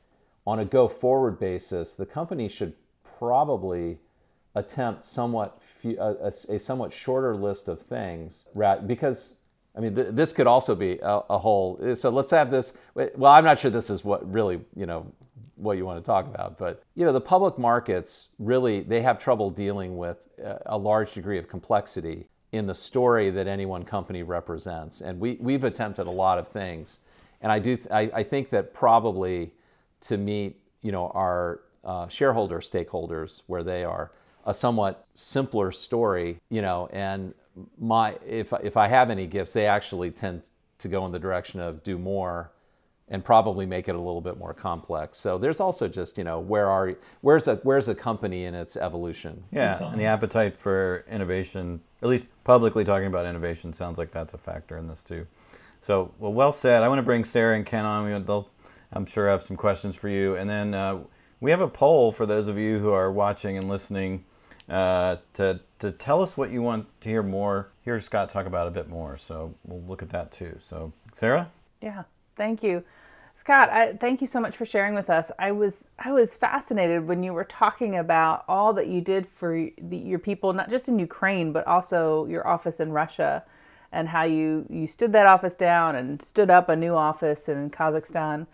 on 0.46 0.60
a 0.60 0.65
go 0.65 0.88
forward 0.88 1.39
basis, 1.39 1.96
the 1.96 2.06
company 2.06 2.48
should 2.48 2.74
probably 3.17 4.00
attempt 4.56 5.04
somewhat 5.04 5.62
few, 5.62 6.00
a, 6.00 6.28
a, 6.28 6.60
somewhat 6.60 6.93
shorter 6.93 7.36
list 7.36 7.67
of 7.67 7.82
things 7.82 8.48
because 8.86 9.36
I 9.76 9.80
mean 9.80 9.96
th- 9.96 10.10
this 10.12 10.32
could 10.32 10.46
also 10.46 10.76
be 10.76 11.00
a, 11.00 11.22
a, 11.30 11.39
whole 11.39 11.96
so 11.96 12.12
let's 12.12 12.30
have 12.32 12.52
this 12.52 12.74
well 12.93 13.32
I'm 13.32 13.43
not 13.43 13.58
sure 13.58 13.72
this 13.72 13.89
is 13.89 14.06
what 14.06 14.32
really 14.32 14.62
you 14.76 14.86
know 14.86 15.12
what 15.56 15.78
you 15.78 15.86
want 15.86 16.04
to 16.04 16.06
talk 16.06 16.28
about 16.28 16.60
but 16.60 16.84
you 16.93 17.04
know 17.04 17.12
the 17.12 17.22
public 17.22 17.58
markets 17.58 18.30
really 18.38 18.82
they 18.82 19.02
have 19.02 19.17
trouble 19.17 19.50
dealing 19.50 19.98
with 19.98 20.28
uh, 20.43 20.58
a 20.67 20.78
large 20.78 21.13
degree 21.13 21.39
of 21.39 21.48
complexity 21.48 22.28
in 22.54 22.68
the 22.68 22.74
story 22.74 23.32
that 23.32 23.48
any 23.48 23.66
one 23.66 23.84
company 23.84 24.22
represents. 24.22 25.02
And 25.02 25.20
we, 25.20 25.38
we've 25.42 25.63
attempted 25.63 26.06
a 26.06 26.12
lot 26.12 26.38
of 26.38 26.48
things. 26.48 27.00
And 27.42 27.52
I, 27.52 27.60
do, 27.60 27.78
I, 27.92 28.12
I 28.13 28.24
think 28.24 28.52
that 28.52 28.74
probably 28.74 29.52
to 30.02 30.18
meet 30.18 30.70
you 30.84 30.92
know, 30.92 31.08
our 31.16 31.62
uh, 31.84 32.08
shareholder 32.08 32.60
stakeholders 32.60 33.42
where 33.48 33.63
they 33.63 33.84
are, 33.84 34.12
a 34.46 34.54
somewhat 34.54 35.08
simpler 35.16 35.72
story, 35.72 36.38
you 36.50 36.62
know, 36.62 36.88
and 36.94 37.34
my, 37.80 38.16
if, 38.26 38.54
if 38.62 38.78
I 38.78 38.88
have 38.88 39.10
any 39.10 39.26
gifts, 39.26 39.54
they 39.54 39.66
actually 39.66 40.12
tend 40.12 40.49
to 40.78 40.88
go 40.88 41.06
in 41.08 41.12
the 41.12 41.20
direction 41.20 41.60
of 41.60 41.82
do 41.82 41.97
more 41.97 42.51
and 43.14 43.24
probably 43.24 43.68
make 43.68 43.88
it 43.88 43.93
a 43.93 43.97
little 43.99 44.22
bit 44.22 44.39
more 44.39 44.55
complex. 44.55 45.20
So 45.20 45.38
there's 45.38 45.59
also 45.59 45.88
just 45.88 46.18
you 46.18 46.24
know 46.24 46.39
where 46.39 46.68
are 46.68 46.95
where's 47.22 47.47
a 47.47 47.57
where's 47.57 47.88
a 47.88 47.93
company 47.93 48.45
in 48.45 48.55
its 48.55 48.76
evolution? 48.76 49.43
Yeah, 49.51 49.78
and 49.80 50.01
the 50.01 50.05
appetite 50.05 50.57
for 50.57 51.05
innovation, 51.09 51.82
at 52.01 52.09
least 52.09 52.26
publicly 52.43 52.84
talking 52.84 53.07
about 53.07 53.28
innovation, 53.28 53.72
sounds 53.72 53.99
like 53.99 54.11
that's 54.11 54.34
a 54.34 54.39
factor 54.39 54.78
in 54.78 54.88
this 54.88 55.03
too. 55.03 55.28
So 55.80 56.11
well, 56.18 56.34
well 56.34 56.51
said. 56.51 56.82
I 56.82 56.88
want 56.89 56.99
to 56.99 57.03
bring 57.03 57.24
Sarah 57.24 57.55
and 57.55 57.66
Ken 57.66 57.86
on. 57.86 58.26
They'll, 58.26 58.49
I'm 58.91 59.05
sure, 59.05 59.30
have 59.30 59.43
some 59.43 59.57
questions 59.57 59.95
for 59.95 60.09
you, 60.09 60.36
and 60.36 60.49
then 60.49 60.74
uh, 60.74 61.03
we 61.39 61.51
have 61.51 61.61
a 61.61 61.68
poll 61.68 62.11
for 62.11 62.26
those 62.26 62.47
of 62.47 62.57
you 62.57 62.80
who 62.80 62.91
are 62.91 63.11
watching 63.11 63.59
and 63.59 63.70
listening 63.70 64.26
uh, 64.68 65.18
to 65.36 65.59
to 65.78 65.91
tell 65.91 66.24
us 66.24 66.36
what 66.36 66.49
you 66.49 66.64
want 66.64 66.88
to 67.01 67.09
hear 67.09 67.22
more. 67.22 67.70
Hear 67.86 67.99
Scott 67.99 68.32
talk 68.32 68.47
about 68.47 68.68
a 68.68 68.72
bit 68.72 68.89
more. 68.89 69.18
So 69.18 69.53
we'll 69.66 69.84
look 69.84 70.01
at 70.01 70.09
that 70.09 70.32
too. 70.32 70.57
So 70.68 70.93
Sarah. 71.14 71.51
Yeah. 71.80 72.05
Thank 72.36 72.64
you. 72.64 72.84
Scott, 73.36 73.70
I, 73.70 73.94
thank 73.94 74.22
you 74.22 74.28
so 74.28 74.40
much 74.40 74.56
for 74.56 74.66
sharing 74.66 74.94
with 74.94 75.10
us. 75.10 75.32
I 75.40 75.52
was 75.52 75.88
I 76.00 76.12
was 76.12 76.36
fascinated 76.36 77.08
when 77.08 77.24
you 77.24 77.34
were 77.34 77.44
talking 77.44 77.96
about 77.96 78.46
all 78.48 78.74
that 78.74 78.88
you 78.88 79.02
did 79.02 79.28
for 79.28 79.70
the, 79.78 79.98
your 79.98 80.20
people, 80.20 80.54
not 80.54 80.70
just 80.70 80.88
in 80.88 81.00
Ukraine, 81.00 81.52
but 81.52 81.66
also 81.68 82.26
your 82.26 82.48
office 82.48 82.80
in 82.80 82.92
Russia, 82.92 83.44
and 83.92 84.10
how 84.10 84.24
you 84.24 84.66
you 84.70 84.88
stood 84.88 85.14
that 85.14 85.26
office 85.26 85.56
down 85.56 85.96
and 85.96 86.22
stood 86.22 86.50
up 86.50 86.70
a 86.70 86.76
new 86.76 86.94
office 86.96 87.50
in 87.50 87.70
Kazakhstan. 87.72 88.48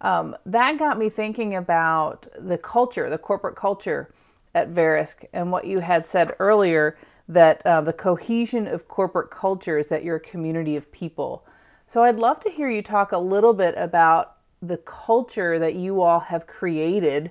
Um, 0.00 0.36
that 0.44 0.78
got 0.78 0.98
me 0.98 1.08
thinking 1.08 1.54
about 1.54 2.26
the 2.38 2.58
culture, 2.58 3.08
the 3.08 3.18
corporate 3.18 3.56
culture 3.56 4.12
at 4.54 4.70
Verisk, 4.72 5.24
and 5.32 5.52
what 5.52 5.66
you 5.66 5.78
had 5.78 6.06
said 6.06 6.34
earlier 6.38 6.98
that 7.28 7.64
uh, 7.64 7.80
the 7.80 7.92
cohesion 7.92 8.66
of 8.66 8.88
corporate 8.88 9.30
culture 9.30 9.78
is 9.78 9.88
that 9.88 10.04
you're 10.04 10.16
a 10.16 10.20
community 10.20 10.76
of 10.76 10.90
people. 10.92 11.46
So 11.86 12.02
I'd 12.02 12.16
love 12.16 12.40
to 12.40 12.50
hear 12.50 12.70
you 12.70 12.82
talk 12.82 13.12
a 13.12 13.18
little 13.18 13.52
bit 13.52 13.74
about 13.76 14.36
the 14.60 14.78
culture 14.78 15.58
that 15.58 15.74
you 15.74 16.02
all 16.02 16.20
have 16.20 16.46
created 16.46 17.30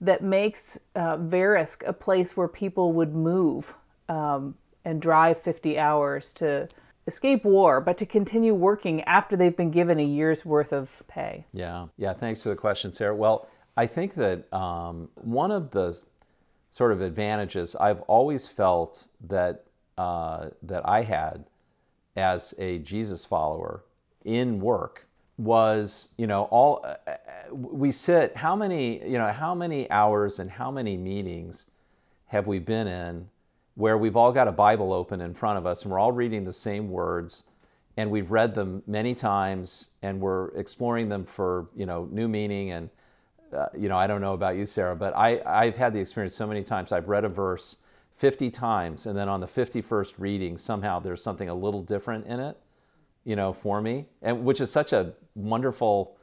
that 0.00 0.22
makes 0.22 0.78
uh, 0.94 1.16
Verisk 1.16 1.86
a 1.86 1.92
place 1.92 2.36
where 2.36 2.48
people 2.48 2.92
would 2.92 3.14
move 3.14 3.74
um, 4.08 4.54
and 4.84 5.00
drive 5.00 5.40
50 5.40 5.78
hours 5.78 6.32
to 6.34 6.68
escape 7.06 7.44
war, 7.44 7.80
but 7.80 7.96
to 7.98 8.06
continue 8.06 8.54
working 8.54 9.02
after 9.02 9.36
they've 9.36 9.56
been 9.56 9.70
given 9.70 9.98
a 9.98 10.04
year's 10.04 10.44
worth 10.44 10.72
of 10.72 11.02
pay. 11.08 11.46
Yeah, 11.52 11.86
yeah. 11.96 12.12
Thanks 12.12 12.42
for 12.42 12.50
the 12.50 12.56
question, 12.56 12.92
Sarah. 12.92 13.14
Well, 13.14 13.48
I 13.76 13.86
think 13.86 14.14
that 14.14 14.52
um, 14.52 15.08
one 15.14 15.50
of 15.50 15.70
the 15.70 16.00
sort 16.70 16.92
of 16.92 17.00
advantages 17.00 17.74
I've 17.76 18.00
always 18.02 18.48
felt 18.48 19.08
that 19.20 19.64
uh, 19.96 20.50
that 20.62 20.86
I 20.88 21.02
had 21.02 21.44
as 22.16 22.52
a 22.58 22.78
Jesus 22.78 23.24
follower 23.24 23.84
in 24.24 24.60
work 24.60 25.06
was 25.36 26.10
you 26.16 26.26
know 26.26 26.44
all 26.44 26.80
uh, 26.84 26.94
uh, 27.10 27.16
we 27.54 27.90
sit 27.90 28.36
how 28.36 28.54
many 28.54 29.04
you 29.04 29.18
know 29.18 29.30
how 29.32 29.54
many 29.54 29.90
hours 29.90 30.38
and 30.38 30.50
how 30.50 30.70
many 30.70 30.96
meetings 30.96 31.66
have 32.26 32.46
we 32.46 32.58
been 32.58 32.86
in 32.86 33.28
where 33.74 33.98
we've 33.98 34.16
all 34.16 34.30
got 34.30 34.46
a 34.46 34.52
bible 34.52 34.92
open 34.92 35.20
in 35.20 35.34
front 35.34 35.58
of 35.58 35.66
us 35.66 35.82
and 35.82 35.90
we're 35.90 35.98
all 35.98 36.12
reading 36.12 36.44
the 36.44 36.52
same 36.52 36.88
words 36.88 37.44
and 37.96 38.10
we've 38.10 38.30
read 38.30 38.54
them 38.54 38.82
many 38.86 39.14
times 39.14 39.88
and 40.02 40.20
we're 40.20 40.48
exploring 40.56 41.08
them 41.08 41.24
for 41.24 41.66
you 41.74 41.84
know 41.84 42.08
new 42.12 42.28
meaning 42.28 42.70
and 42.70 42.88
uh, 43.52 43.66
you 43.76 43.88
know 43.88 43.98
i 43.98 44.06
don't 44.06 44.20
know 44.20 44.34
about 44.34 44.56
you 44.56 44.64
sarah 44.64 44.94
but 44.94 45.12
I, 45.16 45.40
i've 45.44 45.76
had 45.76 45.92
the 45.92 46.00
experience 46.00 46.34
so 46.34 46.46
many 46.46 46.62
times. 46.62 46.92
I've 46.92 47.08
read 47.08 47.24
a 47.24 47.28
verse 47.28 47.78
50 48.12 48.50
times 48.50 49.06
and 49.06 49.18
then 49.18 49.28
on 49.28 49.40
the 49.40 49.46
51st 49.46 50.14
reading 50.18 50.58
somehow 50.58 51.00
there's 51.00 51.22
something 51.22 51.48
a 51.48 51.54
little 51.54 51.82
different 51.82 52.26
in 52.26 52.38
it 52.38 52.56
you 53.24 53.36
know, 53.36 53.52
for 53.52 53.80
me, 53.80 54.06
and 54.22 54.44
which 54.44 54.60
is 54.60 54.70
such 54.70 54.92
a 54.92 55.14
wonderful 55.34 56.16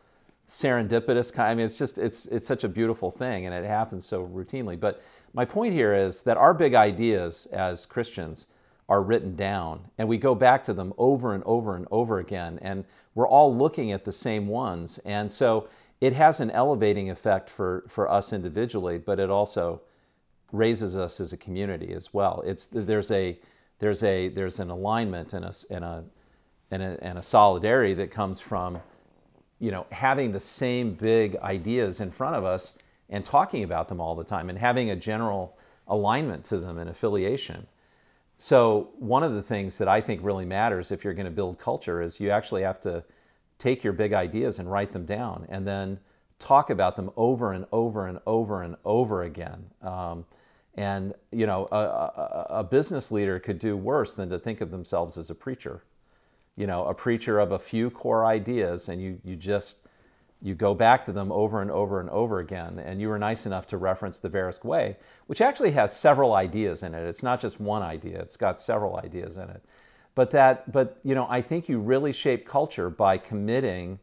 serendipitous 0.48 1.34
kind. 1.34 1.52
I 1.52 1.56
mean, 1.56 1.66
it's 1.66 1.78
just 1.78 1.98
it's 1.98 2.26
it's 2.28 2.46
such 2.46 2.64
a 2.64 2.70
beautiful 2.70 3.10
thing, 3.10 3.46
and 3.46 3.56
it 3.56 3.66
happens 3.66 4.06
so 4.06 4.26
routinely. 4.26 4.80
But 4.80 5.02
my 5.34 5.46
point 5.46 5.74
here 5.74 5.94
is 5.94 6.24
that 6.24 6.38
our 6.38 6.54
big 6.54 6.76
ideas 6.76 7.46
as 7.48 7.86
Christians 7.86 8.48
are 8.90 9.02
written 9.02 9.36
down, 9.36 9.86
and 9.98 10.08
we 10.08 10.18
go 10.18 10.36
back 10.36 10.64
to 10.66 10.74
them 10.74 10.94
over 10.98 11.34
and 11.34 11.44
over 11.46 11.76
and 11.76 11.88
over 11.90 12.20
again, 12.20 12.60
and 12.62 12.86
we're 13.16 13.28
all 13.28 13.56
looking 13.56 13.92
at 13.92 14.04
the 14.04 14.12
same 14.12 14.48
ones, 14.48 15.00
and 15.00 15.32
so 15.32 15.68
it 16.02 16.14
has 16.14 16.40
an 16.40 16.52
elevating 16.52 17.10
effect 17.10 17.50
for 17.50 17.86
for 17.88 18.10
us 18.10 18.34
individually, 18.34 18.98
but 18.98 19.20
it 19.20 19.30
also 19.30 19.82
raises 20.52 20.98
us 20.98 21.22
as 21.22 21.32
a 21.32 21.38
community 21.38 21.94
as 21.94 22.14
well. 22.14 22.44
It's 22.46 22.66
there's 22.66 23.12
a 23.12 23.40
there's 23.80 24.04
a 24.04 24.28
there's 24.28 24.60
an 24.60 24.70
alignment 24.70 25.34
and 25.34 25.46
a 25.46 25.54
and 25.70 25.86
a 25.86 26.04
and 26.72 26.82
a, 26.82 26.98
and 27.04 27.18
a 27.18 27.22
solidarity 27.22 27.94
that 27.96 28.10
comes 28.10 28.40
from 28.40 28.80
you 29.60 29.72
know 29.72 29.86
having 29.92 30.32
the 30.32 30.40
same 30.40 30.94
big 30.94 31.36
ideas 31.38 32.00
in 32.00 32.10
front 32.12 32.36
of 32.36 32.44
us 32.44 32.78
and 33.10 33.26
talking 33.26 33.64
about 33.64 33.90
them 33.90 34.00
all 34.00 34.16
the 34.16 34.24
time 34.24 34.50
and 34.50 34.58
having 34.58 34.90
a 34.90 34.96
general 34.96 35.58
alignment 35.88 36.46
to 36.46 36.58
them 36.58 36.78
and 36.78 36.90
affiliation. 36.90 37.68
So 38.38 38.90
one 38.98 39.22
of 39.22 39.34
the 39.34 39.44
things 39.44 39.78
that 39.78 39.88
i 39.88 40.02
think 40.02 40.22
really 40.24 40.46
matters 40.46 40.92
if 40.92 41.04
you're 41.04 41.14
going 41.14 41.26
to 41.26 41.32
build 41.32 41.60
culture 41.60 42.02
is 42.02 42.20
you 42.20 42.32
actually 42.32 42.64
have 42.64 42.80
to 42.82 43.04
take 43.60 43.84
your 43.84 43.94
big 43.94 44.14
ideas 44.14 44.58
and 44.58 44.72
write 44.72 44.92
them 44.92 45.06
down 45.06 45.46
and 45.50 45.68
then 45.68 46.00
talk 46.40 46.72
about 46.72 46.96
them 46.96 47.12
over 47.16 47.52
and 47.54 47.68
over 47.72 48.08
and 48.08 48.18
over 48.26 48.64
and 48.64 48.76
over 48.84 49.22
again. 49.22 49.66
Um, 49.84 50.26
and 50.76 51.14
you 51.32 51.46
know 51.46 51.68
a, 51.72 51.76
a, 51.76 52.46
a 52.50 52.64
business 52.64 53.12
leader 53.12 53.38
could 53.38 53.60
do 53.60 53.76
worse 53.76 54.14
than 54.14 54.30
to 54.30 54.40
think 54.40 54.62
of 54.62 54.72
themselves 54.72 55.18
as 55.18 55.30
a 55.30 55.36
preacher 55.36 55.84
you 56.56 56.68
know, 56.68 56.86
a 56.86 56.94
preacher 56.94 57.40
of 57.40 57.52
a 57.52 57.60
few 57.60 57.90
core 57.90 58.26
ideas 58.26 58.90
and 58.90 59.02
you, 59.02 59.20
you 59.24 59.36
just, 59.36 59.78
you 60.42 60.56
go 60.56 60.74
back 60.74 61.06
to 61.06 61.12
them 61.12 61.32
over 61.32 61.62
and 61.62 61.72
over 61.72 62.00
and 62.00 62.10
over 62.10 62.40
again. 62.40 62.80
And 62.80 63.00
you 63.00 63.10
were 63.10 63.20
nice 63.20 63.46
enough 63.46 63.68
to 63.68 63.78
reference 63.78 64.20
the 64.20 64.30
Verisk 64.30 64.66
Way, 64.66 64.98
which 65.28 65.42
actually 65.42 65.72
has 65.72 65.96
several 65.96 66.34
ideas 66.34 66.84
in 66.84 66.94
it. 66.94 67.04
It's 67.08 67.24
not 67.24 67.40
just 67.40 67.60
one 67.60 67.84
idea, 67.84 68.20
it's 68.20 68.38
got 68.38 68.60
several 68.60 68.98
ideas 68.98 69.38
in 69.38 69.50
it. 69.50 69.64
But 70.14 70.32
that, 70.32 70.72
but 70.72 71.00
you 71.04 71.16
know, 71.16 71.26
I 71.30 71.42
think 71.42 71.70
you 71.70 71.80
really 71.80 72.12
shape 72.12 72.46
culture 72.46 72.90
by 72.90 73.18
committing 73.18 74.00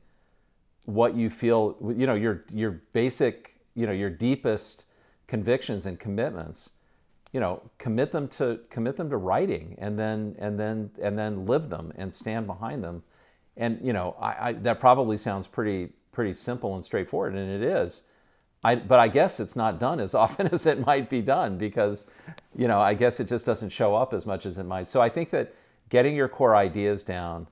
what 0.86 1.14
you 1.14 1.28
feel, 1.28 1.76
you 1.94 2.06
know, 2.06 2.14
your 2.14 2.44
your 2.50 2.80
basic, 2.94 3.56
you 3.74 3.86
know, 3.86 3.92
your 3.92 4.08
deepest 4.08 4.86
convictions 5.26 5.84
and 5.84 5.98
commitments 5.98 6.70
you 7.32 7.40
know 7.40 7.62
commit 7.78 8.10
them 8.10 8.28
to 8.28 8.60
commit 8.70 8.96
them 8.96 9.10
to 9.10 9.16
writing 9.16 9.76
and 9.78 9.98
then 9.98 10.34
and 10.38 10.58
then 10.58 10.90
and 11.00 11.18
then 11.18 11.46
live 11.46 11.68
them 11.68 11.92
and 11.96 12.12
stand 12.12 12.46
behind 12.46 12.82
them. 12.82 13.02
And 13.56 13.80
you 13.82 13.92
know 13.92 14.16
I, 14.20 14.48
I, 14.48 14.52
that 14.52 14.80
probably 14.80 15.16
sounds 15.16 15.46
pretty 15.46 15.92
pretty 16.12 16.34
simple 16.34 16.74
and 16.74 16.84
straightforward 16.84 17.34
and 17.34 17.50
it 17.50 17.62
is. 17.62 18.02
I, 18.64 18.74
but 18.74 18.98
I 18.98 19.06
guess 19.06 19.38
it's 19.38 19.54
not 19.54 19.78
done 19.78 20.00
as 20.00 20.14
often 20.24 20.48
as 20.48 20.66
it 20.66 20.84
might 20.84 21.08
be 21.08 21.22
done 21.22 21.58
because 21.58 22.06
you 22.56 22.68
know 22.68 22.80
I 22.80 22.94
guess 22.94 23.20
it 23.20 23.28
just 23.28 23.46
doesn't 23.46 23.70
show 23.70 23.94
up 23.94 24.12
as 24.12 24.26
much 24.26 24.46
as 24.46 24.58
it 24.58 24.64
might. 24.64 24.88
So 24.88 25.00
I 25.00 25.08
think 25.08 25.30
that 25.30 25.54
getting 25.88 26.16
your 26.16 26.28
core 26.28 26.56
ideas 26.56 27.04
down 27.04 27.46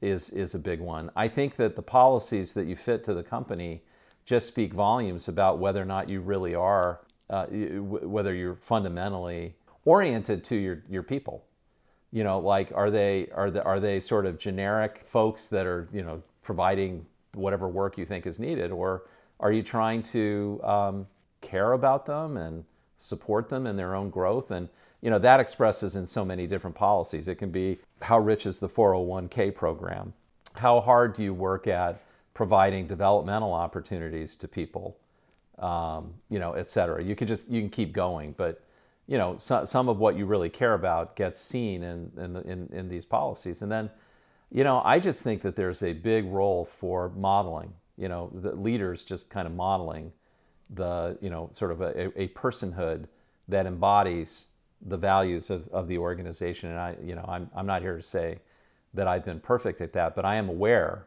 is 0.00 0.30
is 0.30 0.54
a 0.54 0.58
big 0.58 0.80
one. 0.80 1.10
I 1.16 1.28
think 1.28 1.56
that 1.56 1.76
the 1.76 1.82
policies 1.82 2.52
that 2.54 2.66
you 2.66 2.76
fit 2.76 3.02
to 3.04 3.14
the 3.14 3.22
company 3.22 3.82
just 4.24 4.46
speak 4.46 4.74
volumes 4.74 5.28
about 5.28 5.58
whether 5.58 5.80
or 5.80 5.84
not 5.84 6.08
you 6.08 6.20
really 6.20 6.54
are 6.54 7.00
uh, 7.30 7.46
whether 7.46 8.34
you're 8.34 8.54
fundamentally 8.54 9.54
oriented 9.84 10.44
to 10.44 10.56
your, 10.56 10.82
your 10.88 11.02
people. 11.02 11.44
You 12.12 12.24
know, 12.24 12.38
like 12.38 12.72
are 12.74 12.90
they 12.90 13.28
are 13.34 13.50
they 13.50 13.60
are 13.60 13.80
they 13.80 14.00
sort 14.00 14.26
of 14.26 14.38
generic 14.38 15.04
folks 15.06 15.48
that 15.48 15.66
are 15.66 15.88
you 15.92 16.02
know 16.02 16.22
providing 16.42 17.06
whatever 17.34 17.68
work 17.68 17.98
you 17.98 18.06
think 18.06 18.26
is 18.26 18.38
needed, 18.38 18.70
or 18.70 19.02
are 19.40 19.52
you 19.52 19.62
trying 19.62 20.02
to 20.02 20.60
um, 20.62 21.06
care 21.40 21.72
about 21.72 22.06
them 22.06 22.36
and 22.36 22.64
support 22.96 23.48
them 23.48 23.66
in 23.66 23.76
their 23.76 23.94
own 23.94 24.08
growth? 24.08 24.50
And 24.50 24.68
you 25.02 25.10
know 25.10 25.18
that 25.18 25.40
expresses 25.40 25.96
in 25.96 26.06
so 26.06 26.24
many 26.24 26.46
different 26.46 26.76
policies. 26.76 27.28
It 27.28 27.36
can 27.36 27.50
be 27.50 27.78
how 28.02 28.18
rich 28.18 28.46
is 28.46 28.60
the 28.60 28.68
401k 28.68 29.54
program? 29.54 30.14
How 30.54 30.80
hard 30.80 31.14
do 31.14 31.22
you 31.22 31.34
work 31.34 31.66
at 31.66 32.00
providing 32.34 32.86
developmental 32.86 33.52
opportunities 33.52 34.36
to 34.36 34.48
people? 34.48 34.96
Um, 35.58 36.14
you 36.30 36.38
know, 36.38 36.52
et 36.52 36.68
cetera. 36.68 37.02
You 37.02 37.14
could 37.14 37.28
just 37.28 37.48
you 37.48 37.60
can 37.60 37.70
keep 37.70 37.92
going, 37.92 38.34
but 38.36 38.62
you 39.06 39.18
know, 39.18 39.36
so, 39.36 39.64
some 39.64 39.88
of 39.88 39.98
what 39.98 40.16
you 40.16 40.26
really 40.26 40.48
care 40.48 40.74
about 40.74 41.16
gets 41.16 41.40
seen 41.40 41.82
in 41.82 42.10
in, 42.16 42.32
the, 42.32 42.40
in 42.42 42.68
in 42.72 42.88
these 42.88 43.04
policies, 43.04 43.62
and 43.62 43.70
then, 43.70 43.90
you 44.50 44.64
know, 44.64 44.82
I 44.84 44.98
just 44.98 45.22
think 45.22 45.42
that 45.42 45.56
there's 45.56 45.82
a 45.82 45.92
big 45.92 46.26
role 46.26 46.64
for 46.64 47.10
modeling. 47.10 47.72
You 47.96 48.08
know, 48.08 48.30
the 48.34 48.54
leaders 48.54 49.02
just 49.02 49.30
kind 49.30 49.46
of 49.46 49.54
modeling 49.54 50.12
the 50.70 51.16
you 51.20 51.30
know 51.30 51.48
sort 51.52 51.70
of 51.70 51.80
a, 51.80 52.20
a 52.20 52.28
personhood 52.28 53.06
that 53.48 53.66
embodies 53.66 54.48
the 54.82 54.96
values 54.96 55.50
of, 55.50 55.68
of 55.68 55.88
the 55.88 55.98
organization. 55.98 56.70
And 56.70 56.78
I, 56.78 56.96
you 57.02 57.14
know, 57.14 57.24
I'm, 57.26 57.50
I'm 57.54 57.66
not 57.66 57.82
here 57.82 57.96
to 57.96 58.02
say 58.02 58.38
that 58.94 59.06
I've 59.06 59.24
been 59.24 59.40
perfect 59.40 59.80
at 59.80 59.92
that, 59.94 60.14
but 60.14 60.24
I 60.24 60.36
am 60.36 60.48
aware 60.48 61.06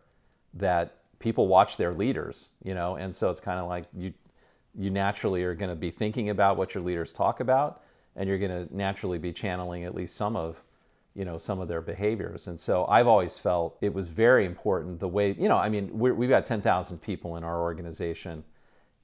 that 0.56 0.96
people 1.20 1.48
watch 1.48 1.78
their 1.78 1.94
leaders, 1.94 2.52
you 2.64 2.74
know, 2.74 2.96
and 2.96 3.16
so 3.16 3.30
it's 3.30 3.40
kind 3.40 3.60
of 3.60 3.68
like 3.68 3.86
you, 3.96 4.14
you 4.78 4.90
naturally 4.90 5.44
are 5.44 5.56
going 5.56 5.70
to 5.70 5.76
be 5.76 5.92
thinking 5.92 6.30
about 6.30 6.58
what 6.58 6.74
your 6.74 6.84
leaders 6.84 7.12
talk 7.12 7.40
about 7.40 7.84
and 8.16 8.28
you're 8.28 8.38
going 8.38 8.68
to 8.68 8.76
naturally 8.76 9.18
be 9.18 9.32
channeling 9.32 9.84
at 9.84 9.96
least 9.96 10.16
some 10.16 10.36
of 10.36 10.64
you 11.16 11.26
know 11.26 11.38
some 11.38 11.60
of 11.60 11.68
their 11.68 11.82
behaviors. 11.82 12.48
And 12.48 12.60
so 12.60 12.86
i've 12.86 13.08
always 13.08 13.40
felt 13.40 13.78
it 13.82 13.94
was 13.94 14.08
very 14.08 14.46
important 14.46 15.00
the 15.00 15.08
way 15.08 15.36
you 15.38 15.50
know 15.50 15.58
i 15.58 15.70
mean 15.70 15.98
we 15.98 16.10
have 16.10 16.30
got 16.30 16.46
10000 16.46 17.00
people 17.00 17.36
in 17.36 17.44
our 17.44 17.62
organization 17.62 18.44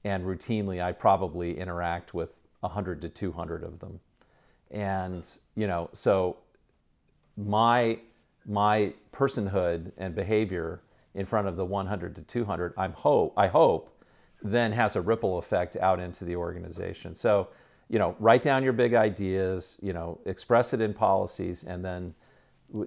and 0.04 0.24
routinely 0.24 0.82
i 0.82 0.92
probably 0.92 1.58
interact 1.58 2.14
with 2.14 2.40
100 2.60 3.02
to 3.02 3.08
200 3.08 3.62
of 3.62 3.78
them. 3.80 4.00
And 4.70 5.26
you 5.54 5.66
know 5.66 5.90
so 5.92 6.36
my 7.36 7.98
my 8.46 8.94
personhood 9.12 9.92
and 9.98 10.14
behavior 10.14 10.80
in 11.14 11.26
front 11.26 11.48
of 11.48 11.56
the 11.56 11.64
100 11.64 12.16
to 12.16 12.22
200 12.22 12.72
i'm 12.76 12.92
hope 12.92 13.34
i 13.36 13.46
hope 13.46 13.95
then 14.42 14.72
has 14.72 14.96
a 14.96 15.00
ripple 15.00 15.38
effect 15.38 15.76
out 15.76 16.00
into 16.00 16.24
the 16.24 16.36
organization. 16.36 17.14
So, 17.14 17.48
you 17.88 17.98
know, 17.98 18.16
write 18.18 18.42
down 18.42 18.62
your 18.62 18.72
big 18.72 18.94
ideas, 18.94 19.78
you 19.82 19.92
know, 19.92 20.18
express 20.26 20.72
it 20.72 20.80
in 20.80 20.92
policies, 20.92 21.64
and 21.64 21.84
then, 21.84 22.14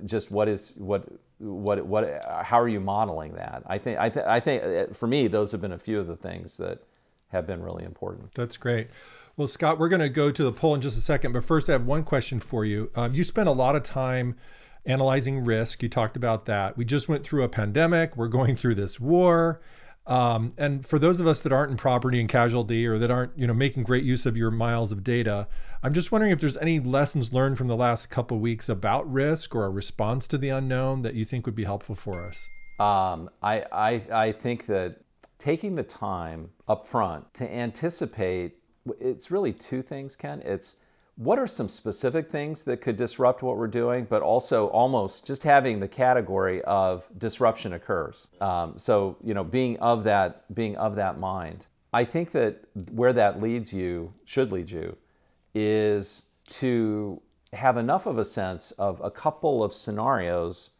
just 0.05 0.29
what 0.29 0.49
is 0.49 0.73
what 0.77 1.07
what 1.39 1.85
what 1.85 2.25
how 2.43 2.59
are 2.59 2.67
you 2.67 2.81
modeling 2.81 3.33
that? 3.33 3.63
I 3.65 3.77
think 3.77 3.97
I, 3.97 4.09
th- 4.09 4.25
I 4.25 4.39
think 4.41 4.63
uh, 4.63 4.93
for 4.93 5.07
me 5.07 5.27
those 5.27 5.53
have 5.53 5.61
been 5.61 5.71
a 5.71 5.79
few 5.79 5.99
of 5.99 6.07
the 6.07 6.17
things 6.17 6.57
that 6.57 6.79
have 7.29 7.47
been 7.47 7.61
really 7.63 7.85
important. 7.85 8.33
That's 8.33 8.57
great. 8.57 8.89
Well, 9.37 9.47
Scott, 9.47 9.79
we're 9.79 9.87
going 9.87 10.01
to 10.01 10.09
go 10.09 10.31
to 10.31 10.43
the 10.43 10.51
poll 10.51 10.75
in 10.75 10.81
just 10.81 10.97
a 10.97 11.01
second, 11.01 11.31
but 11.31 11.45
first 11.45 11.69
I 11.69 11.73
have 11.73 11.85
one 11.85 12.03
question 12.03 12.41
for 12.41 12.65
you. 12.65 12.91
Um, 12.93 13.13
you 13.13 13.23
spent 13.23 13.47
a 13.47 13.53
lot 13.53 13.75
of 13.77 13.83
time 13.83 14.35
analyzing 14.85 15.45
risk. 15.45 15.81
You 15.81 15.87
talked 15.87 16.17
about 16.17 16.45
that. 16.47 16.75
We 16.75 16.83
just 16.83 17.07
went 17.07 17.23
through 17.23 17.43
a 17.43 17.49
pandemic. 17.49 18.17
We're 18.17 18.27
going 18.27 18.57
through 18.57 18.75
this 18.75 18.99
war. 18.99 19.61
Um, 20.09 20.49
and 20.57 20.83
for 20.83 20.97
those 20.97 21.19
of 21.19 21.27
us 21.27 21.39
that 21.41 21.51
aren't 21.51 21.69
in 21.69 21.77
property 21.77 22.19
and 22.19 22.27
casualty 22.27 22.87
or 22.87 22.97
that 22.97 23.11
aren't, 23.11 23.37
you 23.37 23.45
know, 23.45 23.53
making 23.53 23.83
great 23.83 24.03
use 24.03 24.25
of 24.25 24.35
your 24.35 24.49
miles 24.49 24.91
of 24.91 25.03
data, 25.03 25.47
I'm 25.83 25.93
just 25.93 26.11
wondering 26.11 26.31
if 26.31 26.41
there's 26.41 26.57
any 26.57 26.79
lessons 26.79 27.31
learned 27.31 27.59
from 27.59 27.67
the 27.67 27.75
last 27.75 28.09
couple 28.09 28.39
weeks 28.39 28.67
about 28.67 29.09
risk 29.09 29.53
or 29.53 29.65
a 29.65 29.69
response 29.69 30.25
to 30.27 30.39
the 30.39 30.49
unknown 30.49 31.03
that 31.03 31.13
you 31.13 31.25
think 31.25 31.45
would 31.45 31.55
be 31.55 31.63
helpful 31.63 31.93
for 31.93 32.25
us. 32.25 32.49
Um, 32.79 33.29
I, 33.43 33.65
I 33.71 34.01
I 34.11 34.31
think 34.31 34.65
that 34.65 35.01
taking 35.37 35.75
the 35.75 35.83
time 35.83 36.49
up 36.67 36.87
front 36.87 37.33
to 37.35 37.53
anticipate, 37.53 38.53
it's 38.99 39.29
really 39.29 39.53
two 39.53 39.81
things, 39.81 40.15
Ken. 40.15 40.41
It's 40.43 40.77
what 41.19 41.37
are 41.37 41.47
some 41.47 41.67
specific 41.67 42.31
things 42.31 42.63
that 42.63 42.79
could 42.79 42.95
disrupt 42.95 43.43
what 43.43 43.57
we're 43.57 43.67
doing, 43.67 44.07
but 44.09 44.21
also 44.21 44.67
almost 44.67 45.27
just 45.27 45.43
having 45.43 45.81
the 45.81 45.87
category 45.87 46.61
of 46.61 47.05
disruption 47.17 47.73
occurs. 47.73 48.29
Um, 48.39 48.77
so 48.77 49.17
you 49.21 49.33
know, 49.33 49.43
being 49.43 49.77
of 49.79 50.05
that, 50.05 50.55
being 50.55 50.77
of 50.77 50.95
that 50.95 51.19
mind. 51.19 51.67
I 51.91 52.05
think 52.05 52.31
that 52.31 52.63
where 52.91 53.11
that 53.11 53.41
leads 53.41 53.73
you 53.73 54.13
should 54.23 54.53
lead 54.53 54.69
you 54.69 54.95
is 55.53 56.23
to 56.45 57.21
have 57.51 57.75
enough 57.75 58.05
of 58.05 58.17
a 58.17 58.23
sense 58.23 58.71
of 58.71 59.01
a 59.03 59.11
couple 59.11 59.61
of 59.61 59.73
scenarios 59.73 60.71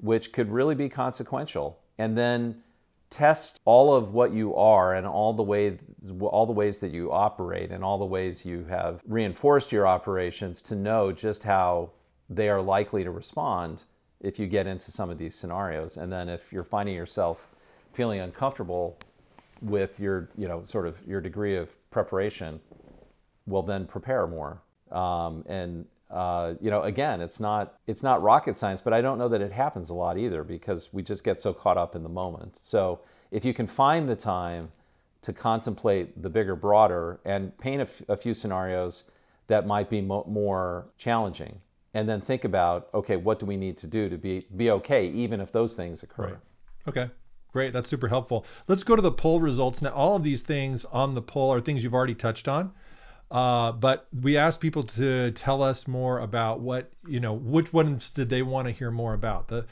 which 0.00 0.32
could 0.32 0.50
really 0.50 0.74
be 0.74 0.88
consequential, 0.88 1.78
and 1.98 2.18
then 2.18 2.64
test 3.10 3.58
all 3.64 3.94
of 3.94 4.12
what 4.12 4.32
you 4.32 4.54
are 4.54 4.94
and 4.94 5.06
all 5.06 5.32
the 5.32 5.42
way 5.42 5.78
all 6.20 6.46
the 6.46 6.52
ways 6.52 6.78
that 6.78 6.92
you 6.92 7.10
operate 7.10 7.70
and 7.70 7.82
all 7.82 7.98
the 7.98 8.04
ways 8.04 8.44
you 8.44 8.64
have 8.64 9.00
reinforced 9.06 9.72
your 9.72 9.86
operations 9.86 10.60
to 10.62 10.74
know 10.74 11.10
just 11.10 11.42
how 11.42 11.90
they 12.28 12.48
are 12.48 12.60
likely 12.60 13.02
to 13.02 13.10
respond 13.10 13.84
if 14.20 14.38
you 14.38 14.46
get 14.46 14.66
into 14.66 14.90
some 14.90 15.10
of 15.10 15.16
these 15.16 15.34
scenarios. 15.34 15.96
And 15.96 16.12
then 16.12 16.28
if 16.28 16.52
you're 16.52 16.64
finding 16.64 16.94
yourself 16.94 17.48
feeling 17.92 18.20
uncomfortable 18.20 18.98
with 19.62 19.98
your 19.98 20.28
you 20.36 20.46
know 20.46 20.62
sort 20.62 20.86
of 20.86 20.98
your 21.06 21.20
degree 21.20 21.56
of 21.56 21.74
preparation 21.90 22.60
well 23.46 23.62
then 23.62 23.86
prepare 23.86 24.26
more. 24.26 24.62
Um, 24.92 25.44
and 25.46 25.86
uh, 26.10 26.54
you 26.60 26.70
know, 26.70 26.82
again, 26.82 27.20
it's 27.20 27.38
not 27.38 27.78
it's 27.86 28.02
not 28.02 28.22
rocket 28.22 28.56
science, 28.56 28.80
but 28.80 28.92
I 28.92 29.00
don't 29.00 29.18
know 29.18 29.28
that 29.28 29.40
it 29.40 29.52
happens 29.52 29.90
a 29.90 29.94
lot 29.94 30.16
either 30.18 30.42
because 30.42 30.92
we 30.92 31.02
just 31.02 31.22
get 31.22 31.40
so 31.40 31.52
caught 31.52 31.76
up 31.76 31.94
in 31.94 32.02
the 32.02 32.08
moment. 32.08 32.56
So 32.56 33.00
if 33.30 33.44
you 33.44 33.52
can 33.52 33.66
find 33.66 34.08
the 34.08 34.16
time 34.16 34.70
to 35.20 35.32
contemplate 35.32 36.22
the 36.22 36.30
bigger, 36.30 36.56
broader, 36.56 37.20
and 37.24 37.56
paint 37.58 37.80
a, 37.80 37.84
f- 37.84 38.02
a 38.08 38.16
few 38.16 38.32
scenarios 38.32 39.10
that 39.48 39.66
might 39.66 39.90
be 39.90 40.00
mo- 40.00 40.24
more 40.28 40.86
challenging, 40.96 41.60
and 41.92 42.08
then 42.08 42.20
think 42.20 42.44
about 42.44 42.88
okay, 42.94 43.16
what 43.16 43.38
do 43.38 43.44
we 43.44 43.56
need 43.56 43.76
to 43.78 43.86
do 43.86 44.08
to 44.08 44.16
be 44.16 44.46
be 44.56 44.70
okay, 44.70 45.08
even 45.08 45.40
if 45.40 45.52
those 45.52 45.74
things 45.74 46.02
occur. 46.02 46.24
Right. 46.24 46.36
Okay. 46.88 47.10
Great, 47.52 47.72
that's 47.72 47.88
super 47.88 48.08
helpful. 48.08 48.44
Let's 48.66 48.82
go 48.82 48.94
to 48.94 49.02
the 49.02 49.10
poll 49.10 49.40
results. 49.40 49.80
Now, 49.80 49.90
all 49.90 50.16
of 50.16 50.22
these 50.22 50.42
things 50.42 50.84
on 50.86 51.14
the 51.14 51.22
poll 51.22 51.52
are 51.52 51.60
things 51.60 51.82
you've 51.82 51.94
already 51.94 52.14
touched 52.14 52.46
on. 52.46 52.72
Uh, 53.30 53.72
but 53.72 54.08
we 54.18 54.36
asked 54.36 54.60
people 54.60 54.82
to 54.82 55.30
tell 55.32 55.62
us 55.62 55.86
more 55.86 56.18
about 56.18 56.60
what 56.60 56.90
you 57.06 57.20
know, 57.20 57.34
which 57.34 57.72
ones 57.72 58.10
did 58.10 58.28
they 58.28 58.42
want 58.42 58.66
to 58.66 58.72
hear 58.72 58.90
more 58.90 59.14
about. 59.14 59.48
The 59.48 59.66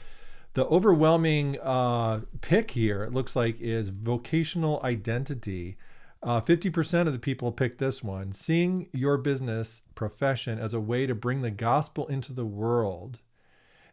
the 0.53 0.65
overwhelming 0.65 1.59
uh, 1.61 2.21
pick 2.41 2.71
here, 2.71 3.03
it 3.03 3.13
looks 3.13 3.35
like, 3.35 3.61
is 3.61 3.89
vocational 3.89 4.81
identity. 4.83 5.77
Uh, 6.23 6.41
50% 6.41 7.05
of 7.05 7.13
the 7.13 7.19
people 7.19 7.51
picked 7.51 7.77
this 7.77 8.03
one. 8.03 8.33
Seeing 8.33 8.89
your 8.91 9.17
business 9.17 9.83
profession 9.93 10.57
as 10.57 10.73
a 10.73 10.79
way 10.79 11.05
to 11.05 11.13
bring 11.13 11.43
the 11.43 11.51
gospel 11.51 12.07
into 12.07 12.33
the 12.33 12.43
world 12.45 13.19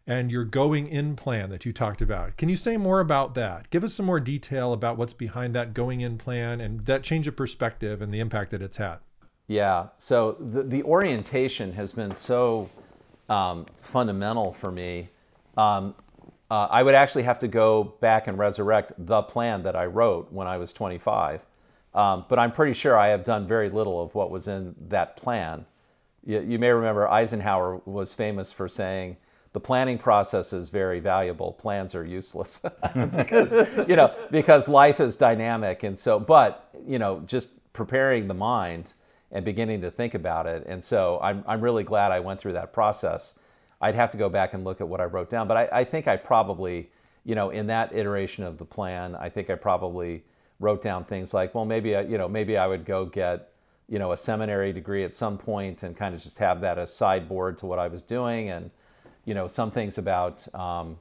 and 0.07 0.31
your 0.31 0.43
going 0.43 0.87
in 0.87 1.15
plan 1.15 1.51
that 1.51 1.65
you 1.65 1.71
talked 1.71 2.01
about. 2.01 2.35
Can 2.37 2.49
you 2.49 2.55
say 2.55 2.77
more 2.77 2.99
about 2.99 3.35
that? 3.35 3.69
Give 3.69 3.83
us 3.83 3.93
some 3.93 4.07
more 4.07 4.19
detail 4.19 4.73
about 4.73 4.97
what's 4.97 5.13
behind 5.13 5.53
that 5.53 5.75
going 5.75 6.01
in 6.01 6.17
plan 6.17 6.61
and 6.61 6.85
that 6.85 7.03
change 7.03 7.27
of 7.27 7.35
perspective 7.35 8.01
and 8.01 8.11
the 8.11 8.19
impact 8.19 8.51
that 8.51 8.63
it's 8.63 8.77
had. 8.77 8.97
Yeah. 9.47 9.87
So 9.97 10.33
the, 10.39 10.63
the 10.63 10.83
orientation 10.83 11.73
has 11.73 11.91
been 11.93 12.15
so 12.15 12.69
um, 13.29 13.65
fundamental 13.81 14.53
for 14.53 14.71
me. 14.71 15.09
Um, 15.57 15.95
uh, 16.49 16.67
I 16.69 16.83
would 16.83 16.95
actually 16.95 17.23
have 17.23 17.39
to 17.39 17.47
go 17.47 17.83
back 17.83 18.27
and 18.27 18.37
resurrect 18.37 18.93
the 18.97 19.23
plan 19.23 19.63
that 19.63 19.75
I 19.75 19.85
wrote 19.85 20.31
when 20.31 20.47
I 20.47 20.57
was 20.57 20.73
25. 20.73 21.45
Um, 21.93 22.25
but 22.27 22.39
I'm 22.39 22.51
pretty 22.51 22.73
sure 22.73 22.97
I 22.97 23.07
have 23.09 23.23
done 23.23 23.47
very 23.47 23.69
little 23.69 24.01
of 24.01 24.15
what 24.15 24.29
was 24.29 24.47
in 24.47 24.75
that 24.89 25.15
plan. 25.17 25.65
You, 26.25 26.41
you 26.41 26.59
may 26.59 26.71
remember 26.71 27.07
Eisenhower 27.07 27.81
was 27.85 28.13
famous 28.13 28.51
for 28.51 28.67
saying, 28.67 29.17
the 29.53 29.59
planning 29.61 29.97
process 29.97 30.51
is 30.51 30.67
very 30.67 30.99
valuable. 30.99 31.53
Plans 31.53 31.95
are 31.95 32.03
useless 32.05 32.59
because 33.15 33.53
you 33.87 33.95
know 33.95 34.13
because 34.29 34.67
life 34.67 34.99
is 34.99 35.15
dynamic 35.15 35.83
and 35.83 35.97
so. 35.97 36.19
But 36.19 36.69
you 36.85 36.99
know, 36.99 37.21
just 37.25 37.71
preparing 37.71 38.27
the 38.27 38.33
mind 38.33 38.93
and 39.35 39.43
beginning 39.43 39.81
to 39.81 39.91
think 39.91 40.13
about 40.13 40.47
it. 40.47 40.65
And 40.65 40.81
so 40.81 41.19
I'm, 41.21 41.43
I'm 41.45 41.59
really 41.59 41.83
glad 41.83 42.13
I 42.13 42.21
went 42.21 42.39
through 42.39 42.53
that 42.53 42.71
process. 42.71 43.37
I'd 43.81 43.95
have 43.95 44.09
to 44.11 44.17
go 44.17 44.29
back 44.29 44.53
and 44.53 44.63
look 44.63 44.79
at 44.79 44.87
what 44.87 45.01
I 45.01 45.03
wrote 45.03 45.29
down, 45.29 45.45
but 45.47 45.57
I, 45.57 45.81
I 45.81 45.83
think 45.83 46.07
I 46.07 46.15
probably, 46.15 46.89
you 47.25 47.35
know, 47.35 47.49
in 47.49 47.67
that 47.67 47.93
iteration 47.93 48.45
of 48.45 48.57
the 48.57 48.63
plan, 48.65 49.13
I 49.13 49.27
think 49.29 49.49
I 49.49 49.55
probably 49.55 50.23
wrote 50.61 50.81
down 50.81 51.03
things 51.03 51.33
like, 51.33 51.53
well, 51.53 51.65
maybe 51.65 51.97
I, 51.97 52.01
you 52.01 52.17
know, 52.17 52.29
maybe 52.29 52.57
I 52.57 52.65
would 52.65 52.85
go 52.85 53.05
get, 53.05 53.51
you 53.89 53.99
know, 53.99 54.13
a 54.13 54.17
seminary 54.17 54.71
degree 54.71 55.03
at 55.03 55.13
some 55.13 55.37
point 55.37 55.83
and 55.83 55.97
kind 55.97 56.15
of 56.15 56.21
just 56.21 56.39
have 56.39 56.61
that 56.61 56.79
as 56.79 56.95
sideboard 56.95 57.57
to 57.57 57.65
what 57.65 57.77
I 57.77 57.89
was 57.89 58.01
doing, 58.01 58.49
and, 58.49 58.71
you 59.25 59.33
know, 59.33 59.49
some 59.49 59.69
things 59.69 59.97
about, 59.97 60.47
um, 60.55 60.97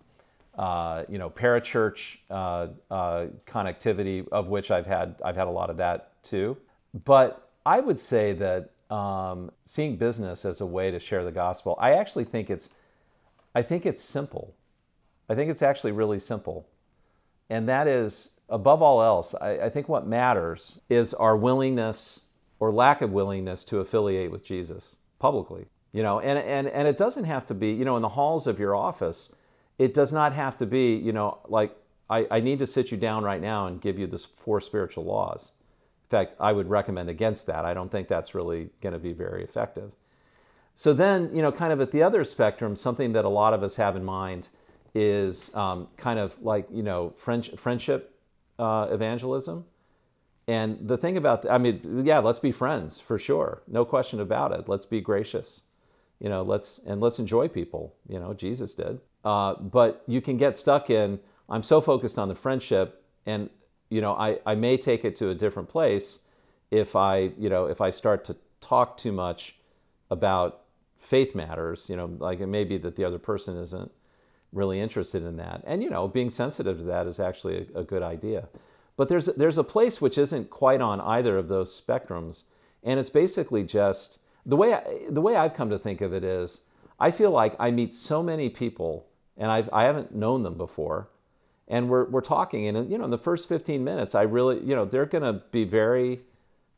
uh, 0.59 1.05
you 1.09 1.18
know, 1.18 1.30
parachurch 1.30 2.18
uh, 2.30 2.66
uh, 2.91 3.26
connectivity, 3.47 4.26
of 4.32 4.49
which 4.49 4.72
I've 4.72 4.87
had 4.87 5.14
I've 5.24 5.37
had 5.37 5.47
a 5.47 5.51
lot 5.51 5.70
of 5.70 5.76
that 5.76 6.20
too. 6.24 6.57
But 7.05 7.43
I 7.66 7.80
would 7.80 7.98
say 7.98 8.32
that 8.34 8.70
um, 8.90 9.50
seeing 9.64 9.96
business 9.96 10.44
as 10.44 10.60
a 10.60 10.66
way 10.66 10.90
to 10.90 11.00
share 11.00 11.24
the 11.24 11.32
gospel, 11.32 11.76
I 11.80 11.92
actually 11.92 12.24
think 12.24 12.50
it's, 12.50 12.70
I 13.54 13.62
think 13.62 13.86
it's 13.86 14.00
simple. 14.00 14.54
I 15.28 15.34
think 15.34 15.50
it's 15.50 15.62
actually 15.62 15.92
really 15.92 16.18
simple, 16.18 16.68
and 17.48 17.66
that 17.68 17.88
is 17.88 18.30
above 18.50 18.82
all 18.82 19.02
else. 19.02 19.34
I, 19.34 19.52
I 19.58 19.68
think 19.70 19.88
what 19.88 20.06
matters 20.06 20.82
is 20.90 21.14
our 21.14 21.34
willingness 21.34 22.24
or 22.60 22.70
lack 22.70 23.00
of 23.00 23.10
willingness 23.10 23.64
to 23.64 23.78
affiliate 23.78 24.30
with 24.30 24.44
Jesus 24.44 24.96
publicly. 25.18 25.66
You 25.92 26.02
know, 26.02 26.20
and 26.20 26.38
and 26.38 26.66
and 26.68 26.86
it 26.86 26.96
doesn't 26.96 27.24
have 27.24 27.46
to 27.46 27.54
be. 27.54 27.70
You 27.70 27.84
know, 27.84 27.96
in 27.96 28.02
the 28.02 28.08
halls 28.10 28.46
of 28.46 28.58
your 28.58 28.74
office, 28.74 29.34
it 29.78 29.94
does 29.94 30.12
not 30.12 30.34
have 30.34 30.56
to 30.58 30.66
be. 30.66 30.96
You 30.96 31.12
know, 31.12 31.38
like 31.48 31.74
I, 32.10 32.26
I 32.30 32.40
need 32.40 32.58
to 32.58 32.66
sit 32.66 32.90
you 32.90 32.98
down 32.98 33.24
right 33.24 33.40
now 33.40 33.66
and 33.66 33.80
give 33.80 33.98
you 33.98 34.06
this 34.06 34.24
four 34.24 34.60
spiritual 34.60 35.04
laws 35.04 35.52
fact, 36.09 36.34
I 36.40 36.52
would 36.52 36.68
recommend 36.68 37.09
against 37.09 37.46
that. 37.46 37.64
I 37.64 37.74
don't 37.74 37.90
think 37.90 38.09
that's 38.09 38.34
really 38.34 38.70
going 38.80 38.92
to 38.92 38.98
be 38.98 39.12
very 39.12 39.44
effective. 39.44 39.94
So 40.74 40.92
then, 40.92 41.30
you 41.34 41.42
know, 41.42 41.52
kind 41.52 41.72
of 41.72 41.80
at 41.80 41.90
the 41.90 42.02
other 42.02 42.24
spectrum, 42.24 42.74
something 42.76 43.12
that 43.12 43.24
a 43.24 43.28
lot 43.28 43.55
of 43.55 43.62
us 43.62 43.76
have 43.76 43.96
in 43.96 44.05
mind 44.05 44.48
is 44.94 45.55
um, 45.55 45.88
kind 45.96 46.18
of 46.18 46.40
like, 46.42 46.66
you 46.70 46.82
know, 46.82 47.11
friendship 47.16 48.14
uh, 48.59 48.88
evangelism. 48.90 49.64
And 50.46 50.78
the 50.86 50.98
thing 50.98 51.16
about, 51.16 51.48
I 51.48 51.59
mean, 51.59 51.80
yeah, 52.05 52.18
let's 52.18 52.40
be 52.40 52.52
friends 52.52 53.00
for 53.00 53.18
sure, 53.18 53.62
no 53.66 53.84
question 53.84 54.20
about 54.20 54.52
it. 54.52 54.68
Let's 54.68 54.84
be 54.84 55.00
gracious, 55.00 55.62
you 56.20 56.28
know. 56.28 56.42
Let's 56.42 56.80
and 56.80 57.00
let's 57.00 57.18
enjoy 57.18 57.48
people. 57.48 57.94
You 58.09 58.20
know, 58.20 58.34
Jesus 58.34 58.74
did. 58.74 59.00
Uh, 59.24 59.55
but 59.55 60.02
you 60.07 60.20
can 60.20 60.36
get 60.36 60.57
stuck 60.57 60.90
in. 60.90 61.18
I'm 61.48 61.62
so 61.62 61.80
focused 61.80 62.18
on 62.18 62.28
the 62.28 62.34
friendship, 62.34 63.02
and 63.24 63.48
you 63.95 64.01
know, 64.01 64.14
I, 64.14 64.40
I 64.45 64.57
may 64.57 64.76
take 64.76 65.05
it 65.05 65.14
to 65.16 65.30
a 65.30 65.34
different 65.36 65.68
place 65.68 66.18
if 66.72 66.97
I, 66.97 67.30
you 67.38 67.49
know, 67.49 67.66
if 67.66 67.80
I 67.80 67.90
start 67.90 68.24
to 68.24 68.36
talk 68.61 68.97
too 68.97 69.12
much 69.12 69.57
about 70.11 70.62
faith 70.99 71.36
matters, 71.36 71.88
you 71.88 71.95
know, 71.95 72.07
like 72.18 72.40
it 72.40 72.49
may 72.49 72.64
be 72.64 72.76
that 72.78 72.97
the 72.97 73.05
other 73.05 73.20
person 73.20 73.57
isn't 73.57 73.92
really 74.53 74.80
interested 74.80 75.22
in 75.22 75.36
that. 75.36 75.62
And, 75.64 75.80
you 75.80 75.90
know, 75.90 76.09
being 76.09 76.28
sensitive 76.28 76.78
to 76.78 76.84
that 76.84 77.07
is 77.07 77.20
actually 77.20 77.68
a, 77.72 77.80
a 77.80 77.84
good 77.84 78.03
idea. 78.03 78.49
But 78.97 79.09
there's, 79.09 79.26
there's 79.26 79.59
a 79.59 79.64
place 79.64 80.01
which 80.01 80.18
isn't 80.18 80.51
quite 80.51 80.80
on 80.80 81.01
either 81.01 81.38
of 81.38 81.47
those 81.47 81.80
spectrums. 81.80 82.45
And 82.82 82.99
it's 82.99 83.11
basically 83.11 83.62
just 83.62 84.18
the 84.45 84.57
way, 84.57 84.74
I, 84.74 85.03
the 85.09 85.20
way 85.20 85.36
I've 85.36 85.55
come 85.55 85.70
to 85.70 85.78
think 85.78 86.01
of 86.01 86.12
it 86.12 86.24
is 86.24 86.62
I 86.99 87.12
feel 87.12 87.30
like 87.30 87.55
I 87.61 87.70
meet 87.70 87.95
so 87.95 88.24
many 88.24 88.51
people 88.51 89.07
and 89.36 89.53
I've, 89.53 89.70
I 89.72 89.84
haven't 89.84 90.12
known 90.16 90.42
them 90.42 90.57
before 90.57 91.11
and 91.68 91.88
we're, 91.88 92.04
we're 92.04 92.20
talking 92.20 92.66
and 92.66 92.90
you 92.90 92.98
know 92.98 93.04
in 93.04 93.10
the 93.10 93.18
first 93.18 93.48
15 93.48 93.82
minutes 93.82 94.14
i 94.14 94.22
really 94.22 94.60
you 94.60 94.74
know 94.74 94.84
they're 94.84 95.06
going 95.06 95.22
to 95.22 95.42
be 95.50 95.64
very 95.64 96.20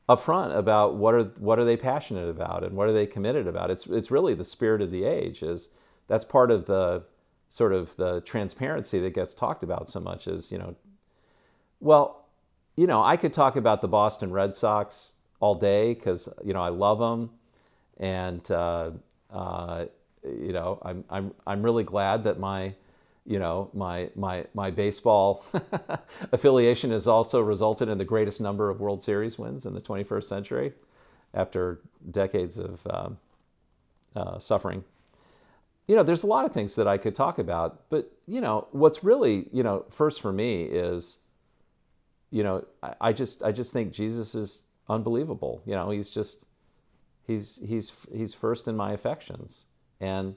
upfront 0.08 0.56
about 0.56 0.94
what 0.94 1.14
are 1.14 1.24
what 1.38 1.58
are 1.58 1.64
they 1.64 1.76
passionate 1.76 2.28
about 2.28 2.62
and 2.62 2.76
what 2.76 2.88
are 2.88 2.92
they 2.92 3.06
committed 3.06 3.46
about. 3.46 3.70
It's 3.70 3.86
it's 3.86 4.10
really 4.10 4.34
the 4.34 4.44
spirit 4.44 4.80
of 4.80 4.90
the 4.90 5.04
age 5.04 5.42
is 5.42 5.70
that's 6.06 6.24
part 6.24 6.50
of 6.50 6.66
the 6.66 7.04
sort 7.48 7.72
of 7.72 7.96
the 7.96 8.20
transparency 8.20 9.00
that 9.00 9.14
gets 9.14 9.34
talked 9.34 9.62
about 9.62 9.88
so 9.88 10.00
much 10.00 10.26
is 10.26 10.50
you 10.50 10.58
know 10.58 10.74
well 11.78 12.26
you 12.76 12.86
know 12.86 13.02
i 13.02 13.16
could 13.16 13.32
talk 13.32 13.54
about 13.54 13.80
the 13.80 13.86
boston 13.86 14.32
red 14.32 14.52
sox 14.52 15.14
all 15.38 15.54
day 15.54 15.94
because 15.94 16.28
you 16.44 16.52
know 16.52 16.60
i 16.60 16.68
love 16.68 16.98
them 16.98 17.30
and 17.98 18.50
uh, 18.50 18.90
uh, 19.30 19.84
you 20.24 20.52
know 20.52 20.80
I'm, 20.82 21.04
I'm, 21.08 21.34
I'm 21.46 21.62
really 21.62 21.84
glad 21.84 22.24
that 22.24 22.40
my 22.40 22.74
you 23.26 23.38
know 23.38 23.70
my 23.74 24.08
my 24.14 24.44
my 24.54 24.70
baseball 24.70 25.44
affiliation 26.32 26.90
has 26.90 27.06
also 27.06 27.40
resulted 27.40 27.88
in 27.88 27.98
the 27.98 28.04
greatest 28.04 28.40
number 28.40 28.70
of 28.70 28.80
world 28.80 29.02
series 29.02 29.38
wins 29.38 29.66
in 29.66 29.74
the 29.74 29.80
21st 29.80 30.24
century 30.24 30.72
after 31.34 31.80
decades 32.10 32.58
of 32.58 32.86
um, 32.86 33.18
uh, 34.14 34.38
suffering 34.38 34.84
you 35.86 35.94
know, 35.94 36.02
there's 36.02 36.24
a 36.24 36.26
lot 36.26 36.44
of 36.44 36.52
things 36.52 36.74
that 36.76 36.88
I 36.88 36.98
could 36.98 37.14
talk 37.14 37.38
about, 37.38 37.88
but 37.90 38.10
you 38.26 38.40
know, 38.40 38.66
what's 38.72 39.04
really, 39.04 39.48
you 39.52 39.62
know, 39.62 39.84
first 39.90 40.20
for 40.20 40.32
me 40.32 40.64
is, 40.64 41.18
you 42.30 42.42
know, 42.42 42.66
I, 42.82 42.94
I 43.00 43.12
just 43.12 43.42
I 43.42 43.52
just 43.52 43.72
think 43.72 43.92
Jesus 43.92 44.34
is 44.34 44.62
unbelievable. 44.88 45.62
You 45.64 45.74
know, 45.74 45.90
he's 45.90 46.10
just 46.10 46.44
he's 47.24 47.60
he's 47.64 47.92
he's 48.12 48.34
first 48.34 48.66
in 48.66 48.76
my 48.76 48.92
affections, 48.92 49.66
and 50.00 50.34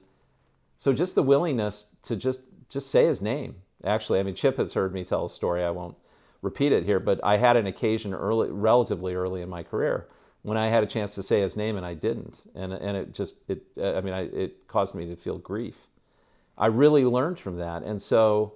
so 0.78 0.92
just 0.92 1.16
the 1.16 1.22
willingness 1.22 1.96
to 2.02 2.14
just 2.14 2.42
just 2.70 2.90
say 2.90 3.04
his 3.04 3.20
name. 3.20 3.56
Actually, 3.84 4.20
I 4.20 4.22
mean, 4.22 4.34
Chip 4.34 4.56
has 4.56 4.72
heard 4.72 4.94
me 4.94 5.04
tell 5.04 5.26
a 5.26 5.30
story. 5.30 5.64
I 5.64 5.70
won't 5.70 5.96
repeat 6.42 6.72
it 6.72 6.84
here, 6.84 7.00
but 7.00 7.20
I 7.22 7.36
had 7.36 7.56
an 7.56 7.66
occasion 7.66 8.14
early, 8.14 8.50
relatively 8.50 9.14
early 9.14 9.42
in 9.42 9.48
my 9.48 9.62
career, 9.62 10.08
when 10.42 10.56
I 10.56 10.68
had 10.68 10.82
a 10.82 10.86
chance 10.86 11.14
to 11.16 11.22
say 11.22 11.40
his 11.40 11.56
name 11.56 11.76
and 11.76 11.84
I 11.84 11.94
didn't, 11.94 12.46
and 12.54 12.72
and 12.72 12.96
it 12.96 13.12
just 13.12 13.36
it 13.48 13.62
uh, 13.78 13.94
I 13.94 14.00
mean 14.00 14.14
I, 14.14 14.22
it 14.22 14.66
caused 14.68 14.94
me 14.94 15.06
to 15.06 15.16
feel 15.16 15.38
grief. 15.38 15.88
I 16.56 16.66
really 16.66 17.04
learned 17.04 17.38
from 17.38 17.56
that, 17.56 17.82
and 17.82 18.00
so, 18.00 18.54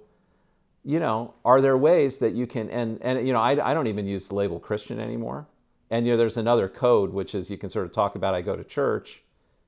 you 0.83 0.99
know, 0.99 1.33
are 1.43 1.61
there 1.61 1.77
ways 1.77 2.19
that 2.19 2.33
you 2.33 2.47
can 2.47 2.69
and 2.69 2.99
and 3.01 3.27
you 3.27 3.33
know 3.33 3.39
I 3.39 3.71
I 3.71 3.73
don't 3.73 3.87
even 3.87 4.07
use 4.07 4.27
the 4.27 4.35
label 4.35 4.59
Christian 4.59 4.99
anymore, 4.99 5.47
and 5.91 6.05
you 6.05 6.13
know 6.13 6.17
there's 6.17 6.37
another 6.37 6.67
code 6.67 7.13
which 7.13 7.35
is 7.35 7.49
you 7.49 7.57
can 7.57 7.69
sort 7.69 7.85
of 7.85 7.91
talk 7.91 8.15
about 8.15 8.33
I 8.33 8.41
go 8.41 8.55
to 8.55 8.63
church, 8.63 9.21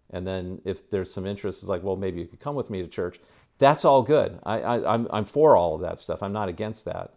and 0.10 0.26
then 0.26 0.60
if 0.66 0.89
there's 0.89 1.14
some 1.14 1.28
interest, 1.28 1.62
it's 1.62 1.70
like 1.70 1.84
well 1.84 1.95
maybe 1.95 2.20
you 2.20 2.26
could 2.26 2.39
come 2.39 2.56
with 2.56 2.70
me 2.70 2.82
to 2.82 2.88
church. 2.88 3.20
That's 3.60 3.86
all 3.86 4.03
good. 4.03 4.39
I, 4.43 4.60
I 4.62 4.93
I'm 4.93 5.08
I'm 5.12 5.26
for 5.26 5.55
all 5.55 5.76
of 5.76 5.82
that 5.82 5.99
stuff. 5.99 6.22
I'm 6.22 6.34
not 6.34 6.49
against 6.49 6.86
that, 6.86 7.14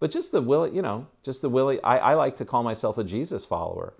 but 0.00 0.10
just 0.10 0.32
the 0.32 0.42
will 0.42 0.66
you 0.66 0.82
know 0.82 1.06
just 1.22 1.42
the 1.42 1.48
willing. 1.48 1.80
I 1.84 1.98
I 1.98 2.14
like 2.14 2.36
to 2.36 2.44
call 2.44 2.62
myself 2.62 2.98
a 2.98 3.04
Jesus 3.04 3.44
follower 3.44 3.94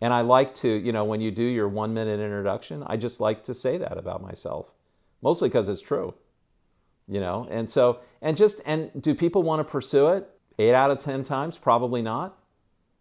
and 0.00 0.14
I 0.14 0.22
like 0.22 0.54
to, 0.56 0.68
you 0.68 0.92
know, 0.92 1.04
when 1.04 1.20
you 1.20 1.30
do 1.30 1.42
your 1.42 1.68
one 1.68 1.92
minute 1.92 2.20
introduction, 2.20 2.82
I 2.86 2.96
just 2.96 3.20
like 3.20 3.44
to 3.44 3.54
say 3.54 3.76
that 3.78 3.98
about 3.98 4.22
myself, 4.22 4.74
mostly 5.22 5.48
because 5.48 5.68
it's 5.68 5.82
true, 5.82 6.14
you 7.06 7.20
know. 7.20 7.46
And 7.50 7.68
so, 7.68 8.00
and 8.22 8.36
just, 8.36 8.62
and 8.64 8.90
do 9.00 9.14
people 9.14 9.42
want 9.42 9.60
to 9.60 9.64
pursue 9.64 10.08
it? 10.08 10.28
Eight 10.58 10.74
out 10.74 10.90
of 10.90 10.98
10 10.98 11.22
times? 11.22 11.58
Probably 11.58 12.00
not, 12.00 12.38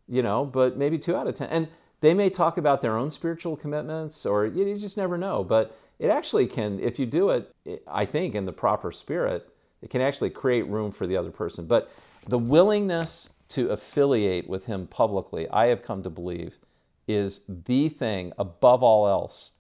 you 0.08 0.22
know, 0.22 0.46
but 0.46 0.78
maybe 0.78 0.98
two 0.98 1.16
out 1.16 1.28
of 1.28 1.36
10. 1.36 1.50
And 1.50 1.68
they 2.02 2.14
may 2.14 2.30
talk 2.30 2.58
about 2.58 2.82
their 2.82 2.98
own 2.98 3.10
spiritual 3.10 3.56
commitments 3.56 4.26
or 4.26 4.46
you, 4.46 4.78
just 4.78 4.98
never 4.98 5.18
know. 5.18 5.44
But 5.44 5.76
it 6.00 6.10
actually 6.10 6.48
can, 6.48 6.80
if 6.80 6.98
you 6.98 7.06
do 7.06 7.30
it, 7.30 7.54
I 7.88 8.06
think, 8.06 8.36
in 8.36 8.46
the 8.46 8.54
proper 8.54 8.92
spirit, 8.92 9.50
it 9.82 9.90
can 9.90 10.02
actually 10.02 10.30
create 10.30 10.68
room 10.68 10.92
for 10.92 11.08
the 11.08 11.18
other 11.18 11.32
person. 11.32 11.66
But 11.66 11.92
the 12.28 12.38
willingness 12.38 13.30
to 13.50 13.70
affiliate 13.70 14.48
with 14.48 14.66
him 14.66 14.88
publicly, 14.88 15.50
I 15.50 15.68
have 15.68 15.82
come 15.82 16.04
to 16.04 16.10
believe 16.10 16.60
is 17.08 17.42
the 17.48 17.90
thing 17.90 18.32
above 18.38 18.84
all 18.84 19.08
else 19.08 19.54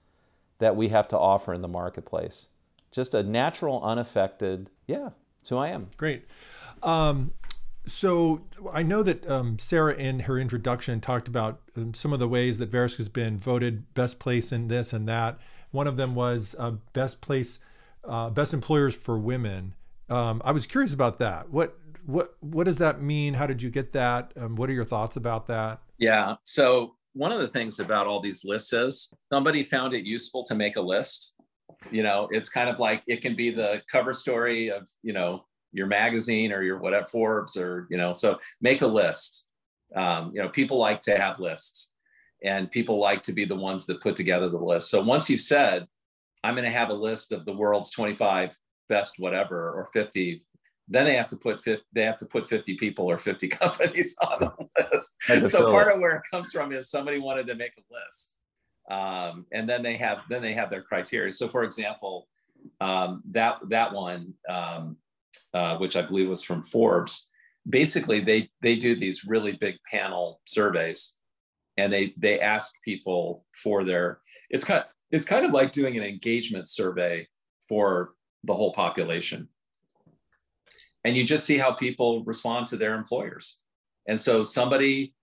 that 0.59 0.75
we 0.75 0.89
have 0.89 1.07
to 1.07 1.17
offer 1.17 1.53
in 1.53 1.61
the 1.61 1.67
marketplace. 1.67 2.49
Just 2.91 3.13
a 3.13 3.23
natural, 3.23 3.81
unaffected, 3.83 4.69
yeah, 4.87 5.09
it's 5.39 5.49
who 5.49 5.57
I 5.57 5.69
am. 5.69 5.87
Great. 5.97 6.25
Um, 6.83 7.31
so 7.89 8.41
I 8.71 8.83
know 8.83 9.03
that 9.03 9.29
um, 9.29 9.59
Sarah, 9.59 9.93
in 9.93 10.21
her 10.21 10.39
introduction, 10.39 11.01
talked 11.01 11.27
about 11.27 11.61
um, 11.75 11.93
some 11.93 12.13
of 12.13 12.19
the 12.19 12.27
ways 12.27 12.57
that 12.59 12.71
Verisk 12.71 12.97
has 12.97 13.09
been 13.09 13.37
voted 13.37 13.93
best 13.93 14.19
place 14.19 14.51
in 14.51 14.67
this 14.67 14.93
and 14.93 15.07
that. 15.07 15.39
One 15.71 15.87
of 15.87 15.97
them 15.97 16.15
was 16.15 16.55
uh, 16.57 16.71
best 16.93 17.21
place, 17.21 17.59
uh, 18.03 18.29
best 18.29 18.53
employers 18.53 18.95
for 18.95 19.17
women. 19.17 19.75
Um, 20.09 20.41
I 20.45 20.51
was 20.51 20.65
curious 20.65 20.93
about 20.93 21.19
that. 21.19 21.49
What 21.49 21.77
what 22.05 22.35
what 22.39 22.63
does 22.63 22.77
that 22.77 23.01
mean? 23.01 23.35
How 23.35 23.45
did 23.45 23.61
you 23.61 23.69
get 23.69 23.93
that? 23.93 24.33
Um, 24.37 24.55
what 24.55 24.69
are 24.69 24.73
your 24.73 24.85
thoughts 24.85 25.15
about 25.15 25.47
that? 25.47 25.81
Yeah. 25.97 26.35
So 26.43 26.95
one 27.13 27.31
of 27.31 27.39
the 27.39 27.47
things 27.47 27.79
about 27.79 28.07
all 28.07 28.19
these 28.19 28.43
lists 28.45 28.73
is 28.73 29.13
somebody 29.31 29.63
found 29.63 29.93
it 29.93 30.05
useful 30.05 30.43
to 30.45 30.55
make 30.55 30.75
a 30.75 30.81
list. 30.81 31.35
You 31.91 32.03
know, 32.03 32.27
it's 32.31 32.49
kind 32.49 32.69
of 32.69 32.79
like 32.79 33.03
it 33.07 33.21
can 33.21 33.35
be 33.35 33.51
the 33.51 33.81
cover 33.91 34.13
story 34.13 34.69
of, 34.69 34.87
you 35.03 35.13
know, 35.13 35.39
your 35.71 35.87
magazine 35.87 36.51
or 36.51 36.63
your 36.63 36.79
whatever 36.79 37.05
Forbes 37.05 37.57
or, 37.57 37.87
you 37.89 37.97
know, 37.97 38.13
so 38.13 38.39
make 38.61 38.81
a 38.81 38.87
list. 38.87 39.47
Um, 39.95 40.31
you 40.33 40.41
know, 40.41 40.49
people 40.49 40.77
like 40.77 41.01
to 41.03 41.17
have 41.17 41.39
lists 41.39 41.91
and 42.43 42.71
people 42.71 42.99
like 42.99 43.23
to 43.23 43.33
be 43.33 43.45
the 43.45 43.55
ones 43.55 43.85
that 43.87 44.01
put 44.01 44.15
together 44.15 44.49
the 44.49 44.57
list. 44.57 44.89
So 44.89 45.01
once 45.03 45.29
you've 45.29 45.41
said, 45.41 45.87
I'm 46.43 46.55
going 46.55 46.65
to 46.65 46.71
have 46.71 46.89
a 46.89 46.93
list 46.93 47.31
of 47.31 47.45
the 47.45 47.53
world's 47.53 47.89
25 47.91 48.55
best 48.87 49.15
whatever 49.17 49.71
or 49.71 49.87
50 49.93 50.43
then 50.89 51.05
they 51.05 51.15
have 51.15 51.27
to 51.27 51.37
put 51.37 51.61
50, 51.61 51.85
they 51.93 52.03
have 52.03 52.17
to 52.17 52.25
put 52.25 52.47
50 52.47 52.75
people 52.77 53.05
or 53.05 53.17
50 53.17 53.47
companies 53.47 54.15
on 54.21 54.39
the 54.39 54.85
list. 54.91 55.15
So 55.51 55.69
part 55.69 55.93
of 55.93 55.99
where 55.99 56.17
it 56.17 56.23
comes 56.29 56.51
from 56.51 56.71
is 56.71 56.89
somebody 56.89 57.19
wanted 57.19 57.47
to 57.47 57.55
make 57.55 57.73
a 57.77 57.93
list. 57.93 58.35
Um, 58.89 59.45
and 59.51 59.69
then 59.69 59.83
they 59.83 59.97
have 59.97 60.21
then 60.29 60.41
they 60.41 60.53
have 60.53 60.71
their 60.71 60.81
criteria. 60.81 61.31
So 61.31 61.47
for 61.47 61.63
example, 61.63 62.27
um, 62.81 63.21
that 63.31 63.59
that 63.69 63.93
one, 63.93 64.33
um, 64.49 64.97
uh, 65.53 65.77
which 65.77 65.95
I 65.95 66.01
believe 66.03 66.29
was 66.29 66.43
from 66.43 66.63
Forbes, 66.63 67.27
basically 67.67 68.19
they 68.21 68.49
they 68.61 68.75
do 68.75 68.95
these 68.95 69.25
really 69.25 69.53
big 69.53 69.75
panel 69.91 70.41
surveys, 70.45 71.15
and 71.77 71.91
they 71.91 72.13
they 72.17 72.39
ask 72.39 72.73
people 72.83 73.45
for 73.63 73.83
their 73.83 74.21
it's 74.49 74.63
kind 74.63 74.81
of, 74.81 74.85
it's 75.11 75.25
kind 75.25 75.45
of 75.45 75.51
like 75.51 75.71
doing 75.71 75.97
an 75.97 76.03
engagement 76.03 76.69
survey 76.69 77.27
for 77.67 78.13
the 78.43 78.53
whole 78.53 78.73
population 78.73 79.49
and 81.03 81.15
you 81.15 81.23
just 81.23 81.45
see 81.45 81.57
how 81.57 81.71
people 81.71 82.23
respond 82.25 82.67
to 82.67 82.77
their 82.77 82.95
employers. 82.95 83.57
And 84.07 84.19
so 84.19 84.43
somebody, 84.43 85.13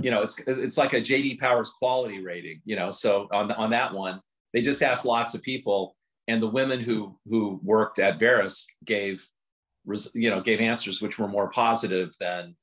you 0.00 0.10
know, 0.10 0.22
it's 0.22 0.40
it's 0.46 0.78
like 0.78 0.92
a 0.92 1.00
JD 1.00 1.38
Powers 1.38 1.70
quality 1.70 2.22
rating, 2.22 2.60
you 2.64 2.76
know. 2.76 2.90
So 2.90 3.28
on 3.32 3.50
on 3.52 3.70
that 3.70 3.92
one, 3.92 4.20
they 4.52 4.62
just 4.62 4.82
asked 4.82 5.04
lots 5.04 5.34
of 5.34 5.42
people, 5.42 5.96
and 6.28 6.40
the 6.40 6.48
women 6.48 6.80
who 6.80 7.18
who 7.26 7.60
worked 7.62 7.98
at 7.98 8.18
Verisk 8.18 8.64
gave, 8.84 9.26
you 10.14 10.30
know, 10.30 10.40
gave 10.40 10.60
answers 10.60 11.00
which 11.02 11.18
were 11.18 11.28
more 11.28 11.50
positive 11.50 12.12
than 12.20 12.54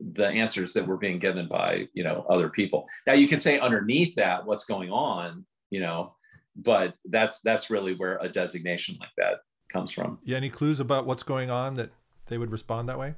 the 0.00 0.28
answers 0.28 0.72
that 0.72 0.86
were 0.86 0.96
being 0.96 1.18
given 1.18 1.48
by 1.48 1.88
you 1.92 2.04
know 2.04 2.24
other 2.28 2.48
people. 2.48 2.86
Now 3.06 3.14
you 3.14 3.28
can 3.28 3.38
say 3.38 3.58
underneath 3.58 4.14
that 4.16 4.44
what's 4.44 4.64
going 4.64 4.90
on, 4.90 5.44
you 5.70 5.80
know, 5.80 6.14
but 6.56 6.94
that's 7.06 7.40
that's 7.40 7.70
really 7.70 7.94
where 7.94 8.18
a 8.20 8.28
designation 8.28 8.96
like 9.00 9.10
that 9.18 9.40
comes 9.72 9.92
from. 9.92 10.18
Yeah, 10.24 10.36
any 10.36 10.50
clues 10.50 10.80
about 10.80 11.06
what's 11.06 11.22
going 11.22 11.50
on 11.50 11.74
that 11.74 11.90
they 12.28 12.38
would 12.38 12.50
respond 12.50 12.88
that 12.88 12.98
way? 12.98 13.14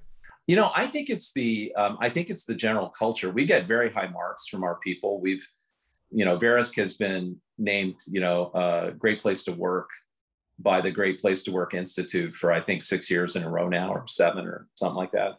You 0.47 0.57
know, 0.57 0.71
I 0.75 0.87
think 0.87 1.11
it's 1.11 1.33
the 1.33 1.73
um, 1.77 1.99
I 2.01 2.09
think 2.09 2.31
it's 2.31 2.45
the 2.45 2.55
general 2.55 2.89
culture. 2.89 3.31
We 3.31 3.45
get 3.45 3.69
very 3.69 3.91
high 3.91 4.09
marks 4.09 4.49
from 4.49 4.65
our 4.65 4.77
people. 4.77 5.21
We've, 5.21 5.47
you 6.11 6.25
know, 6.25 6.39
Verisk 6.39 6.77
has 6.77 6.95
been 6.95 7.37
named, 7.59 7.97
you 8.07 8.21
know, 8.21 8.51
a 8.55 8.93
great 8.93 9.21
place 9.21 9.43
to 9.45 9.53
work 9.53 9.91
by 10.59 10.81
the 10.81 10.91
Great 10.91 11.21
Place 11.21 11.43
to 11.45 11.53
Work 11.53 11.75
Institute 11.75 12.37
for 12.37 12.53
I 12.53 12.61
think 12.61 12.83
six 12.83 13.11
years 13.11 13.37
in 13.37 13.45
a 13.45 13.51
row 13.51 13.69
now, 13.69 13.93
or 13.93 14.07
seven, 14.07 14.47
or 14.47 14.67
something 14.75 14.97
like 14.97 15.13
that. 15.13 15.39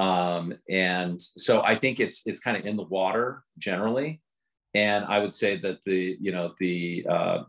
Um, 0.00 0.54
and 0.68 1.20
so 1.20 1.62
I 1.62 1.74
think 1.74 1.98
it's 2.00 2.26
it's 2.26 2.40
kind 2.40 2.56
of 2.56 2.64
in 2.66 2.76
the 2.76 2.84
water 2.84 3.42
generally. 3.58 4.20
And 4.74 5.04
I 5.06 5.18
would 5.18 5.32
say 5.32 5.58
that 5.58 5.82
the 5.84 6.16
you 6.20 6.30
know 6.30 6.54
the 6.58 7.06
uh, 7.08 7.42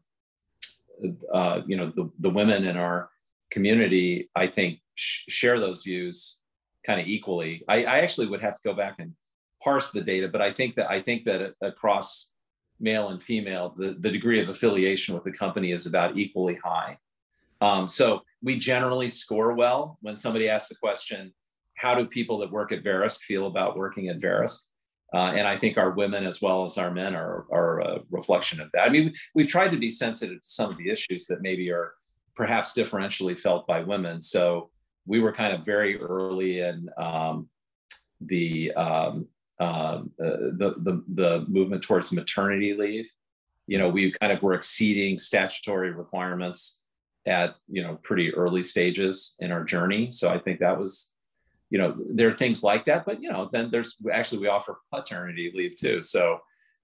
uh, 1.32 1.62
you 1.66 1.78
know 1.78 1.92
the, 1.96 2.10
the 2.20 2.30
women 2.30 2.66
in 2.66 2.78
our 2.78 3.10
community 3.52 4.30
i 4.36 4.46
think 4.46 4.80
sh- 4.96 5.24
share 5.28 5.60
those 5.60 5.84
views 5.84 6.38
kind 6.86 7.00
of 7.00 7.08
equally 7.08 7.64
I, 7.68 7.84
I 7.84 8.00
actually 8.00 8.28
would 8.28 8.42
have 8.42 8.56
to 8.56 8.62
go 8.64 8.74
back 8.74 8.96
and 9.00 9.14
parse 9.64 9.92
the 9.92 10.02
data 10.02 10.28
but 10.28 10.42
i 10.42 10.52
think 10.52 10.76
that 10.76 10.90
i 10.90 11.02
think 11.02 11.26
that 11.26 11.54
across 11.62 12.29
male 12.80 13.10
and 13.10 13.22
female 13.22 13.74
the, 13.78 13.96
the 14.00 14.12
degree 14.12 14.40
of 14.40 14.50
affiliation 14.50 15.14
with 15.14 15.24
the 15.24 15.32
company 15.32 15.72
is 15.72 15.86
about 15.86 16.18
equally 16.18 16.56
high 16.64 16.98
um, 17.62 17.88
so 17.88 18.22
we 18.42 18.58
generally 18.58 19.10
score 19.10 19.54
well 19.54 19.98
when 20.02 20.18
somebody 20.18 20.50
asks 20.50 20.70
the 20.70 20.76
question 20.76 21.34
how 21.76 21.96
do 21.96 22.06
people 22.06 22.38
that 22.38 22.52
work 22.52 22.72
at 22.72 22.84
verisk 22.84 23.22
feel 23.22 23.48
about 23.48 23.78
working 23.78 24.10
at 24.10 24.20
verisk 24.20 24.60
uh, 25.14 25.32
and 25.36 25.48
I 25.48 25.58
think 25.58 25.78
our 25.78 25.92
women 25.92 26.24
as 26.24 26.42
well 26.42 26.64
as 26.64 26.78
our 26.78 26.92
men 26.92 27.16
are, 27.16 27.46
are 27.52 27.80
a 27.80 28.00
reflection 28.12 28.62
of 28.62 28.70
that. 28.74 28.86
I 28.86 28.90
mean, 28.90 29.12
we've 29.34 29.48
tried 29.48 29.70
to 29.70 29.78
be 29.78 29.90
sensitive 29.90 30.42
to 30.42 30.48
some 30.48 30.70
of 30.70 30.78
the 30.78 30.90
issues 30.90 31.26
that 31.28 31.42
maybe 31.42 31.72
are 31.72 31.94
perhaps 32.36 32.74
differentially 32.74 33.38
felt 33.38 33.66
by 33.66 33.82
women. 33.82 34.22
So 34.22 34.70
we 35.08 35.20
were 35.20 35.32
kind 35.32 35.54
of 35.54 35.66
very 35.66 36.00
early 36.00 36.60
in 36.60 36.90
um, 36.98 37.50
the, 38.22 38.72
um, 38.74 39.28
uh, 39.60 40.03
the, 40.18 40.74
the, 40.78 41.03
the 41.14 41.45
movement 41.47 41.84
towards 41.84 42.12
maternity 42.12 42.74
leave. 42.74 43.10
You 43.68 43.80
know, 43.80 43.89
we 43.89 44.12
kind 44.12 44.32
of 44.32 44.41
were 44.41 44.53
exceeding 44.53 45.18
statutory 45.18 45.91
requirements 45.91 46.80
at 47.28 47.55
you 47.68 47.84
know 47.84 47.95
pretty 48.01 48.34
early 48.34 48.64
stages 48.64 49.36
in 49.39 49.51
our 49.51 49.64
journey. 49.64 50.10
So 50.10 50.30
I 50.30 50.39
think 50.39 50.60
that 50.60 50.80
was, 50.80 51.12
you 51.70 51.78
know, 51.78 51.95
there 52.07 52.30
are 52.30 52.34
things 52.34 52.64
like 52.64 52.86
that. 52.86 53.05
But 53.05 53.22
you 53.22 53.32
know, 53.32 53.49
then 53.51 53.70
there's 53.70 53.97
actually 54.12 54.41
we 54.41 54.47
offer 54.47 54.80
paternity 54.93 55.51
leave 55.53 55.76
too. 55.76 56.01
So, 56.01 56.39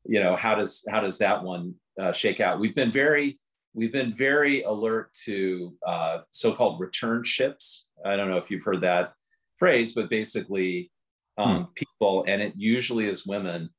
you 0.06 0.20
know, 0.20 0.36
how 0.36 0.56
does 0.56 0.84
how 0.90 1.00
does 1.02 1.18
that 1.20 1.42
one 1.42 1.74
uh, 2.00 2.12
shake 2.12 2.40
out? 2.40 2.60
We've 2.60 2.76
been 2.76 2.92
very 2.92 3.40
we've 3.74 3.94
been 3.94 4.14
very 4.14 4.64
alert 4.64 5.14
to 5.26 5.74
uh, 5.86 6.20
so-called 6.32 6.80
returnships. 6.80 7.86
I 8.06 8.16
don't 8.16 8.30
know 8.30 8.38
if 8.38 8.50
you've 8.52 8.64
heard 8.64 8.82
that 8.82 9.14
phrase, 9.58 9.94
but 9.94 10.10
basically 10.10 10.92
um, 11.38 11.58
hmm. 11.58 11.64
people, 11.76 12.24
and 12.28 12.42
it 12.42 12.54
usually 12.56 13.08
is 13.08 13.26
women 13.26 13.70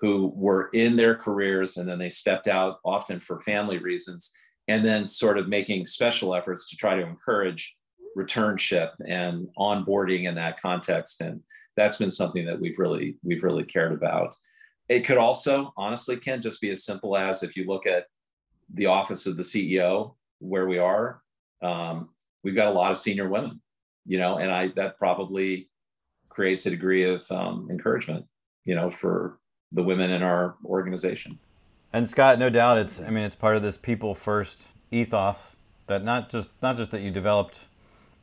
who 0.00 0.32
were 0.34 0.68
in 0.72 0.96
their 0.96 1.14
careers 1.14 1.76
and 1.76 1.88
then 1.88 1.98
they 1.98 2.10
stepped 2.10 2.48
out 2.48 2.78
often 2.84 3.18
for 3.18 3.40
family 3.40 3.78
reasons 3.78 4.32
and 4.68 4.84
then 4.84 5.06
sort 5.06 5.38
of 5.38 5.48
making 5.48 5.86
special 5.86 6.34
efforts 6.34 6.68
to 6.68 6.76
try 6.76 6.94
to 6.94 7.06
encourage 7.06 7.74
returnship 8.16 8.90
and 9.06 9.46
onboarding 9.58 10.26
in 10.28 10.34
that 10.34 10.60
context 10.60 11.20
and 11.20 11.40
that's 11.76 11.98
been 11.98 12.10
something 12.10 12.46
that 12.46 12.58
we've 12.58 12.78
really 12.78 13.16
we've 13.22 13.42
really 13.42 13.64
cared 13.64 13.92
about 13.92 14.34
it 14.88 15.00
could 15.00 15.18
also 15.18 15.72
honestly 15.76 16.16
ken 16.16 16.40
just 16.40 16.60
be 16.60 16.70
as 16.70 16.84
simple 16.84 17.16
as 17.16 17.42
if 17.42 17.56
you 17.56 17.66
look 17.66 17.86
at 17.86 18.06
the 18.74 18.86
office 18.86 19.26
of 19.26 19.36
the 19.36 19.42
ceo 19.42 20.14
where 20.38 20.66
we 20.66 20.78
are 20.78 21.20
um, 21.62 22.08
we've 22.42 22.56
got 22.56 22.68
a 22.68 22.78
lot 22.78 22.90
of 22.90 22.96
senior 22.96 23.28
women 23.28 23.60
you 24.06 24.18
know 24.18 24.38
and 24.38 24.50
i 24.50 24.68
that 24.76 24.96
probably 24.96 25.68
creates 26.36 26.66
a 26.66 26.70
degree 26.70 27.02
of 27.02 27.24
um, 27.32 27.66
encouragement 27.70 28.26
you 28.66 28.74
know 28.74 28.90
for 28.90 29.38
the 29.72 29.82
women 29.82 30.10
in 30.10 30.22
our 30.22 30.54
organization. 30.64 31.38
And 31.92 32.08
Scott, 32.10 32.38
no 32.38 32.50
doubt, 32.50 32.76
it's 32.78 33.00
I 33.00 33.08
mean 33.08 33.24
it's 33.24 33.34
part 33.34 33.56
of 33.56 33.62
this 33.62 33.78
people 33.78 34.14
first 34.14 34.68
ethos 34.90 35.56
that 35.86 36.04
not 36.04 36.28
just 36.28 36.50
not 36.60 36.76
just 36.76 36.90
that 36.90 37.00
you 37.00 37.10
developed 37.10 37.60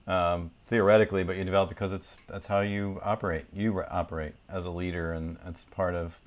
um, 0.05 0.51
theoretically, 0.67 1.23
but 1.23 1.37
you 1.37 1.43
developed 1.43 1.69
because 1.69 1.91
it's 1.91 2.17
that's 2.27 2.45
how 2.45 2.61
you 2.61 2.99
operate. 3.03 3.45
You 3.51 3.81
operate 3.89 4.35
as 4.47 4.65
a 4.65 4.69
leader, 4.69 5.11
and 5.11 5.37
it's 5.47 5.63
part 5.63 5.95
of 5.95 6.19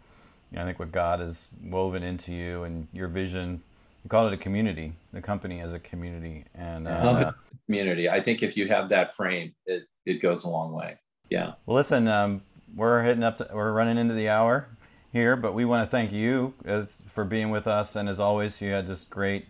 you 0.51 0.57
know, 0.57 0.62
I 0.62 0.66
think 0.66 0.80
what 0.80 0.91
God 0.91 1.20
has 1.20 1.47
woven 1.62 2.03
into 2.03 2.32
you 2.32 2.64
and 2.64 2.89
your 2.93 3.09
vision. 3.09 3.62
You 4.03 4.11
call 4.11 4.28
it 4.28 4.32
a 4.32 4.37
community, 4.37 4.93
the 5.12 5.20
company 5.20 5.61
as 5.61 5.72
a 5.72 5.80
community, 5.80 6.45
and 6.55 6.87
uh, 6.89 7.32
community. 7.66 8.09
I 8.09 8.20
think 8.20 8.43
if 8.43 8.57
you 8.57 8.68
have 8.68 8.89
that 8.91 9.14
frame, 9.14 9.55
it 9.66 9.84
it 10.05 10.22
goes 10.22 10.45
a 10.45 10.49
long 10.49 10.72
way. 10.72 10.97
Yeah. 11.31 11.53
Well, 11.64 11.77
listen, 11.77 12.09
um, 12.09 12.43
we're 12.74 13.03
hitting 13.03 13.22
up. 13.22 13.39
To, 13.39 13.49
we're 13.53 13.72
running 13.72 13.99
into 13.99 14.14
the 14.14 14.29
hour 14.29 14.68
here, 15.12 15.37
but 15.37 15.55
we 15.55 15.64
want 15.64 15.87
to 15.87 15.91
thank 15.91 16.12
you 16.12 16.55
as, 16.64 16.97
for 17.09 17.24
being 17.24 17.51
with 17.51 17.66
us. 17.66 17.97
And 17.97 18.09
as 18.09 18.20
always, 18.20 18.61
you 18.61 18.70
had 18.70 18.87
just 18.87 19.11
great, 19.11 19.47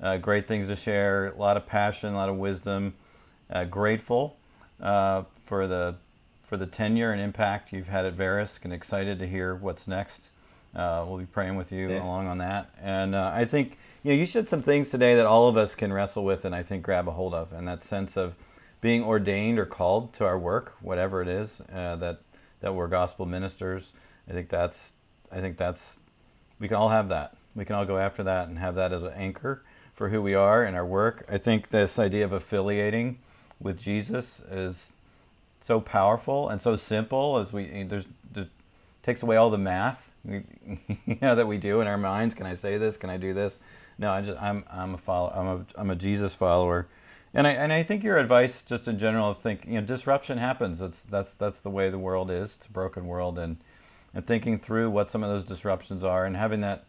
uh, 0.00 0.16
great 0.18 0.46
things 0.46 0.68
to 0.68 0.76
share. 0.76 1.26
A 1.28 1.36
lot 1.36 1.56
of 1.56 1.66
passion, 1.66 2.14
a 2.14 2.16
lot 2.16 2.28
of 2.28 2.36
wisdom. 2.36 2.94
Uh, 3.50 3.64
grateful 3.64 4.36
uh, 4.80 5.24
for 5.44 5.66
the 5.66 5.96
for 6.42 6.56
the 6.56 6.66
tenure 6.66 7.12
and 7.12 7.20
impact 7.20 7.72
you've 7.72 7.88
had 7.88 8.04
at 8.04 8.16
Verisk, 8.16 8.60
and 8.64 8.72
excited 8.72 9.18
to 9.18 9.26
hear 9.26 9.54
what's 9.54 9.86
next. 9.86 10.30
Uh, 10.74 11.04
we'll 11.06 11.18
be 11.18 11.26
praying 11.26 11.56
with 11.56 11.72
you 11.72 11.88
yeah. 11.88 12.02
along 12.02 12.28
on 12.28 12.38
that. 12.38 12.70
And 12.80 13.14
uh, 13.14 13.32
I 13.34 13.44
think 13.44 13.76
you 14.02 14.12
know 14.12 14.18
you 14.18 14.26
said 14.26 14.48
some 14.48 14.62
things 14.62 14.90
today 14.90 15.14
that 15.16 15.26
all 15.26 15.48
of 15.48 15.56
us 15.56 15.74
can 15.74 15.92
wrestle 15.92 16.24
with, 16.24 16.44
and 16.44 16.54
I 16.54 16.62
think 16.62 16.82
grab 16.82 17.08
a 17.08 17.12
hold 17.12 17.34
of, 17.34 17.52
and 17.52 17.66
that 17.66 17.84
sense 17.84 18.16
of 18.16 18.34
being 18.80 19.02
ordained 19.02 19.58
or 19.58 19.66
called 19.66 20.12
to 20.14 20.24
our 20.24 20.38
work, 20.38 20.74
whatever 20.80 21.22
it 21.22 21.28
is, 21.28 21.60
uh, 21.72 21.96
that 21.96 22.20
that 22.60 22.74
we're 22.74 22.88
gospel 22.88 23.26
ministers. 23.26 23.92
I 24.28 24.32
think 24.32 24.48
that's 24.48 24.92
I 25.30 25.40
think 25.40 25.56
that's 25.56 25.98
we 26.58 26.68
can 26.68 26.76
all 26.76 26.90
have 26.90 27.08
that. 27.08 27.36
We 27.54 27.64
can 27.64 27.76
all 27.76 27.84
go 27.84 27.98
after 27.98 28.22
that 28.22 28.48
and 28.48 28.58
have 28.58 28.74
that 28.76 28.92
as 28.92 29.02
an 29.02 29.12
anchor 29.14 29.62
for 29.94 30.10
who 30.10 30.22
we 30.22 30.34
are 30.34 30.64
in 30.64 30.74
our 30.74 30.86
work. 30.86 31.24
I 31.28 31.38
think 31.38 31.68
this 31.68 31.98
idea 31.98 32.24
of 32.24 32.32
affiliating 32.32 33.18
with 33.60 33.78
Jesus 33.78 34.40
is 34.50 34.92
so 35.60 35.80
powerful 35.80 36.48
and 36.48 36.62
so 36.62 36.76
simple 36.76 37.38
as 37.38 37.52
we 37.52 37.82
there's, 37.82 38.06
there's 38.32 38.48
takes 39.02 39.22
away 39.22 39.36
all 39.36 39.50
the 39.50 39.58
math 39.58 40.10
you 40.24 41.16
know 41.22 41.34
that 41.34 41.46
we 41.46 41.56
do 41.56 41.80
in 41.80 41.86
our 41.86 41.96
minds. 41.98 42.34
Can 42.34 42.46
I 42.46 42.54
say 42.54 42.76
this? 42.76 42.96
Can 42.96 43.10
I 43.10 43.16
do 43.16 43.32
this? 43.32 43.60
No, 43.98 44.12
I 44.12 44.22
just 44.22 44.40
I'm 44.40 44.64
I'm 44.70 44.94
a 44.94 44.98
follow 44.98 45.30
I'm 45.30 45.46
a 45.46 45.80
I'm 45.80 45.90
a 45.90 45.96
Jesus 45.96 46.34
follower. 46.34 46.86
And 47.32 47.46
I, 47.46 47.52
and 47.52 47.72
I 47.72 47.84
think 47.84 48.02
your 48.02 48.18
advice, 48.18 48.62
just 48.62 48.88
in 48.88 48.98
general, 48.98 49.30
of 49.30 49.38
think 49.38 49.64
you 49.66 49.80
know 49.80 49.86
disruption 49.86 50.38
happens. 50.38 50.80
That's 50.80 51.02
that's 51.04 51.34
that's 51.34 51.60
the 51.60 51.70
way 51.70 51.88
the 51.88 51.98
world 51.98 52.30
is. 52.30 52.56
It's 52.56 52.66
a 52.66 52.72
broken 52.72 53.06
world, 53.06 53.38
and 53.38 53.58
and 54.14 54.26
thinking 54.26 54.58
through 54.58 54.90
what 54.90 55.10
some 55.10 55.22
of 55.22 55.30
those 55.30 55.44
disruptions 55.44 56.02
are 56.02 56.24
and 56.24 56.36
having 56.36 56.60
that 56.62 56.84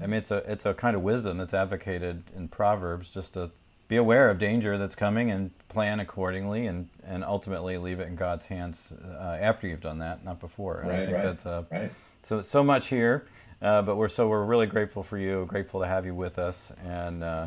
I 0.00 0.06
mean 0.06 0.18
it's 0.18 0.30
a 0.30 0.38
it's 0.50 0.66
a 0.66 0.74
kind 0.74 0.96
of 0.96 1.02
wisdom 1.02 1.38
that's 1.38 1.54
advocated 1.54 2.24
in 2.36 2.48
Proverbs 2.48 3.10
just 3.10 3.34
to 3.34 3.50
be 3.88 3.96
aware 3.96 4.30
of 4.30 4.38
danger 4.38 4.78
that's 4.78 4.94
coming 4.94 5.30
and 5.32 5.50
plan 5.68 5.98
accordingly 5.98 6.66
and, 6.66 6.88
and 7.04 7.24
ultimately 7.24 7.76
leave 7.76 7.98
it 7.98 8.06
in 8.06 8.14
God's 8.14 8.46
hands 8.46 8.92
uh, 9.04 9.36
after 9.40 9.66
you've 9.66 9.80
done 9.80 9.98
that, 9.98 10.24
not 10.24 10.38
before. 10.38 10.78
And 10.78 10.90
right, 10.90 11.00
I 11.00 11.04
think 11.06 11.16
right, 11.16 11.24
that's 11.24 11.46
uh, 11.46 11.64
right. 11.72 11.92
so 12.24 12.42
so 12.42 12.62
much 12.62 12.88
here, 12.88 13.26
uh, 13.60 13.82
but 13.82 13.96
we're 13.96 14.08
so 14.08 14.28
we're 14.28 14.44
really 14.44 14.66
grateful 14.66 15.02
for 15.02 15.18
you, 15.18 15.44
grateful 15.46 15.80
to 15.80 15.86
have 15.86 16.06
you 16.06 16.14
with 16.14 16.38
us, 16.38 16.72
and 16.84 17.24
uh, 17.24 17.46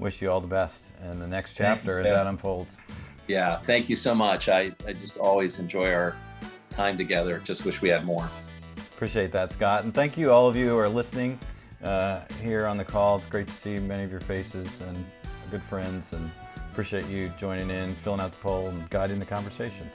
wish 0.00 0.22
you 0.22 0.30
all 0.30 0.40
the 0.40 0.46
best 0.46 0.84
in 1.10 1.20
the 1.20 1.26
next 1.26 1.54
chapter 1.54 1.92
Thanks, 1.92 1.98
as 1.98 2.04
that 2.04 2.26
unfolds. 2.26 2.74
Yeah, 3.28 3.58
thank 3.60 3.88
you 3.88 3.96
so 3.96 4.14
much. 4.14 4.48
I, 4.48 4.72
I 4.86 4.94
just 4.94 5.18
always 5.18 5.60
enjoy 5.60 5.92
our 5.92 6.16
time 6.70 6.96
together. 6.96 7.38
Just 7.44 7.64
wish 7.64 7.80
we 7.82 7.90
had 7.90 8.04
more. 8.04 8.28
Appreciate 8.94 9.30
that, 9.32 9.52
Scott. 9.52 9.84
And 9.84 9.94
thank 9.94 10.16
you, 10.16 10.32
all 10.32 10.48
of 10.48 10.56
you 10.56 10.68
who 10.68 10.76
are 10.78 10.88
listening 10.88 11.38
uh, 11.84 12.22
here 12.42 12.66
on 12.66 12.76
the 12.76 12.84
call. 12.84 13.18
It's 13.18 13.26
great 13.26 13.46
to 13.46 13.54
see 13.54 13.76
many 13.76 14.02
of 14.02 14.10
your 14.10 14.20
faces 14.20 14.80
and 14.80 14.96
good 15.50 15.62
friends, 15.62 16.12
and 16.12 16.30
appreciate 16.72 17.06
you 17.06 17.32
joining 17.38 17.70
in, 17.70 17.94
filling 17.96 18.20
out 18.20 18.32
the 18.32 18.38
poll, 18.38 18.68
and 18.68 18.88
guiding 18.90 19.18
the 19.18 19.26
conversation. 19.26 19.90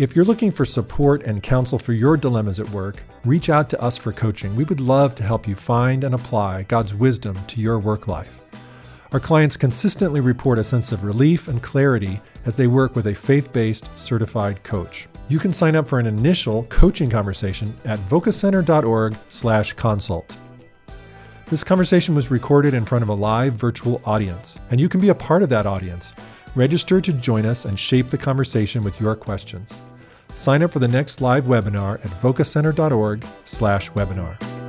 If 0.00 0.16
you're 0.16 0.24
looking 0.24 0.50
for 0.50 0.64
support 0.64 1.24
and 1.24 1.42
counsel 1.42 1.78
for 1.78 1.92
your 1.92 2.16
dilemmas 2.16 2.58
at 2.58 2.70
work, 2.70 3.02
reach 3.26 3.50
out 3.50 3.68
to 3.68 3.82
us 3.82 3.98
for 3.98 4.14
coaching. 4.14 4.56
We 4.56 4.64
would 4.64 4.80
love 4.80 5.14
to 5.16 5.22
help 5.22 5.46
you 5.46 5.54
find 5.54 6.04
and 6.04 6.14
apply 6.14 6.62
God's 6.62 6.94
wisdom 6.94 7.36
to 7.48 7.60
your 7.60 7.78
work 7.78 8.08
life. 8.08 8.40
Our 9.12 9.20
clients 9.20 9.58
consistently 9.58 10.20
report 10.20 10.58
a 10.58 10.64
sense 10.64 10.90
of 10.90 11.04
relief 11.04 11.48
and 11.48 11.62
clarity 11.62 12.18
as 12.46 12.56
they 12.56 12.66
work 12.66 12.96
with 12.96 13.08
a 13.08 13.14
faith 13.14 13.52
based 13.52 13.90
certified 13.96 14.62
coach. 14.62 15.06
You 15.28 15.38
can 15.38 15.52
sign 15.52 15.76
up 15.76 15.86
for 15.86 15.98
an 15.98 16.06
initial 16.06 16.64
coaching 16.70 17.10
conversation 17.10 17.76
at 17.84 17.98
vocacenter.org/slash 18.08 19.74
consult. 19.74 20.34
This 21.48 21.62
conversation 21.62 22.14
was 22.14 22.30
recorded 22.30 22.72
in 22.72 22.86
front 22.86 23.02
of 23.02 23.10
a 23.10 23.14
live 23.14 23.52
virtual 23.52 24.00
audience, 24.06 24.58
and 24.70 24.80
you 24.80 24.88
can 24.88 25.02
be 25.02 25.10
a 25.10 25.14
part 25.14 25.42
of 25.42 25.50
that 25.50 25.66
audience. 25.66 26.14
Register 26.54 27.02
to 27.02 27.12
join 27.12 27.44
us 27.44 27.66
and 27.66 27.78
shape 27.78 28.08
the 28.08 28.16
conversation 28.16 28.82
with 28.82 28.98
your 28.98 29.14
questions. 29.14 29.82
Sign 30.34 30.62
up 30.62 30.70
for 30.70 30.78
the 30.78 30.88
next 30.88 31.20
live 31.20 31.44
webinar 31.44 32.02
at 32.04 32.10
vocacenter.org/webinar. 32.22 34.59